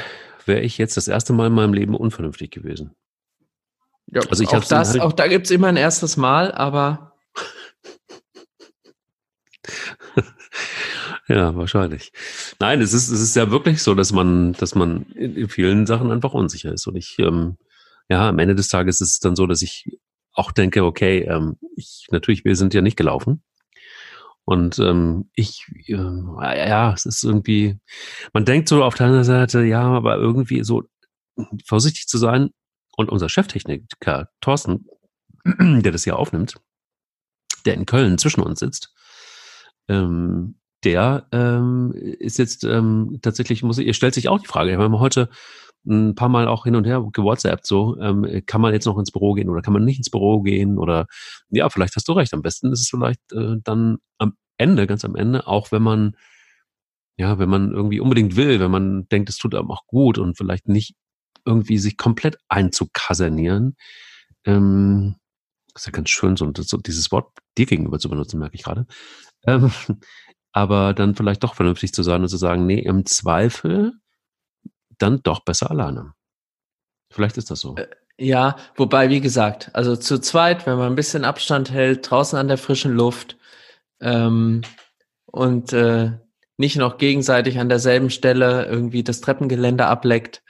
wäre 0.46 0.60
ich 0.60 0.78
jetzt 0.78 0.98
das 0.98 1.08
erste 1.08 1.32
Mal 1.32 1.48
in 1.48 1.54
meinem 1.54 1.74
Leben 1.74 1.96
unvernünftig 1.96 2.52
gewesen. 2.52 2.92
Ja, 4.08 4.22
also 4.30 4.44
ich 4.44 4.50
auch, 4.50 4.64
das, 4.64 4.92
halt 4.92 5.02
auch 5.02 5.14
da 5.14 5.28
gibt's 5.28 5.52
immer 5.52 5.68
ein 5.68 5.78
erstes 5.78 6.18
Mal, 6.18 6.52
aber. 6.52 7.14
ja, 11.28 11.56
wahrscheinlich. 11.56 12.14
Nein, 12.60 12.82
es 12.82 12.94
ist, 12.94 13.10
es 13.10 13.20
ist 13.20 13.36
ja 13.36 13.52
wirklich 13.52 13.84
so, 13.84 13.96
dass 13.96 14.14
man, 14.14 14.54
dass 14.54 14.76
man 14.76 15.04
in 15.12 15.50
vielen 15.50 15.86
Sachen 15.86 16.12
einfach 16.12 16.34
unsicher 16.34 16.72
ist. 16.72 16.88
Und 16.88 16.96
ich, 16.96 17.20
ähm, 17.20 17.58
ja, 18.10 18.30
am 18.30 18.40
Ende 18.40 18.56
des 18.56 18.70
Tages 18.70 19.02
ist 19.02 19.12
es 19.12 19.20
dann 19.20 19.36
so, 19.36 19.46
dass 19.46 19.62
ich 19.62 20.00
auch 20.32 20.52
denke, 20.52 20.86
okay, 20.86 21.24
ähm, 21.24 21.58
ich, 21.76 22.08
natürlich, 22.12 22.46
wir 22.46 22.56
sind 22.56 22.74
ja 22.74 22.82
nicht 22.82 22.96
gelaufen. 22.98 23.44
Und 24.46 24.80
ähm, 24.80 25.30
ich, 25.34 25.66
äh, 25.88 25.96
ja, 26.70 26.94
es 26.94 27.06
ist 27.06 27.26
irgendwie, 27.26 27.78
man 28.32 28.46
denkt 28.46 28.70
so 28.70 28.82
auf 28.82 28.96
der 28.96 29.08
anderen 29.08 29.26
Seite, 29.26 29.64
ja, 29.64 29.82
aber 29.82 30.16
irgendwie 30.16 30.64
so 30.64 30.84
vorsichtig 31.66 32.08
zu 32.08 32.18
sein, 32.18 32.52
und 32.98 33.10
unser 33.10 33.30
Cheftechniker 33.30 34.30
Thorsten, 34.42 34.88
der 35.46 35.92
das 35.92 36.04
hier 36.04 36.18
aufnimmt, 36.18 36.56
der 37.66 37.76
in 37.76 37.86
Köln 37.86 38.18
zwischen 38.18 38.42
uns 38.42 38.60
sitzt, 38.60 38.94
ähm, 39.88 40.60
der 40.84 41.28
ähm, 41.32 41.94
ist 41.94 42.38
jetzt 42.38 42.64
ähm, 42.64 43.20
tatsächlich, 43.22 43.64
muss 43.64 43.78
ihr 43.78 43.94
stellt 43.94 44.14
sich 44.14 44.28
auch 44.28 44.40
die 44.40 44.48
Frage, 44.48 44.72
wir 44.72 44.80
haben 44.80 45.00
heute 45.00 45.30
ein 45.86 46.16
paar 46.16 46.28
Mal 46.28 46.48
auch 46.48 46.66
hin 46.66 46.76
und 46.76 46.86
her 46.86 47.06
gewhatsappt, 47.14 47.66
so, 47.66 47.98
ähm, 48.00 48.44
kann 48.46 48.62
man 48.62 48.74
jetzt 48.74 48.86
noch 48.86 48.98
ins 48.98 49.12
Büro 49.12 49.34
gehen 49.34 49.50
oder 49.50 49.62
kann 49.62 49.74
man 49.74 49.86
nicht 49.86 50.00
ins 50.00 50.10
Büro 50.10 50.42
gehen 50.42 50.78
oder 50.78 51.08
ja, 51.50 51.70
vielleicht 51.70 51.96
hast 51.96 52.08
du 52.08 52.14
recht, 52.14 52.34
am 52.34 52.42
besten 52.42 52.72
ist 52.72 52.82
es 52.82 52.90
vielleicht 52.90 53.22
äh, 53.32 53.56
dann 53.64 53.98
am 54.18 54.34
Ende, 54.58 54.88
ganz 54.88 55.06
am 55.06 55.16
Ende, 55.16 55.48
auch 55.48 55.72
wenn 55.72 55.84
man 55.84 56.16
ja, 57.20 57.40
wenn 57.40 57.50
man 57.50 57.72
irgendwie 57.72 58.00
unbedingt 58.00 58.36
will, 58.36 58.60
wenn 58.60 58.70
man 58.70 59.08
denkt, 59.10 59.30
es 59.30 59.38
tut 59.38 59.56
einem 59.56 59.72
auch 59.72 59.88
gut 59.88 60.20
und 60.20 60.38
vielleicht 60.38 60.68
nicht 60.68 60.96
irgendwie 61.48 61.80
sich 61.80 61.98
komplett 61.98 62.38
einzukasernieren. 62.50 63.76
Ähm, 64.46 65.16
ist 65.76 65.86
ja 65.86 65.92
ganz 65.92 66.10
schön, 66.10 66.36
so, 66.36 66.52
so 66.56 66.78
dieses 66.78 67.12
Wort 67.12 67.32
dir 67.58 67.66
gegenüber 67.66 68.00
zu 68.00 68.10
benutzen, 68.10 68.40
merke 68.40 68.56
ich 68.56 68.64
gerade. 68.64 68.86
Ähm, 69.46 69.72
aber 70.52 70.94
dann 70.94 71.16
vielleicht 71.16 71.44
doch 71.44 71.56
vernünftig 71.56 71.94
zu 71.94 72.04
sein 72.04 72.22
und 72.22 72.30
zu 72.30 72.38
sagen, 72.38 72.66
nee, 72.66 72.80
im 72.80 73.06
Zweifel 73.06 73.94
dann 74.98 75.22
doch 75.24 75.42
besser 75.42 75.70
alleine. 75.70 76.14
Vielleicht 77.12 77.38
ist 77.38 77.52
das 77.52 77.60
so. 77.60 77.76
Äh, 77.76 77.88
ja, 78.20 78.56
wobei, 78.76 79.10
wie 79.10 79.22
gesagt, 79.22 79.70
also 79.74 79.96
zu 79.96 80.20
zweit, 80.20 80.66
wenn 80.66 80.78
man 80.78 80.92
ein 80.92 80.96
bisschen 80.96 81.24
Abstand 81.24 81.72
hält, 81.72 82.10
draußen 82.10 82.38
an 82.38 82.48
der 82.48 82.58
frischen 82.58 82.94
Luft 82.94 83.38
ähm, 84.02 84.62
und 85.28 85.72
äh, 85.74 86.14
nicht 86.58 86.78
noch 86.78 86.98
gegenseitig 86.98 87.60
an 87.60 87.70
derselben 87.70 88.10
Stelle 88.10 88.66
irgendwie 88.66 89.04
das 89.04 89.22
Treppengelände 89.22 89.86
ableckt, 89.86 90.42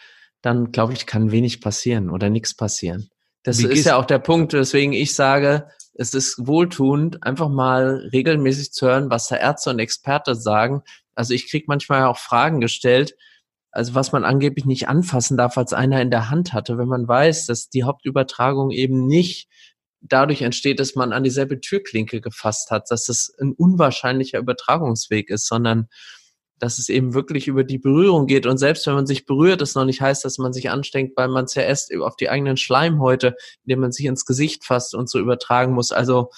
dann 0.41 0.71
glaube 0.71 0.93
ich, 0.93 1.06
kann 1.06 1.32
wenig 1.32 1.62
passieren 1.62 2.10
oder 2.10 2.30
nichts 2.30 2.56
passieren. 2.56 3.10
Das 3.43 3.60
Wie 3.60 3.67
ist 3.67 3.86
ja 3.86 3.97
auch 3.97 4.06
der 4.06 4.19
Punkt, 4.19 4.54
weswegen 4.54 4.93
ich 4.93 5.15
sage, 5.15 5.67
es 5.93 6.13
ist 6.13 6.45
wohltuend, 6.45 7.23
einfach 7.23 7.50
mal 7.50 8.10
regelmäßig 8.13 8.71
zu 8.71 8.88
hören, 8.88 9.10
was 9.10 9.28
der 9.28 9.39
Ärzte 9.39 9.71
und 9.71 9.80
Experte 9.80 10.36
sagen. 10.36 10.82
Also 11.15 11.34
ich 11.34 11.50
kriege 11.50 11.65
manchmal 11.67 12.04
auch 12.04 12.17
Fragen 12.17 12.60
gestellt, 12.62 13.15
also 13.71 13.95
was 13.95 14.12
man 14.12 14.23
angeblich 14.23 14.65
nicht 14.65 14.88
anfassen 14.88 15.38
darf, 15.38 15.58
als 15.58 15.73
einer 15.73 16.02
in 16.02 16.12
der 16.12 16.30
Hand 16.30 16.54
hatte, 16.54 16.78
wenn 16.78 16.88
man 16.88 17.08
weiß, 17.08 17.45
dass 17.45 17.69
die 17.69 17.84
Hauptübertragung 17.84 18.71
eben 18.71 19.08
nicht 19.08 19.47
dadurch 20.02 20.41
entsteht, 20.41 20.80
dass 20.80 20.95
man 20.95 21.13
an 21.13 21.23
dieselbe 21.23 21.60
Türklinke 21.60 22.21
gefasst 22.21 22.71
hat, 22.71 22.89
dass 22.91 23.06
das 23.06 23.34
ein 23.39 23.54
unwahrscheinlicher 23.54 24.39
Übertragungsweg 24.39 25.30
ist, 25.30 25.47
sondern 25.47 25.88
dass 26.60 26.80
es 26.80 26.89
eben 26.89 27.13
wirklich 27.13 27.48
über 27.48 27.63
die 27.63 27.78
Berührung 27.78 28.28
geht. 28.28 28.46
Und 28.46 28.58
selbst 28.58 28.88
wenn 28.88 28.96
man 28.96 29.06
sich 29.06 29.26
berührt, 29.26 29.62
das 29.62 29.76
noch 29.76 29.86
nicht 29.86 30.02
heißt, 30.02 30.26
dass 30.26 30.38
man 30.38 30.54
sich 30.54 30.70
anstrengt, 30.70 31.13
weil 31.15 31.28
man 31.28 31.46
es 31.46 31.56
ja 31.56 31.63
erst 31.63 31.96
auf 31.96 32.15
die 32.15 32.30
eigenen 32.30 32.58
Schleimhäute, 32.58 33.36
indem 33.65 33.82
man 33.82 33.91
sich 33.91 34.06
ins 34.06 34.26
Gesicht 34.26 34.65
fasst 34.65 34.96
und 34.96 35.10
so 35.10 35.20
übertragen 35.20 35.74
muss. 35.74 35.91
Also 35.91 36.30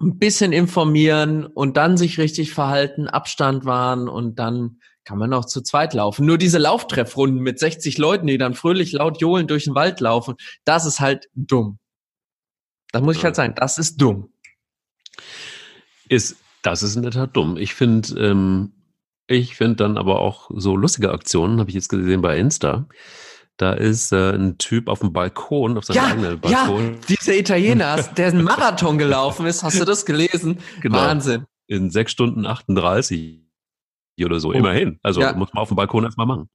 ein 0.00 0.18
bisschen 0.18 0.52
informieren 0.52 1.46
und 1.46 1.76
dann 1.76 1.96
sich 1.96 2.18
richtig 2.18 2.52
verhalten, 2.52 3.08
Abstand 3.08 3.64
wahren 3.64 4.08
und 4.08 4.38
dann 4.38 4.78
kann 5.04 5.18
man 5.18 5.32
auch 5.32 5.46
zu 5.46 5.62
zweit 5.62 5.94
laufen. 5.94 6.26
Nur 6.26 6.38
diese 6.38 6.58
Lauftreffrunden 6.58 7.40
mit 7.40 7.58
60 7.58 7.98
Leuten, 7.98 8.26
die 8.26 8.38
dann 8.38 8.54
fröhlich 8.54 8.92
laut 8.92 9.20
johlen 9.20 9.46
durch 9.46 9.64
den 9.64 9.74
Wald 9.74 10.00
laufen, 10.00 10.36
das 10.64 10.84
ist 10.84 11.00
halt 11.00 11.28
dumm. 11.34 11.78
Da 12.92 13.00
muss 13.00 13.16
ich 13.16 13.24
halt 13.24 13.34
sagen, 13.34 13.54
das 13.56 13.78
ist 13.78 13.96
dumm. 14.00 14.32
Ist, 16.08 16.36
das 16.62 16.82
ist 16.82 16.96
in 16.96 17.02
der 17.02 17.12
Tat 17.12 17.36
dumm. 17.36 17.56
Ich 17.56 17.74
finde, 17.74 18.20
ähm, 18.20 18.72
ich 19.28 19.56
finde 19.56 19.76
dann 19.76 19.98
aber 19.98 20.20
auch 20.20 20.50
so 20.54 20.74
lustige 20.74 21.12
Aktionen, 21.12 21.60
habe 21.60 21.70
ich 21.70 21.74
jetzt 21.74 21.88
gesehen 21.88 22.22
bei 22.22 22.38
Insta. 22.38 22.88
Da 23.58 23.72
ist 23.72 24.12
äh, 24.12 24.32
ein 24.32 24.56
Typ 24.56 24.88
auf 24.88 25.00
dem 25.00 25.12
Balkon, 25.12 25.76
auf 25.76 25.84
seinem 25.84 25.96
ja, 25.96 26.06
eigenen 26.06 26.40
Balkon. 26.40 26.94
Ja, 26.94 26.98
dieser 27.08 27.36
Italiener, 27.36 28.02
der 28.16 28.28
einen 28.28 28.44
Marathon 28.44 28.98
gelaufen 28.98 29.46
ist. 29.46 29.62
Hast 29.62 29.80
du 29.80 29.84
das 29.84 30.06
gelesen? 30.06 30.60
Genau. 30.80 30.98
Wahnsinn. 30.98 31.44
In 31.66 31.90
sechs 31.90 32.12
Stunden 32.12 32.46
38 32.46 33.42
oder 34.24 34.40
so, 34.40 34.48
oh. 34.48 34.52
immerhin. 34.52 34.98
Also 35.02 35.20
ja. 35.20 35.34
muss 35.34 35.52
man 35.52 35.62
auf 35.62 35.68
dem 35.68 35.76
Balkon 35.76 36.04
erstmal 36.04 36.26
machen. 36.26 36.48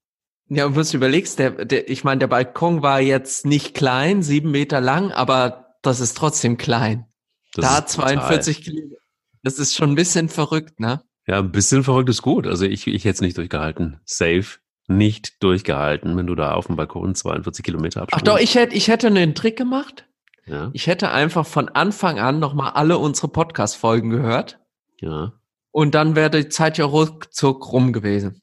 Ja, 0.49 0.65
und 0.65 0.75
wenn 0.75 0.83
du 0.83 0.97
überlegst, 0.97 1.39
der, 1.39 1.65
der, 1.65 1.89
ich 1.89 2.03
meine, 2.03 2.19
der 2.19 2.27
Balkon 2.27 2.81
war 2.81 2.99
jetzt 2.99 3.45
nicht 3.45 3.73
klein, 3.73 4.23
sieben 4.23 4.51
Meter 4.51 4.81
lang, 4.81 5.11
aber 5.11 5.75
das 5.81 5.99
ist 5.99 6.17
trotzdem 6.17 6.57
klein. 6.57 7.05
Das 7.53 7.65
da 7.65 7.85
42 7.85 8.63
Kilometer. 8.63 8.97
Das 9.43 9.59
ist 9.59 9.75
schon 9.75 9.91
ein 9.91 9.95
bisschen 9.95 10.29
verrückt, 10.29 10.79
ne? 10.79 11.01
Ja, 11.25 11.39
ein 11.39 11.51
bisschen 11.51 11.83
verrückt 11.83 12.09
ist 12.09 12.21
gut. 12.21 12.47
Also 12.47 12.65
ich, 12.65 12.87
ich 12.87 13.05
hätte 13.05 13.15
es 13.15 13.21
nicht 13.21 13.37
durchgehalten. 13.37 13.99
Safe 14.05 14.57
nicht 14.87 15.41
durchgehalten, 15.41 16.17
wenn 16.17 16.27
du 16.27 16.35
da 16.35 16.53
auf 16.53 16.67
dem 16.67 16.75
Balkon 16.75 17.15
42 17.15 17.63
Kilometer 17.63 18.01
abspringst. 18.01 18.27
Ach 18.27 18.33
doch, 18.33 18.39
ich 18.39 18.55
hätte, 18.55 18.75
ich 18.75 18.89
hätte 18.89 19.07
einen 19.07 19.33
Trick 19.33 19.57
gemacht. 19.57 20.05
Ja. 20.45 20.71
Ich 20.73 20.87
hätte 20.87 21.11
einfach 21.11 21.45
von 21.45 21.69
Anfang 21.69 22.19
an 22.19 22.39
nochmal 22.39 22.71
alle 22.71 22.97
unsere 22.97 23.29
Podcast-Folgen 23.29 24.09
gehört. 24.09 24.59
Ja. 24.99 25.33
Und 25.71 25.95
dann 25.95 26.15
wäre 26.15 26.29
die 26.29 26.49
Zeit 26.49 26.77
ja 26.77 26.85
ruckzuck 26.85 27.71
rum 27.71 27.93
gewesen. 27.93 28.41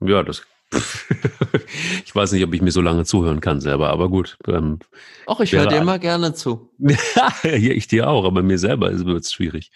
Ja, 0.00 0.22
das. 0.22 0.42
ich 2.04 2.14
weiß 2.14 2.32
nicht, 2.32 2.44
ob 2.44 2.52
ich 2.52 2.60
mir 2.60 2.70
so 2.70 2.82
lange 2.82 3.04
zuhören 3.04 3.40
kann 3.40 3.62
selber, 3.62 3.88
aber 3.88 4.10
gut. 4.10 4.36
Ähm, 4.46 4.80
Ach, 5.26 5.40
ich 5.40 5.52
höre 5.52 5.66
dir 5.66 5.78
immer 5.78 5.98
gerne 5.98 6.34
zu. 6.34 6.70
ja, 6.78 7.32
ich 7.42 7.88
dir 7.88 8.08
auch, 8.08 8.26
aber 8.26 8.42
mir 8.42 8.58
selber 8.58 8.92
wird 8.92 9.24
es 9.24 9.32
schwierig. 9.32 9.72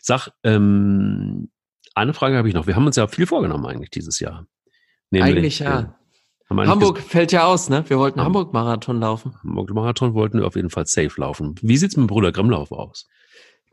Sag, 0.00 0.30
ähm, 0.42 1.50
eine 1.94 2.14
Frage 2.14 2.36
habe 2.36 2.48
ich 2.48 2.54
noch. 2.54 2.66
Wir 2.66 2.76
haben 2.76 2.86
uns 2.86 2.96
ja 2.96 3.06
viel 3.06 3.26
vorgenommen 3.26 3.66
eigentlich 3.66 3.90
dieses 3.90 4.20
Jahr. 4.20 4.46
Nämlich, 5.10 5.32
eigentlich 5.32 5.58
ja. 5.60 5.80
Äh, 5.80 5.86
Hamburg 6.66 6.98
fällt 6.98 7.32
ja 7.32 7.44
aus, 7.44 7.70
ne? 7.70 7.84
Wir 7.88 7.98
wollten 7.98 8.20
Hamburg-Marathon 8.20 9.00
laufen. 9.00 9.34
Hamburg-Marathon 9.42 10.14
wollten 10.14 10.38
wir 10.40 10.46
auf 10.46 10.56
jeden 10.56 10.70
Fall 10.70 10.86
safe 10.86 11.20
laufen. 11.20 11.54
Wie 11.62 11.76
sieht's 11.76 11.96
mit 11.96 12.04
dem 12.04 12.08
Bruder 12.08 12.32
Grimmlauf 12.32 12.72
aus? 12.72 13.06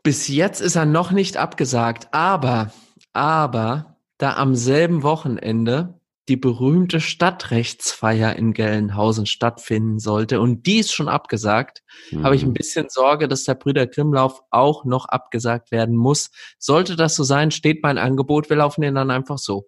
Bis 0.04 0.28
jetzt 0.30 0.62
ist 0.62 0.76
er 0.76 0.86
noch 0.86 1.12
nicht 1.12 1.36
abgesagt, 1.36 2.08
aber, 2.12 2.72
aber, 3.12 3.98
da 4.18 4.36
am 4.38 4.56
selben 4.56 5.04
Wochenende 5.04 5.99
die 6.30 6.38
berühmte 6.38 7.02
Stadtrechtsfeier 7.02 8.36
in 8.36 8.54
Gelnhausen 8.54 9.26
stattfinden 9.26 10.00
sollte 10.00 10.40
und 10.40 10.68
die 10.68 10.78
ist 10.78 10.94
schon 10.94 11.10
abgesagt, 11.10 11.82
mhm. 12.12 12.24
habe 12.24 12.36
ich 12.36 12.44
ein 12.44 12.50
mhm. 12.50 12.54
bisschen 12.54 12.88
Sorge, 12.90 13.28
dass 13.28 13.44
der 13.44 13.56
Brüder 13.56 13.88
Grimmlauf 13.88 14.42
auch 14.52 14.86
noch 14.86 15.06
abgesagt 15.06 15.72
werden 15.72 15.96
muss. 15.96 16.30
Sollte 16.60 16.96
das 16.96 17.16
so 17.16 17.24
sein, 17.24 17.50
steht 17.50 17.82
mein 17.82 17.98
Angebot, 17.98 18.50
wir 18.50 18.58
laufen 18.58 18.82
den 18.82 18.96
dann 18.96 19.12
einfach 19.12 19.40
so. 19.40 19.68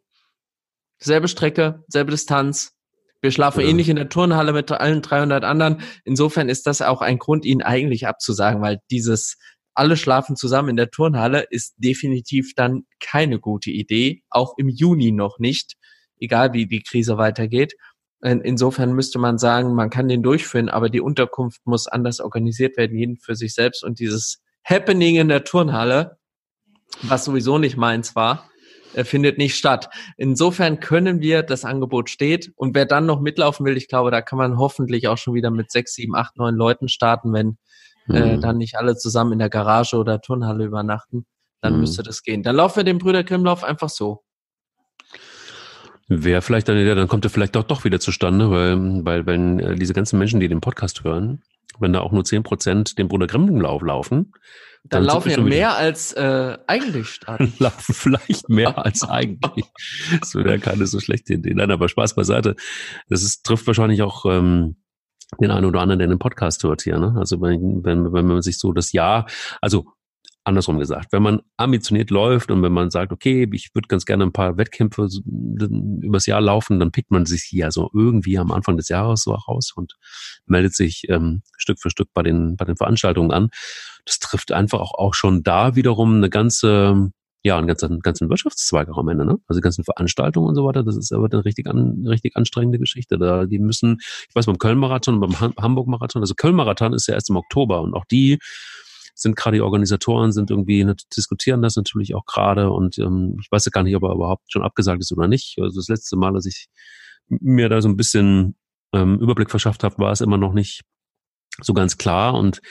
Selbe 0.99 1.27
Strecke, 1.27 1.83
selbe 1.87 2.11
Distanz. 2.11 2.73
Wir 3.21 3.31
schlafen 3.31 3.61
ja. 3.61 3.67
ähnlich 3.67 3.89
in 3.89 3.95
der 3.95 4.09
Turnhalle 4.09 4.53
mit 4.53 4.71
allen 4.71 5.01
300 5.01 5.43
anderen. 5.43 5.81
Insofern 6.05 6.47
ist 6.47 6.67
das 6.67 6.81
auch 6.81 7.01
ein 7.01 7.17
Grund, 7.17 7.43
ihn 7.43 7.63
eigentlich 7.63 8.07
abzusagen, 8.07 8.61
weil 8.61 8.79
dieses 8.91 9.37
alle 9.73 9.97
schlafen 9.97 10.35
zusammen 10.35 10.69
in 10.69 10.75
der 10.75 10.91
Turnhalle 10.91 11.45
ist 11.49 11.73
definitiv 11.77 12.53
dann 12.55 12.83
keine 12.99 13.39
gute 13.39 13.71
Idee, 13.71 14.21
auch 14.29 14.53
im 14.57 14.69
Juni 14.69 15.11
noch 15.11 15.39
nicht 15.39 15.75
egal 16.21 16.53
wie 16.53 16.67
die 16.67 16.83
Krise 16.83 17.17
weitergeht. 17.17 17.73
Insofern 18.23 18.93
müsste 18.93 19.17
man 19.17 19.39
sagen, 19.39 19.73
man 19.73 19.89
kann 19.89 20.07
den 20.07 20.21
durchführen, 20.21 20.69
aber 20.69 20.89
die 20.89 21.01
Unterkunft 21.01 21.61
muss 21.65 21.87
anders 21.87 22.19
organisiert 22.19 22.77
werden, 22.77 22.95
jeden 22.95 23.17
für 23.17 23.35
sich 23.35 23.55
selbst. 23.55 23.83
Und 23.83 23.99
dieses 23.99 24.43
Happening 24.63 25.15
in 25.15 25.27
der 25.27 25.43
Turnhalle, 25.43 26.17
was 27.01 27.25
sowieso 27.25 27.57
nicht 27.57 27.77
meins 27.77 28.15
war, 28.15 28.51
äh, 28.93 29.03
findet 29.03 29.37
nicht 29.37 29.55
statt. 29.55 29.89
Insofern 30.17 30.79
können 30.79 31.21
wir, 31.21 31.43
das 31.43 31.65
Angebot 31.65 32.09
steht. 32.09 32.51
Und 32.55 32.75
wer 32.75 32.85
dann 32.85 33.05
noch 33.05 33.21
mitlaufen 33.21 33.65
will, 33.65 33.77
ich 33.77 33.87
glaube, 33.87 34.11
da 34.11 34.21
kann 34.21 34.37
man 34.37 34.57
hoffentlich 34.57 35.07
auch 35.07 35.17
schon 35.17 35.33
wieder 35.33 35.49
mit 35.49 35.71
sechs, 35.71 35.93
sieben, 35.93 36.15
acht, 36.15 36.37
neun 36.37 36.55
Leuten 36.55 36.89
starten, 36.89 37.33
wenn 37.33 37.57
äh, 38.09 38.11
mhm. 38.11 38.15
äh, 38.15 38.39
dann 38.39 38.57
nicht 38.57 38.75
alle 38.75 38.95
zusammen 38.97 39.33
in 39.33 39.39
der 39.39 39.49
Garage 39.49 39.95
oder 39.95 40.21
Turnhalle 40.21 40.65
übernachten. 40.65 41.25
Dann 41.61 41.75
mhm. 41.75 41.81
müsste 41.81 42.03
das 42.03 42.23
gehen. 42.23 42.43
Dann 42.43 42.55
laufen 42.55 42.77
wir 42.77 42.83
den 42.83 42.97
Brüder 42.97 43.23
Grimmlauf 43.23 43.63
einfach 43.63 43.89
so. 43.89 44.23
Wäre 46.07 46.41
vielleicht 46.41 46.69
eine 46.69 46.81
Idee, 46.81 46.95
dann 46.95 47.07
kommt 47.07 47.25
er 47.25 47.29
vielleicht 47.29 47.55
doch, 47.55 47.63
doch 47.63 47.83
wieder 47.83 47.99
zustande, 47.99 48.51
weil, 48.51 49.05
weil 49.05 49.25
wenn 49.25 49.59
äh, 49.59 49.75
diese 49.75 49.93
ganzen 49.93 50.19
Menschen, 50.19 50.39
die 50.39 50.47
den 50.47 50.61
Podcast 50.61 51.03
hören, 51.03 51.41
wenn 51.79 51.93
da 51.93 52.01
auch 52.01 52.11
nur 52.11 52.23
zehn 52.23 52.43
Prozent 52.43 52.97
den 52.97 53.07
Bruder 53.07 53.27
Grimm 53.27 53.59
Lauf 53.59 53.81
laufen, 53.81 54.33
dann, 54.83 55.03
dann 55.03 55.15
laufen 55.15 55.29
ja 55.29 55.41
mehr 55.41 55.75
als 55.75 56.13
äh, 56.13 56.57
eigentlich 56.67 57.07
starten. 57.09 57.53
laufen 57.59 57.93
vielleicht 57.93 58.49
mehr 58.49 58.83
als 58.83 59.03
eigentlich. 59.03 59.65
Das 60.19 60.33
wäre 60.35 60.59
keine 60.59 60.87
so 60.87 60.99
schlechte 60.99 61.33
Idee. 61.33 61.53
Nein, 61.53 61.71
aber 61.71 61.87
Spaß 61.87 62.15
beiseite. 62.15 62.55
Das 63.07 63.21
ist, 63.21 63.45
trifft 63.45 63.67
wahrscheinlich 63.67 64.01
auch 64.01 64.25
ähm, 64.25 64.77
den 65.39 65.51
einen 65.51 65.65
oder 65.65 65.81
anderen, 65.81 65.99
der 65.99 66.07
den 66.07 66.19
Podcast 66.19 66.63
hört 66.63 66.81
hier. 66.81 66.97
Ne? 66.97 67.15
Also 67.17 67.41
wenn, 67.41 67.83
wenn, 67.83 68.11
wenn 68.11 68.25
man 68.25 68.41
sich 68.41 68.57
so 68.57 68.73
das 68.73 68.91
Jahr, 68.91 69.27
also 69.61 69.85
andersrum 70.43 70.79
gesagt, 70.79 71.11
wenn 71.11 71.21
man 71.21 71.41
ambitioniert 71.57 72.09
läuft 72.09 72.49
und 72.51 72.63
wenn 72.63 72.71
man 72.71 72.89
sagt, 72.89 73.11
okay, 73.11 73.47
ich 73.53 73.69
würde 73.73 73.87
ganz 73.87 74.05
gerne 74.05 74.23
ein 74.23 74.31
paar 74.31 74.57
Wettkämpfe 74.57 75.07
übers 76.01 76.25
Jahr 76.25 76.41
laufen, 76.41 76.79
dann 76.79 76.91
pickt 76.91 77.11
man 77.11 77.25
sich 77.25 77.51
ja 77.51 77.71
so 77.71 77.89
irgendwie 77.93 78.37
am 78.37 78.51
Anfang 78.51 78.77
des 78.77 78.89
Jahres 78.89 79.23
so 79.23 79.33
raus 79.33 79.71
und 79.75 79.93
meldet 80.45 80.75
sich 80.75 81.03
ähm, 81.09 81.43
Stück 81.57 81.79
für 81.79 81.89
Stück 81.89 82.09
bei 82.13 82.23
den, 82.23 82.55
bei 82.55 82.65
den 82.65 82.75
Veranstaltungen 82.75 83.31
an. 83.31 83.49
Das 84.05 84.19
trifft 84.19 84.51
einfach 84.51 84.79
auch, 84.79 84.93
auch 84.95 85.13
schon 85.13 85.43
da 85.43 85.75
wiederum 85.75 86.15
eine 86.15 86.29
ganze, 86.29 87.11
ja, 87.43 87.57
einen 87.57 87.67
ganzen, 87.67 87.99
ganzen 87.99 88.29
Wirtschaftszweig 88.29 88.89
auch 88.89 88.97
am 88.97 89.09
Ende, 89.09 89.25
ne? 89.25 89.37
Also 89.47 89.59
die 89.59 89.63
ganzen 89.63 89.83
Veranstaltungen 89.83 90.47
und 90.47 90.55
so 90.55 90.65
weiter, 90.65 90.83
das 90.83 90.97
ist 90.97 91.11
aber 91.11 91.29
eine 91.31 91.45
richtig, 91.45 91.67
an, 91.67 92.03
richtig 92.07 92.35
anstrengende 92.35 92.79
Geschichte. 92.79 93.19
Da, 93.19 93.45
die 93.45 93.59
müssen, 93.59 93.97
ich 94.27 94.33
weiß, 94.35 94.47
beim 94.47 94.57
Köln-Marathon, 94.57 95.19
beim 95.19 95.39
Hamburg-Marathon, 95.39 96.23
also 96.23 96.33
Köln-Marathon 96.33 96.93
ist 96.93 97.07
ja 97.07 97.13
erst 97.13 97.29
im 97.29 97.35
Oktober 97.35 97.81
und 97.81 97.93
auch 97.93 98.05
die 98.05 98.39
sind 99.13 99.35
gerade 99.35 99.57
die 99.57 99.61
Organisatoren, 99.61 100.31
sind 100.31 100.51
irgendwie, 100.51 100.83
ne, 100.83 100.95
diskutieren 101.15 101.61
das 101.61 101.75
natürlich 101.75 102.15
auch 102.15 102.25
gerade 102.25 102.71
und 102.71 102.97
ähm, 102.97 103.37
ich 103.41 103.51
weiß 103.51 103.65
ja 103.65 103.71
gar 103.71 103.83
nicht, 103.83 103.95
ob 103.95 104.03
er 104.03 104.13
überhaupt 104.13 104.51
schon 104.51 104.63
abgesagt 104.63 105.01
ist 105.01 105.11
oder 105.11 105.27
nicht. 105.27 105.57
Also 105.59 105.79
das 105.79 105.87
letzte 105.87 106.15
Mal, 106.17 106.33
dass 106.33 106.45
ich 106.45 106.67
mir 107.27 107.69
da 107.69 107.81
so 107.81 107.89
ein 107.89 107.97
bisschen 107.97 108.55
ähm, 108.93 109.19
Überblick 109.19 109.49
verschafft 109.49 109.83
habe, 109.83 109.97
war 109.99 110.11
es 110.11 110.21
immer 110.21 110.37
noch 110.37 110.53
nicht 110.53 110.81
so 111.61 111.73
ganz 111.73 111.97
klar 111.97 112.33
und 112.33 112.61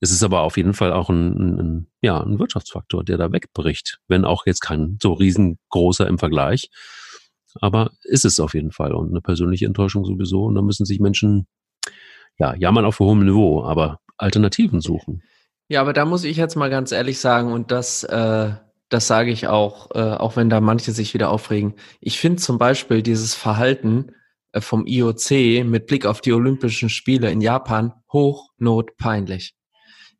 es 0.00 0.10
ist 0.10 0.22
aber 0.22 0.40
auf 0.40 0.56
jeden 0.56 0.74
Fall 0.74 0.92
auch 0.92 1.10
ein, 1.10 1.58
ein, 1.58 1.86
ja, 2.00 2.20
ein 2.20 2.38
Wirtschaftsfaktor, 2.38 3.04
der 3.04 3.18
da 3.18 3.32
wegbricht, 3.32 3.98
wenn 4.08 4.24
auch 4.24 4.46
jetzt 4.46 4.60
kein 4.60 4.98
so 5.02 5.12
riesengroßer 5.12 6.06
im 6.06 6.18
Vergleich. 6.18 6.70
Aber 7.60 7.90
ist 8.02 8.24
es 8.24 8.40
auf 8.40 8.54
jeden 8.54 8.72
Fall 8.72 8.94
und 8.94 9.10
eine 9.10 9.20
persönliche 9.20 9.66
Enttäuschung 9.66 10.04
sowieso. 10.04 10.44
Und 10.44 10.54
da 10.54 10.62
müssen 10.62 10.86
sich 10.86 11.00
Menschen, 11.00 11.46
ja, 12.38 12.54
jammern 12.54 12.84
auf 12.84 13.00
hohem 13.00 13.24
Niveau, 13.24 13.64
aber 13.64 13.98
Alternativen 14.16 14.80
suchen. 14.80 15.22
Ja, 15.70 15.80
aber 15.82 15.92
da 15.92 16.04
muss 16.04 16.24
ich 16.24 16.36
jetzt 16.36 16.56
mal 16.56 16.68
ganz 16.68 16.90
ehrlich 16.90 17.20
sagen, 17.20 17.52
und 17.52 17.70
das, 17.70 18.02
äh, 18.02 18.50
das 18.88 19.06
sage 19.06 19.30
ich 19.30 19.46
auch, 19.46 19.92
äh, 19.94 20.00
auch 20.00 20.34
wenn 20.34 20.50
da 20.50 20.60
manche 20.60 20.90
sich 20.90 21.14
wieder 21.14 21.30
aufregen. 21.30 21.74
Ich 22.00 22.18
finde 22.18 22.42
zum 22.42 22.58
Beispiel 22.58 23.02
dieses 23.02 23.36
Verhalten 23.36 24.10
äh, 24.50 24.60
vom 24.60 24.84
IOC 24.84 25.64
mit 25.64 25.86
Blick 25.86 26.06
auf 26.06 26.20
die 26.20 26.32
Olympischen 26.32 26.88
Spiele 26.88 27.30
in 27.30 27.40
Japan 27.40 27.92
hochnotpeinlich. 28.12 29.54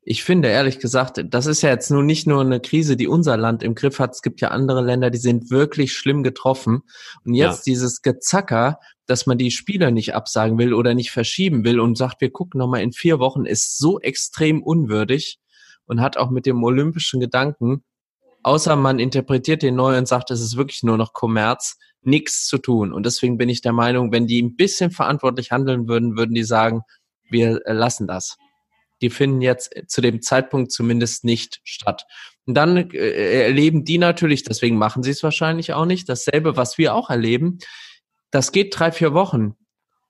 Ich 0.03 0.25
finde 0.25 0.49
ehrlich 0.49 0.79
gesagt, 0.79 1.23
das 1.29 1.47
ist 1.47 1.63
ja 1.63 1.71
jetzt 1.71 1.91
nun 1.91 2.07
nicht 2.07 2.27
nur 2.27 2.41
eine 2.41 2.61
Krise, 2.61 2.97
die 2.97 3.07
unser 3.07 3.37
Land 3.37 3.63
im 3.63 3.75
Griff 3.75 3.99
hat. 3.99 4.15
Es 4.15 4.23
gibt 4.23 4.41
ja 4.41 4.49
andere 4.49 4.81
Länder, 4.81 5.11
die 5.11 5.19
sind 5.19 5.51
wirklich 5.51 5.93
schlimm 5.93 6.23
getroffen. 6.23 6.83
Und 7.25 7.35
jetzt 7.35 7.67
ja. 7.67 7.73
dieses 7.73 8.01
Gezacker, 8.01 8.81
dass 9.07 9.27
man 9.27 9.37
die 9.37 9.51
Spieler 9.51 9.91
nicht 9.91 10.15
absagen 10.15 10.59
will 10.59 10.73
oder 10.73 10.95
nicht 10.95 11.11
verschieben 11.11 11.65
will 11.65 11.81
und 11.81 11.99
sagt, 11.99 12.21
wir 12.21 12.31
gucken 12.31 12.59
nochmal 12.59 12.81
in 12.81 12.93
vier 12.93 13.19
Wochen, 13.19 13.45
ist 13.45 13.79
so 13.79 14.01
extrem 14.01 14.63
unwürdig 14.63 15.39
und 15.85 16.01
hat 16.01 16.17
auch 16.17 16.31
mit 16.31 16.47
dem 16.47 16.65
olympischen 16.65 17.21
Gedanken 17.21 17.85
außer 18.43 18.77
man 18.77 18.99
interpretiert 18.99 19.63
den 19.63 19.77
neu 19.77 19.97
und 19.97 20.09
sagt, 20.09 20.31
es 20.31 20.41
ist 20.41 20.57
wirklich 20.57 20.83
nur 20.83 20.97
noch 20.97 21.13
Kommerz, 21.13 21.79
nichts 22.03 22.47
zu 22.47 22.59
tun. 22.59 22.93
Und 22.93 23.05
deswegen 23.07 23.37
bin 23.37 23.49
ich 23.49 23.61
der 23.61 23.73
Meinung, 23.73 24.13
wenn 24.13 24.27
die 24.27 24.43
ein 24.43 24.57
bisschen 24.57 24.91
verantwortlich 24.91 25.51
handeln 25.51 25.89
würden, 25.89 26.17
würden 26.17 26.35
die 26.35 26.45
sagen, 26.45 26.83
wir 27.29 27.61
äh, 27.67 27.73
lassen 27.73 28.07
das. 28.07 28.37
Die 29.01 29.11
finden 29.11 29.41
jetzt 29.41 29.75
zu 29.87 30.01
dem 30.01 30.23
Zeitpunkt 30.23 30.73
zumindest 30.73 31.25
nicht 31.25 31.61
statt. 31.65 32.07
Und 32.47 32.55
dann 32.55 32.77
äh, 32.77 33.45
erleben 33.45 33.85
die 33.85 33.99
natürlich, 33.99 34.43
deswegen 34.43 34.77
machen 34.77 35.03
sie 35.03 35.11
es 35.11 35.23
wahrscheinlich 35.23 35.73
auch 35.73 35.87
nicht, 35.87 36.09
dasselbe, 36.09 36.57
was 36.57 36.79
wir 36.79 36.95
auch 36.95 37.11
erleben. 37.11 37.59
Das 38.31 38.53
geht 38.53 38.79
drei, 38.79 38.93
vier 38.93 39.15
Wochen. 39.15 39.57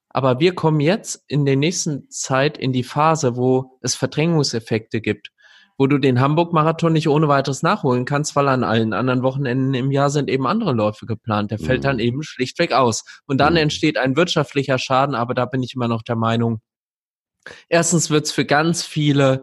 Aber 0.08 0.40
wir 0.40 0.54
kommen 0.54 0.80
jetzt 0.80 1.22
in 1.28 1.46
der 1.46 1.56
nächsten 1.56 2.10
Zeit 2.10 2.58
in 2.58 2.72
die 2.72 2.82
Phase, 2.82 3.36
wo 3.36 3.78
es 3.80 3.94
Verdrängungseffekte 3.94 5.00
gibt, 5.00 5.30
wo 5.78 5.86
du 5.86 5.98
den 5.98 6.20
Hamburg-Marathon 6.20 6.92
nicht 6.92 7.08
ohne 7.08 7.28
weiteres 7.28 7.62
nachholen 7.62 8.04
kannst, 8.04 8.34
weil 8.34 8.48
an 8.48 8.64
allen 8.64 8.92
anderen 8.92 9.22
Wochenenden 9.22 9.72
im 9.74 9.92
Jahr 9.92 10.10
sind 10.10 10.28
eben 10.28 10.46
andere 10.46 10.72
Läufe 10.72 11.06
geplant. 11.06 11.52
Der 11.52 11.60
mhm. 11.60 11.64
fällt 11.64 11.84
dann 11.84 12.00
eben 12.00 12.22
schlichtweg 12.22 12.72
aus. 12.72 13.04
Und 13.26 13.38
dann 13.38 13.52
mhm. 13.52 13.60
entsteht 13.60 13.96
ein 13.96 14.16
wirtschaftlicher 14.16 14.78
Schaden, 14.78 15.14
aber 15.14 15.32
da 15.34 15.46
bin 15.46 15.62
ich 15.62 15.74
immer 15.74 15.88
noch 15.88 16.02
der 16.02 16.16
Meinung, 16.16 16.60
erstens 17.68 18.10
wird 18.10 18.26
es 18.26 18.32
für 18.32 18.44
ganz 18.44 18.82
viele 18.84 19.42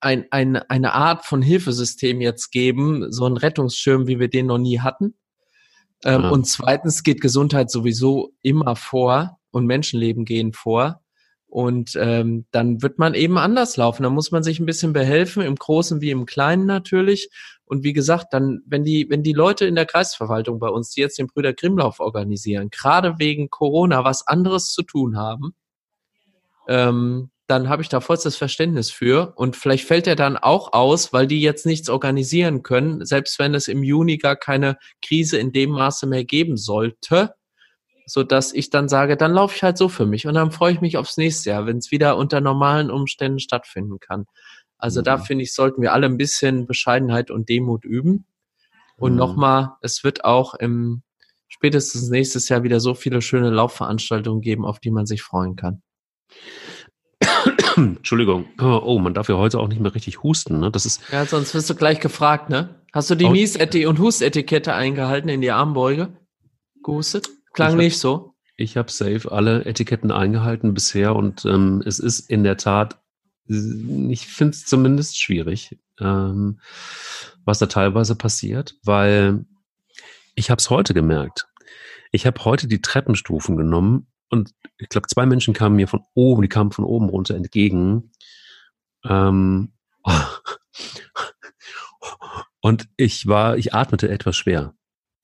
ein, 0.00 0.26
ein, 0.30 0.56
eine 0.56 0.92
Art 0.92 1.24
von 1.24 1.40
Hilfesystem 1.40 2.20
jetzt 2.20 2.52
geben, 2.52 3.10
so 3.10 3.26
ein 3.26 3.36
Rettungsschirm, 3.36 4.06
wie 4.06 4.20
wir 4.20 4.28
den 4.28 4.46
noch 4.46 4.58
nie 4.58 4.80
hatten. 4.80 5.14
Ähm, 6.04 6.22
ja. 6.22 6.28
Und 6.28 6.44
zweitens 6.46 7.02
geht 7.02 7.20
Gesundheit 7.20 7.70
sowieso 7.70 8.32
immer 8.42 8.76
vor 8.76 9.38
und 9.50 9.66
Menschenleben 9.66 10.24
gehen 10.24 10.52
vor. 10.52 11.00
Und 11.46 11.96
ähm, 11.96 12.46
dann 12.50 12.82
wird 12.82 12.98
man 12.98 13.14
eben 13.14 13.38
anders 13.38 13.76
laufen. 13.76 14.02
Da 14.02 14.10
muss 14.10 14.32
man 14.32 14.42
sich 14.42 14.58
ein 14.58 14.66
bisschen 14.66 14.92
behelfen, 14.92 15.42
im 15.42 15.54
Großen 15.54 16.00
wie 16.00 16.10
im 16.10 16.26
Kleinen 16.26 16.66
natürlich. 16.66 17.30
Und 17.64 17.84
wie 17.84 17.92
gesagt, 17.92 18.32
dann, 18.32 18.60
wenn 18.66 18.84
die, 18.84 19.06
wenn 19.08 19.22
die 19.22 19.32
Leute 19.32 19.64
in 19.64 19.76
der 19.76 19.86
Kreisverwaltung 19.86 20.58
bei 20.58 20.68
uns, 20.68 20.90
die 20.90 21.00
jetzt 21.00 21.18
den 21.18 21.28
Brüder 21.28 21.54
Grimmlauf 21.54 22.00
organisieren, 22.00 22.70
gerade 22.70 23.14
wegen 23.18 23.50
Corona 23.50 24.04
was 24.04 24.26
anderes 24.26 24.72
zu 24.72 24.82
tun 24.82 25.16
haben, 25.16 25.54
ähm, 26.68 27.30
dann 27.46 27.68
habe 27.68 27.82
ich 27.82 27.88
da 27.88 28.00
vollstes 28.00 28.36
Verständnis 28.36 28.90
für. 28.90 29.34
Und 29.36 29.56
vielleicht 29.56 29.84
fällt 29.84 30.06
er 30.06 30.16
dann 30.16 30.36
auch 30.36 30.72
aus, 30.72 31.12
weil 31.12 31.26
die 31.26 31.40
jetzt 31.40 31.66
nichts 31.66 31.90
organisieren 31.90 32.62
können, 32.62 33.04
selbst 33.04 33.38
wenn 33.38 33.54
es 33.54 33.68
im 33.68 33.82
Juni 33.82 34.16
gar 34.16 34.36
keine 34.36 34.78
Krise 35.02 35.36
in 35.38 35.52
dem 35.52 35.70
Maße 35.70 36.06
mehr 36.06 36.24
geben 36.24 36.56
sollte, 36.56 37.34
so 38.06 38.22
dass 38.22 38.52
ich 38.52 38.70
dann 38.70 38.88
sage, 38.88 39.16
dann 39.16 39.32
laufe 39.32 39.56
ich 39.56 39.62
halt 39.62 39.78
so 39.78 39.88
für 39.88 40.06
mich 40.06 40.26
und 40.26 40.34
dann 40.34 40.52
freue 40.52 40.72
ich 40.72 40.80
mich 40.80 40.96
aufs 40.96 41.16
nächste 41.16 41.50
Jahr, 41.50 41.66
wenn 41.66 41.78
es 41.78 41.90
wieder 41.90 42.16
unter 42.16 42.40
normalen 42.40 42.90
Umständen 42.90 43.38
stattfinden 43.38 43.98
kann. 44.00 44.24
Also 44.78 45.00
mhm. 45.00 45.04
da 45.04 45.18
finde 45.18 45.44
ich, 45.44 45.54
sollten 45.54 45.82
wir 45.82 45.92
alle 45.92 46.06
ein 46.06 46.16
bisschen 46.16 46.66
Bescheidenheit 46.66 47.30
und 47.30 47.48
Demut 47.48 47.84
üben. 47.84 48.26
Und 48.96 49.12
mhm. 49.12 49.18
nochmal, 49.18 49.70
es 49.80 50.04
wird 50.04 50.24
auch 50.24 50.54
im 50.54 51.02
spätestens 51.48 52.08
nächstes 52.10 52.48
Jahr 52.48 52.62
wieder 52.62 52.80
so 52.80 52.94
viele 52.94 53.22
schöne 53.22 53.50
Laufveranstaltungen 53.50 54.40
geben, 54.40 54.64
auf 54.64 54.80
die 54.80 54.90
man 54.90 55.06
sich 55.06 55.22
freuen 55.22 55.56
kann. 55.56 55.82
Entschuldigung. 57.76 58.46
Oh, 58.60 58.98
man 58.98 59.14
darf 59.14 59.28
ja 59.28 59.36
heute 59.36 59.58
auch 59.58 59.68
nicht 59.68 59.80
mehr 59.80 59.94
richtig 59.94 60.22
husten. 60.22 60.60
Ne? 60.60 60.70
Das 60.70 60.86
ist 60.86 61.00
ja, 61.10 61.24
sonst 61.26 61.54
wirst 61.54 61.70
du 61.70 61.74
gleich 61.74 62.00
gefragt, 62.00 62.50
ne? 62.50 62.80
Hast 62.92 63.10
du 63.10 63.14
die 63.14 63.28
Nies- 63.28 63.56
und 63.56 63.98
Hustetikette 63.98 64.74
eingehalten 64.74 65.28
in 65.28 65.40
die 65.40 65.50
Armbeuge? 65.50 66.16
Gehustet? 66.84 67.28
Klang 67.52 67.76
nicht 67.76 67.98
so. 67.98 68.34
Ich 68.56 68.76
habe 68.76 68.90
safe 68.90 69.32
alle 69.32 69.64
Etiketten 69.64 70.12
eingehalten 70.12 70.74
bisher 70.74 71.16
und 71.16 71.44
ähm, 71.44 71.82
es 71.84 71.98
ist 71.98 72.30
in 72.30 72.44
der 72.44 72.56
Tat, 72.56 73.00
ich 73.46 74.26
finde 74.28 74.52
es 74.52 74.64
zumindest 74.64 75.20
schwierig, 75.20 75.76
ähm, 76.00 76.60
was 77.44 77.58
da 77.58 77.66
teilweise 77.66 78.14
passiert, 78.14 78.76
weil 78.84 79.44
ich 80.36 80.50
habe 80.50 80.60
es 80.60 80.70
heute 80.70 80.94
gemerkt. 80.94 81.46
Ich 82.12 82.26
habe 82.26 82.44
heute 82.44 82.68
die 82.68 82.80
Treppenstufen 82.80 83.56
genommen 83.56 84.06
und 84.30 84.54
ich 84.78 84.88
glaube, 84.88 85.06
zwei 85.08 85.26
Menschen 85.26 85.54
kamen 85.54 85.76
mir 85.76 85.88
von 85.88 86.02
oben, 86.14 86.42
die 86.42 86.48
kamen 86.48 86.72
von 86.72 86.84
oben 86.84 87.08
runter 87.08 87.34
entgegen. 87.34 88.12
Ähm, 89.04 89.72
und 92.60 92.88
ich 92.96 93.26
war, 93.26 93.56
ich 93.56 93.74
atmete 93.74 94.08
etwas 94.08 94.36
schwer. 94.36 94.74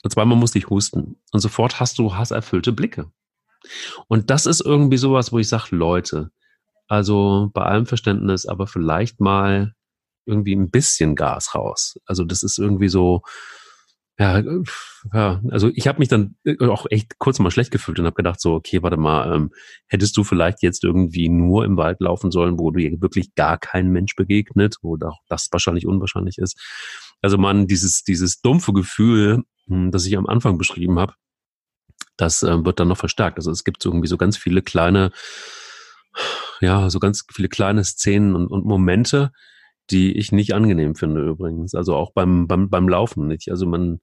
Und 0.03 0.11
zweimal 0.11 0.39
musste 0.39 0.59
ich 0.59 0.71
husten. 0.71 1.21
Und 1.33 1.41
sofort 1.41 1.81
hast 1.81 1.99
du 1.99 2.15
hasserfüllte 2.15 2.73
Blicke. 2.73 3.11
Und 4.09 4.31
das 4.31 4.47
ist 4.47 4.61
irgendwie 4.61 4.97
sowas, 4.97 5.33
wo 5.33 5.39
ich 5.39 5.49
sage, 5.49 5.77
Leute, 5.77 6.31
also 6.89 7.51
bei 7.53 7.63
allem 7.63 7.87
Verständnis, 7.87 8.47
aber 8.47 8.67
vielleicht 8.67 9.21
mal 9.21 9.75
irgendwie 10.27 10.55
ein 10.55 10.71
bisschen 10.71 11.15
Gas 11.17 11.55
raus. 11.55 11.99
Also 12.07 12.25
das 12.25 12.43
ist 12.43 12.59
irgendwie 12.59 12.89
so, 12.89 13.23
ja, 14.21 14.43
ja, 15.15 15.41
also 15.49 15.71
ich 15.75 15.89
habe 15.89 15.99
mich 15.99 16.09
dann 16.09 16.37
äh, 16.45 16.67
auch 16.67 16.85
echt 16.91 17.19
kurz 17.19 17.39
mal 17.39 17.51
schlecht 17.51 17.71
gefühlt 17.71 17.99
und 17.99 18.05
habe 18.05 18.17
gedacht 18.17 18.39
so, 18.39 18.53
okay, 18.53 18.83
warte 18.83 18.99
mal, 18.99 19.35
ähm, 19.35 19.51
hättest 19.87 20.15
du 20.19 20.25
vielleicht 20.25 20.63
jetzt 20.63 20.85
irgendwie 20.85 21.31
nur 21.31 21.65
im 21.65 21.79
Wald 21.79 22.01
laufen 22.01 22.31
sollen, 22.31 22.59
wo 22.59 22.71
du 22.71 22.81
wirklich 23.01 23.35
gar 23.35 23.57
kein 23.57 23.89
Mensch 23.89 24.17
begegnet, 24.17 24.77
wo 24.83 24.99
auch 25.03 25.21
das 25.29 25.49
wahrscheinlich 25.53 25.87
unwahrscheinlich 25.87 26.37
ist. 26.37 26.61
Also 27.23 27.39
man, 27.39 27.67
dieses, 27.67 28.03
dieses 28.03 28.43
dumpfe 28.43 28.75
Gefühl, 28.75 29.43
hm, 29.69 29.91
das 29.91 30.05
ich 30.05 30.19
am 30.19 30.27
Anfang 30.27 30.59
beschrieben 30.59 30.99
habe, 30.99 31.15
das 32.19 32.43
äh, 32.43 32.63
wird 32.63 32.79
dann 32.79 32.89
noch 32.89 32.99
verstärkt. 32.99 33.39
Also 33.39 33.51
es 33.51 33.65
gibt 33.65 33.83
irgendwie 33.83 34.09
so 34.09 34.19
ganz 34.19 34.37
viele 34.37 34.61
kleine, 34.61 35.13
ja, 36.61 36.91
so 36.91 36.99
ganz 36.99 37.25
viele 37.33 37.49
kleine 37.49 37.85
Szenen 37.85 38.37
und, 38.37 38.49
und 38.49 38.67
Momente, 38.67 39.33
die 39.91 40.13
ich 40.13 40.31
nicht 40.31 40.53
angenehm 40.53 40.95
finde 40.95 41.27
übrigens. 41.27 41.75
Also 41.75 41.97
auch 41.97 42.13
beim, 42.13 42.47
beim, 42.47 42.69
beim 42.69 42.87
Laufen 42.87 43.27
nicht. 43.27 43.51
Also 43.51 43.67
man, 43.67 44.01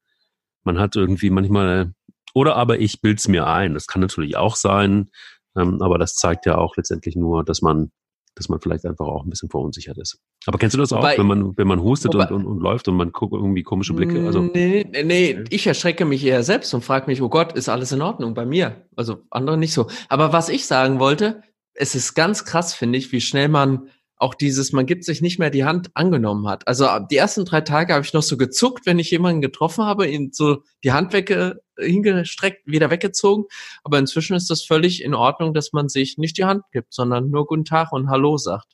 man 0.67 0.77
hat 0.77 0.95
irgendwie 0.95 1.31
manchmal, 1.31 1.93
oder 2.35 2.55
aber 2.55 2.79
ich 2.79 3.01
bild's 3.01 3.27
mir 3.27 3.47
ein. 3.47 3.73
Das 3.73 3.87
kann 3.87 4.01
natürlich 4.01 4.37
auch 4.37 4.55
sein, 4.55 5.09
ähm, 5.57 5.81
aber 5.81 5.97
das 5.97 6.13
zeigt 6.13 6.45
ja 6.45 6.57
auch 6.57 6.77
letztendlich 6.77 7.15
nur, 7.15 7.43
dass 7.43 7.63
man, 7.63 7.91
dass 8.35 8.49
man 8.49 8.61
vielleicht 8.61 8.85
einfach 8.85 9.07
auch 9.07 9.23
ein 9.23 9.31
bisschen 9.31 9.49
verunsichert 9.49 9.97
ist. 9.97 10.19
Aber 10.45 10.59
kennst 10.59 10.75
du 10.75 10.79
das 10.79 10.93
auch, 10.93 10.99
wobei, 10.99 11.17
wenn 11.17 11.25
man, 11.25 11.57
wenn 11.57 11.67
man 11.67 11.81
hustet 11.81 12.13
wobei, 12.13 12.27
und, 12.27 12.45
und, 12.45 12.45
und, 12.45 12.59
läuft 12.59 12.87
und 12.87 12.95
man 12.95 13.11
guckt 13.11 13.33
irgendwie 13.33 13.63
komische 13.63 13.93
Blicke? 13.93 14.23
Also, 14.27 14.41
nee, 14.41 14.85
nee, 14.91 15.03
nee, 15.03 15.43
ich 15.49 15.65
erschrecke 15.65 16.05
mich 16.05 16.23
eher 16.23 16.43
selbst 16.43 16.73
und 16.75 16.83
frage 16.83 17.07
mich, 17.07 17.21
oh 17.23 17.29
Gott, 17.29 17.53
ist 17.53 17.69
alles 17.69 17.91
in 17.91 18.01
Ordnung 18.01 18.35
bei 18.35 18.45
mir? 18.45 18.85
Also 18.95 19.23
andere 19.31 19.57
nicht 19.57 19.73
so. 19.73 19.87
Aber 20.09 20.31
was 20.33 20.49
ich 20.49 20.67
sagen 20.67 20.99
wollte, 20.99 21.41
es 21.73 21.95
ist 21.95 22.13
ganz 22.13 22.45
krass, 22.45 22.73
finde 22.73 22.99
ich, 22.99 23.11
wie 23.11 23.21
schnell 23.21 23.47
man 23.47 23.89
auch 24.17 24.33
dieses, 24.33 24.71
man 24.71 24.87
gibt 24.87 25.05
sich 25.05 25.21
nicht 25.21 25.37
mehr 25.37 25.51
die 25.51 25.63
Hand 25.63 25.91
angenommen 25.93 26.47
hat. 26.47 26.67
Also 26.67 26.87
die 27.11 27.17
ersten 27.17 27.45
drei 27.45 27.61
Tage 27.61 27.93
habe 27.93 28.03
ich 28.03 28.13
noch 28.13 28.23
so 28.23 28.35
gezuckt, 28.35 28.85
wenn 28.85 28.97
ich 28.97 29.11
jemanden 29.11 29.41
getroffen 29.41 29.85
habe, 29.85 30.07
ihn 30.07 30.31
so 30.33 30.63
die 30.83 30.91
Hand 30.91 31.13
wegge 31.13 31.61
hingestreckt, 31.77 32.65
wieder 32.65 32.89
weggezogen. 32.89 33.45
Aber 33.83 33.99
inzwischen 33.99 34.35
ist 34.35 34.49
das 34.49 34.63
völlig 34.63 35.03
in 35.03 35.13
Ordnung, 35.13 35.53
dass 35.53 35.71
man 35.71 35.87
sich 35.87 36.17
nicht 36.17 36.37
die 36.37 36.45
Hand 36.45 36.63
gibt, 36.71 36.93
sondern 36.93 37.29
nur 37.29 37.45
Guten 37.45 37.65
Tag 37.65 37.91
und 37.91 38.09
Hallo 38.09 38.37
sagt. 38.37 38.73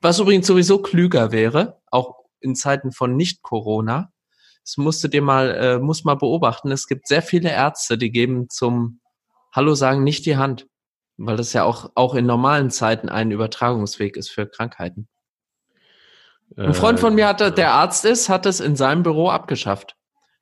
Was 0.00 0.18
übrigens 0.18 0.46
sowieso 0.46 0.82
klüger 0.82 1.30
wäre, 1.30 1.80
auch 1.90 2.16
in 2.40 2.56
Zeiten 2.56 2.92
von 2.92 3.16
Nicht-Corona. 3.16 4.12
Das 4.64 4.76
musst 4.76 5.02
du 5.02 5.08
dir 5.08 5.22
mal, 5.22 5.50
äh, 5.54 5.78
muss 5.78 6.04
mal 6.04 6.16
beobachten. 6.16 6.70
Es 6.72 6.86
gibt 6.86 7.06
sehr 7.06 7.22
viele 7.22 7.50
Ärzte, 7.50 7.96
die 7.96 8.10
geben 8.10 8.48
zum 8.48 9.00
Hallo 9.52 9.74
sagen 9.74 10.04
nicht 10.04 10.26
die 10.26 10.36
Hand 10.36 10.66
weil 11.18 11.36
das 11.36 11.52
ja 11.52 11.64
auch, 11.64 11.90
auch 11.94 12.14
in 12.14 12.24
normalen 12.24 12.70
Zeiten 12.70 13.08
ein 13.08 13.30
Übertragungsweg 13.30 14.16
ist 14.16 14.30
für 14.30 14.46
Krankheiten. 14.46 15.08
Ein 16.56 16.72
Freund 16.72 16.98
von 16.98 17.14
mir 17.14 17.28
hatte, 17.28 17.52
der 17.52 17.72
Arzt 17.72 18.04
ist, 18.04 18.28
hat 18.28 18.46
es 18.46 18.60
in 18.60 18.74
seinem 18.74 19.02
Büro 19.02 19.28
abgeschafft. 19.28 19.96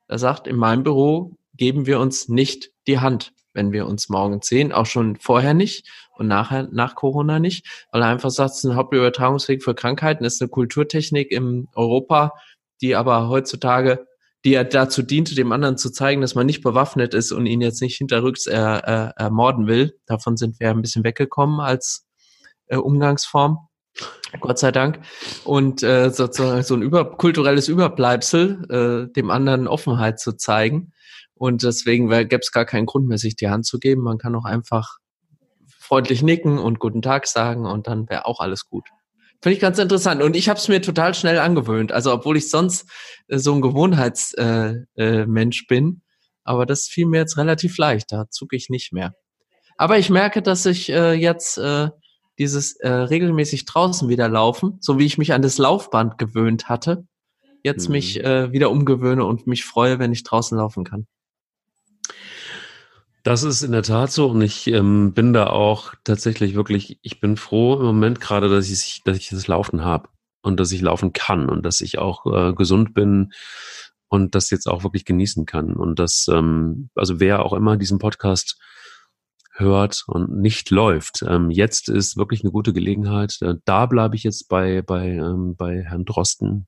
Er 0.07 0.19
sagt, 0.19 0.47
in 0.47 0.55
meinem 0.55 0.83
Büro 0.83 1.35
geben 1.53 1.85
wir 1.85 1.99
uns 1.99 2.29
nicht 2.29 2.71
die 2.87 2.99
Hand, 2.99 3.33
wenn 3.53 3.73
wir 3.73 3.87
uns 3.87 4.07
morgens 4.07 4.47
sehen, 4.47 4.71
auch 4.71 4.85
schon 4.85 5.17
vorher 5.17 5.53
nicht 5.53 5.89
und 6.15 6.27
nachher, 6.27 6.69
nach 6.71 6.95
Corona 6.95 7.39
nicht, 7.39 7.87
weil 7.91 8.03
er 8.03 8.07
einfach 8.07 8.29
sagt, 8.29 8.51
es 8.51 8.57
ist 8.59 8.65
ein 8.65 8.75
Hauptübertragungsweg 8.75 9.63
für 9.63 9.75
Krankheiten, 9.75 10.23
ist 10.23 10.41
eine 10.41 10.49
Kulturtechnik 10.49 11.31
in 11.31 11.67
Europa, 11.75 12.33
die 12.81 12.95
aber 12.95 13.27
heutzutage 13.27 14.07
die 14.47 14.53
ja 14.53 14.63
dazu 14.63 15.01
diente, 15.01 15.35
dem 15.35 15.51
anderen 15.51 15.77
zu 15.77 15.91
zeigen, 15.91 16.21
dass 16.21 16.33
man 16.33 16.45
nicht 16.45 16.63
bewaffnet 16.63 17.13
ist 17.13 17.33
und 17.33 17.45
ihn 17.47 17.59
jetzt 17.59 17.81
nicht 17.81 17.97
hinterrücks 17.97 18.47
er, 18.47 18.81
er, 18.85 19.13
ermorden 19.17 19.67
will. 19.67 19.99
Davon 20.05 20.37
sind 20.37 20.61
wir 20.61 20.69
ein 20.69 20.81
bisschen 20.81 21.03
weggekommen 21.03 21.59
als 21.59 22.07
äh, 22.67 22.77
Umgangsform. 22.77 23.67
Gott 24.39 24.57
sei 24.57 24.71
Dank. 24.71 25.01
Und 25.43 25.83
äh, 25.83 26.11
sozusagen 26.11 26.63
so 26.63 26.75
ein 26.75 26.81
über, 26.81 27.17
kulturelles 27.17 27.67
Überbleibsel, 27.67 29.09
äh, 29.09 29.13
dem 29.13 29.31
anderen 29.31 29.67
Offenheit 29.67 30.21
zu 30.21 30.31
zeigen. 30.37 30.93
Und 31.33 31.63
deswegen 31.63 32.07
gäbe 32.07 32.39
es 32.39 32.53
gar 32.53 32.63
keinen 32.63 32.85
Grund 32.85 33.05
mehr, 33.05 33.17
sich 33.17 33.35
die 33.35 33.49
Hand 33.49 33.65
zu 33.65 33.79
geben. 33.79 34.01
Man 34.01 34.17
kann 34.17 34.33
auch 34.33 34.45
einfach 34.45 34.99
freundlich 35.77 36.23
nicken 36.23 36.57
und 36.57 36.79
guten 36.79 37.01
Tag 37.01 37.27
sagen 37.27 37.65
und 37.65 37.87
dann 37.87 38.07
wäre 38.07 38.25
auch 38.25 38.39
alles 38.39 38.69
gut. 38.69 38.87
Finde 39.41 39.55
ich 39.55 39.61
ganz 39.61 39.77
interessant. 39.77 40.23
Und 40.23 40.35
ich 40.35 40.49
habe 40.49 40.59
es 40.59 40.67
mir 40.67 40.81
total 40.81 41.13
schnell 41.13 41.39
angewöhnt. 41.39 41.91
Also 41.91 42.11
obwohl 42.11 42.37
ich 42.37 42.49
sonst 42.49 42.89
äh, 43.27 43.37
so 43.37 43.53
ein 43.53 43.61
Gewohnheitsmensch 43.61 44.87
äh, 44.97 45.21
äh, 45.23 45.67
bin. 45.67 46.01
Aber 46.43 46.65
das 46.65 46.87
fiel 46.87 47.05
mir 47.05 47.19
jetzt 47.19 47.37
relativ 47.37 47.77
leicht. 47.77 48.11
Da 48.11 48.29
zucke 48.29 48.55
ich 48.55 48.69
nicht 48.69 48.93
mehr. 48.93 49.13
Aber 49.77 49.99
ich 49.99 50.09
merke, 50.09 50.41
dass 50.41 50.65
ich 50.65 50.89
äh, 50.89 51.13
jetzt 51.13 51.57
äh, 51.57 51.89
dieses 52.39 52.77
äh, 52.77 52.89
regelmäßig 52.89 53.65
draußen 53.65 54.09
wieder 54.09 54.27
laufen, 54.27 54.77
so 54.81 54.97
wie 54.97 55.05
ich 55.05 55.17
mich 55.17 55.33
an 55.33 55.41
das 55.41 55.57
Laufband 55.57 56.17
gewöhnt 56.17 56.67
hatte, 56.67 57.05
jetzt 57.63 57.87
mhm. 57.89 57.93
mich 57.93 58.15
wieder 58.17 58.69
umgewöhne 58.69 59.25
und 59.25 59.47
mich 59.47 59.65
freue, 59.65 59.99
wenn 59.99 60.13
ich 60.13 60.23
draußen 60.23 60.57
laufen 60.57 60.83
kann. 60.83 61.07
Das 63.27 63.43
ist 63.43 63.61
in 63.61 63.73
der 63.73 63.83
Tat 63.83 64.09
so 64.09 64.27
und 64.27 64.39
ich 64.39 64.67
ähm, 64.67 65.11
bin 65.11 65.33
da 65.33 65.47
auch 65.47 65.93
tatsächlich 66.05 66.55
wirklich, 66.55 66.97
ich 67.01 67.19
bin 67.19 67.35
froh 67.35 67.77
im 67.77 67.85
Moment 67.85 68.21
gerade, 68.21 68.47
dass 68.47 68.69
ich, 68.69 69.01
dass 69.03 69.17
ich 69.17 69.27
das 69.27 69.49
Laufen 69.49 69.83
habe 69.83 70.07
und 70.43 70.61
dass 70.61 70.71
ich 70.71 70.79
laufen 70.79 71.11
kann 71.11 71.49
und 71.49 71.65
dass 71.65 71.81
ich 71.81 71.97
auch 71.97 72.25
äh, 72.25 72.53
gesund 72.53 72.93
bin 72.93 73.33
und 74.07 74.33
das 74.33 74.49
jetzt 74.49 74.65
auch 74.65 74.83
wirklich 74.83 75.03
genießen 75.03 75.45
kann. 75.45 75.73
Und 75.73 75.99
das, 75.99 76.27
ähm, 76.31 76.89
also 76.95 77.19
wer 77.19 77.43
auch 77.43 77.51
immer 77.51 77.75
diesen 77.75 77.99
Podcast 77.99 78.57
hört 79.51 80.05
und 80.07 80.31
nicht 80.31 80.71
läuft, 80.71 81.25
ähm, 81.27 81.51
jetzt 81.51 81.89
ist 81.89 82.15
wirklich 82.15 82.43
eine 82.43 82.53
gute 82.53 82.71
Gelegenheit. 82.71 83.39
Äh, 83.41 83.55
da 83.65 83.87
bleibe 83.87 84.15
ich 84.15 84.23
jetzt 84.23 84.47
bei, 84.47 84.81
bei, 84.81 85.09
ähm, 85.09 85.57
bei 85.57 85.83
Herrn 85.83 86.05
Drosten, 86.05 86.65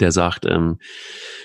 der 0.00 0.12
sagt, 0.12 0.46
ähm, 0.46 0.78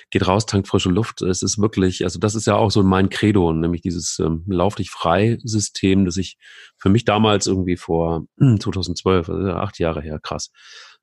geht 0.10 0.28
raus, 0.28 0.46
tankt 0.46 0.68
frische 0.68 0.90
Luft. 0.90 1.22
Es 1.22 1.42
ist 1.42 1.60
wirklich, 1.60 2.04
also 2.04 2.20
das 2.20 2.36
ist 2.36 2.48
ja 2.48 2.56
auch 2.56 2.72
so 2.72 2.84
mein 2.84 3.10
Credo, 3.10 3.52
nämlich 3.54 3.82
dieses 3.82 4.20
ähm, 4.20 4.44
Lauf 4.48 4.76
dich 4.76 4.90
frei 4.90 5.40
System, 5.44 6.06
das 6.06 6.18
ich 6.18 6.38
für 6.78 6.90
mich 6.90 7.06
damals 7.06 7.48
irgendwie 7.48 7.78
vor 7.78 8.26
2012, 8.40 9.30
also 9.30 9.50
acht 9.52 9.80
Jahre 9.80 10.02
her, 10.02 10.20
krass, 10.22 10.52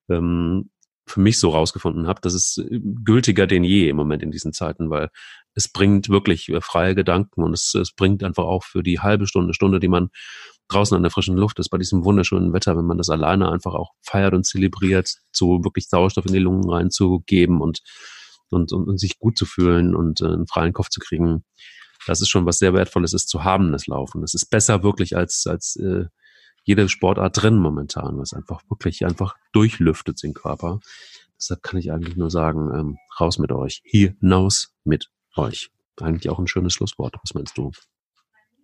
ähm, 0.09 0.71
für 1.07 1.21
mich 1.21 1.41
so 1.41 1.51
rausgefunden 1.51 2.07
habe, 2.07 2.21
das 2.23 2.35
ist 2.35 2.59
äh, 2.59 2.81
gültiger 3.05 3.47
denn 3.47 3.65
je 3.65 3.89
im 3.89 3.97
Moment 3.97 4.23
in 4.23 4.31
diesen 4.31 4.53
Zeiten, 4.53 4.91
weil 4.91 5.11
es 5.55 5.69
bringt 5.69 6.09
wirklich 6.09 6.49
äh, 6.49 6.61
freie 6.61 6.95
Gedanken 6.95 7.43
und 7.43 7.53
es, 7.53 7.75
es 7.75 7.93
bringt 7.93 8.23
einfach 8.23 8.45
auch 8.45 8.65
für 8.65 8.83
die 8.83 9.01
halbe 9.01 9.27
Stunde, 9.27 9.55
Stunde, 9.55 9.81
die 9.81 9.89
man 9.89 10.11
draußen 10.71 10.97
an 10.97 11.03
der 11.03 11.11
frischen 11.11 11.37
Luft 11.37 11.59
ist, 11.59 11.69
bei 11.69 11.79
diesem 11.79 12.05
wunderschönen 12.05 12.53
Wetter, 12.53 12.77
wenn 12.77 12.87
man 12.87 12.99
das 12.99 13.11
alleine 13.11 13.51
einfach 13.51 13.75
auch 13.75 13.93
feiert 14.03 14.35
und 14.35 14.45
zelebriert, 14.45 15.17
so 15.33 15.65
wirklich 15.65 15.89
Sauerstoff 15.89 16.27
in 16.27 16.33
die 16.33 16.39
Lungen 16.39 16.69
reinzugeben 16.69 17.61
und, 17.61 17.81
und, 18.51 18.73
und, 18.73 18.89
und 18.89 18.99
sich 18.99 19.19
gut 19.19 19.37
zu 19.37 19.47
fühlen 19.47 19.95
und 19.95 20.21
äh, 20.21 20.27
einen 20.27 20.47
freien 20.47 20.73
Kopf 20.73 20.89
zu 20.89 21.01
kriegen. 21.01 21.45
Das 22.07 22.21
ist 22.21 22.29
schon 22.29 22.47
was 22.47 22.59
sehr 22.59 22.73
Wertvolles 22.73 23.13
ist 23.13 23.29
zu 23.29 23.45
haben, 23.45 23.73
das 23.73 23.87
Laufen. 23.87 24.23
Das 24.23 24.35
ist 24.35 24.47
besser 24.47 24.83
wirklich 24.83 25.17
als, 25.17 25.47
als 25.47 25.77
äh, 25.77 26.07
jede 26.65 26.89
Sportart 26.89 27.43
drin 27.43 27.59
momentan, 27.59 28.19
was 28.19 28.33
einfach 28.33 28.63
wirklich 28.69 29.05
einfach 29.05 29.35
durchlüftet 29.53 30.23
den 30.23 30.35
Körper. 30.35 30.81
Deshalb 31.39 31.63
kann 31.63 31.79
ich 31.79 31.91
eigentlich 31.91 32.17
nur 32.17 32.31
sagen, 32.31 32.71
ähm, 32.75 32.99
raus 33.19 33.39
mit 33.39 33.53
euch, 33.53 33.81
hinaus 33.85 34.75
mit 34.85 35.11
euch. 35.37 35.71
Eigentlich 36.01 36.31
auch 36.31 36.39
ein 36.39 36.47
schönes 36.47 36.73
Schlusswort. 36.73 37.17
Was 37.23 37.35
meinst 37.35 37.57
du? 37.57 37.73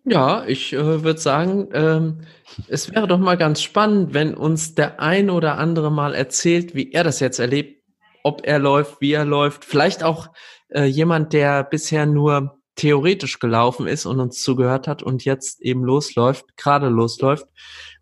Ja, 0.09 0.45
ich 0.47 0.73
äh, 0.73 1.03
würde 1.03 1.19
sagen, 1.19 1.69
ähm, 1.73 2.21
es 2.69 2.95
wäre 2.95 3.09
doch 3.09 3.19
mal 3.19 3.37
ganz 3.37 3.61
spannend, 3.61 4.15
wenn 4.15 4.35
uns 4.35 4.77
der 4.77 5.01
ein 5.01 5.31
oder 5.31 5.59
andere 5.59 5.91
mal 5.91 6.15
erzählt, 6.15 6.77
wie 6.77 6.93
er 6.93 7.03
das 7.03 7.19
jetzt 7.19 7.41
erlebt, 7.41 7.83
ob 8.23 8.47
er 8.47 8.61
läuft, 8.61 9.01
wie 9.01 9.13
er 9.13 9.25
läuft. 9.25 9.65
Vielleicht 9.65 10.05
auch 10.05 10.29
äh, 10.69 10.85
jemand, 10.85 11.33
der 11.33 11.65
bisher 11.65 12.07
nur 12.07 12.61
theoretisch 12.77 13.41
gelaufen 13.41 13.89
ist 13.89 14.07
und 14.07 14.21
uns 14.21 14.41
zugehört 14.43 14.87
hat 14.87 15.03
und 15.03 15.25
jetzt 15.25 15.61
eben 15.61 15.83
losläuft, 15.83 16.57
gerade 16.57 16.89
losläuft. 16.89 17.47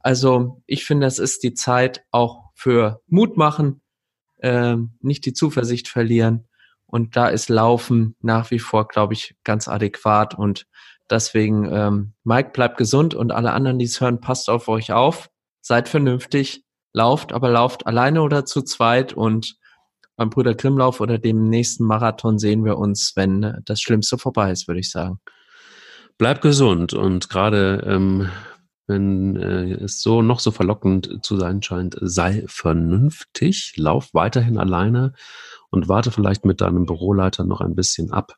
Also 0.00 0.62
ich 0.66 0.84
finde, 0.84 1.07
es 1.07 1.18
ist 1.18 1.42
die 1.42 1.55
Zeit 1.55 2.05
auch 2.11 2.50
für 2.55 3.00
Mut 3.07 3.38
machen, 3.38 3.80
äh, 4.40 4.76
nicht 5.00 5.24
die 5.24 5.32
Zuversicht 5.32 5.88
verlieren. 5.88 6.48
Und 6.86 7.16
da 7.16 7.28
ist 7.28 7.48
Laufen 7.48 8.14
nach 8.20 8.50
wie 8.50 8.59
vor, 8.59 8.88
glaube 8.88 9.14
ich, 9.14 9.36
ganz 9.42 9.68
adäquat 9.68 10.34
und 10.34 10.66
Deswegen, 11.11 11.68
ähm, 11.72 12.14
Mike, 12.24 12.50
bleibt 12.52 12.78
gesund 12.78 13.14
und 13.14 13.32
alle 13.32 13.52
anderen, 13.52 13.78
die 13.78 13.84
es 13.84 14.00
hören, 14.00 14.20
passt 14.20 14.48
auf 14.48 14.68
euch 14.68 14.92
auf, 14.92 15.28
seid 15.61 15.88
vernünftig, 15.88 16.64
lauft, 16.92 17.32
aber 17.32 17.50
lauft 17.50 17.86
alleine 17.86 18.22
oder 18.22 18.44
zu 18.44 18.62
zweit. 18.62 19.12
Und 19.12 19.57
beim 20.16 20.30
Brüder 20.30 20.55
Grimmlauf 20.55 21.00
oder 21.00 21.18
dem 21.18 21.48
nächsten 21.50 21.84
Marathon 21.84 22.38
sehen 22.38 22.64
wir 22.64 22.78
uns, 22.78 23.12
wenn 23.16 23.61
das 23.64 23.80
Schlimmste 23.80 24.16
vorbei 24.16 24.50
ist, 24.50 24.66
würde 24.66 24.80
ich 24.80 24.90
sagen. 24.90 25.20
Bleibt 26.16 26.42
gesund. 26.42 26.94
Und 26.94 27.28
gerade 27.28 27.84
ähm, 27.86 28.30
wenn 28.86 29.36
äh, 29.36 29.72
es 29.84 30.02
so 30.02 30.22
noch 30.22 30.40
so 30.40 30.50
verlockend 30.50 31.20
zu 31.22 31.36
sein 31.36 31.62
scheint, 31.62 31.96
sei 32.00 32.44
vernünftig, 32.46 33.74
lauf 33.76 34.12
weiterhin 34.12 34.59
alleine 34.59 35.14
und 35.70 35.88
warte 35.88 36.11
vielleicht 36.11 36.44
mit 36.44 36.61
deinem 36.61 36.86
Büroleiter 36.86 37.44
noch 37.44 37.61
ein 37.61 37.74
bisschen 37.74 38.12
ab, 38.12 38.36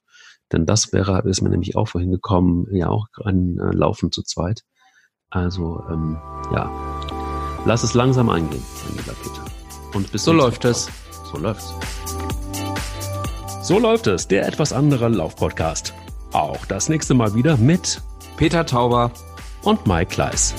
denn 0.53 0.66
das 0.66 0.92
wäre, 0.92 1.22
ist 1.28 1.42
mir 1.42 1.51
nämlich 1.51 1.76
auch 1.76 1.88
vorhin 1.88 2.11
gekommen, 2.11 2.66
ja 2.70 2.88
auch 2.88 3.07
ein 3.24 3.59
äh, 3.59 3.74
Laufen 3.74 4.12
zu 4.12 4.22
zweit. 4.22 4.62
Also 5.30 5.82
ähm, 5.90 6.18
ja, 6.55 6.70
lass 7.64 7.82
es 7.82 7.94
langsam 7.94 8.28
eingehen, 8.28 8.62
mein 8.84 8.97
lieber 8.97 9.16
Peter. 9.22 9.44
Und 9.94 10.12
bis 10.12 10.24
so 10.24 10.32
läuft 10.32 10.64
es. 10.64 10.88
So 11.32 11.38
läuft's. 11.38 11.74
So 13.62 13.80
läuft 13.80 14.07
es, 14.07 14.28
der 14.28 14.47
etwas 14.47 14.72
andere 14.72 15.09
Laufpodcast. 15.09 15.92
Auch 16.32 16.64
das 16.66 16.88
nächste 16.88 17.14
Mal 17.14 17.34
wieder 17.34 17.57
mit 17.57 18.01
Peter 18.36 18.64
Tauber 18.64 19.11
und 19.62 19.86
Mike 19.86 20.11
Kleiss. 20.11 20.55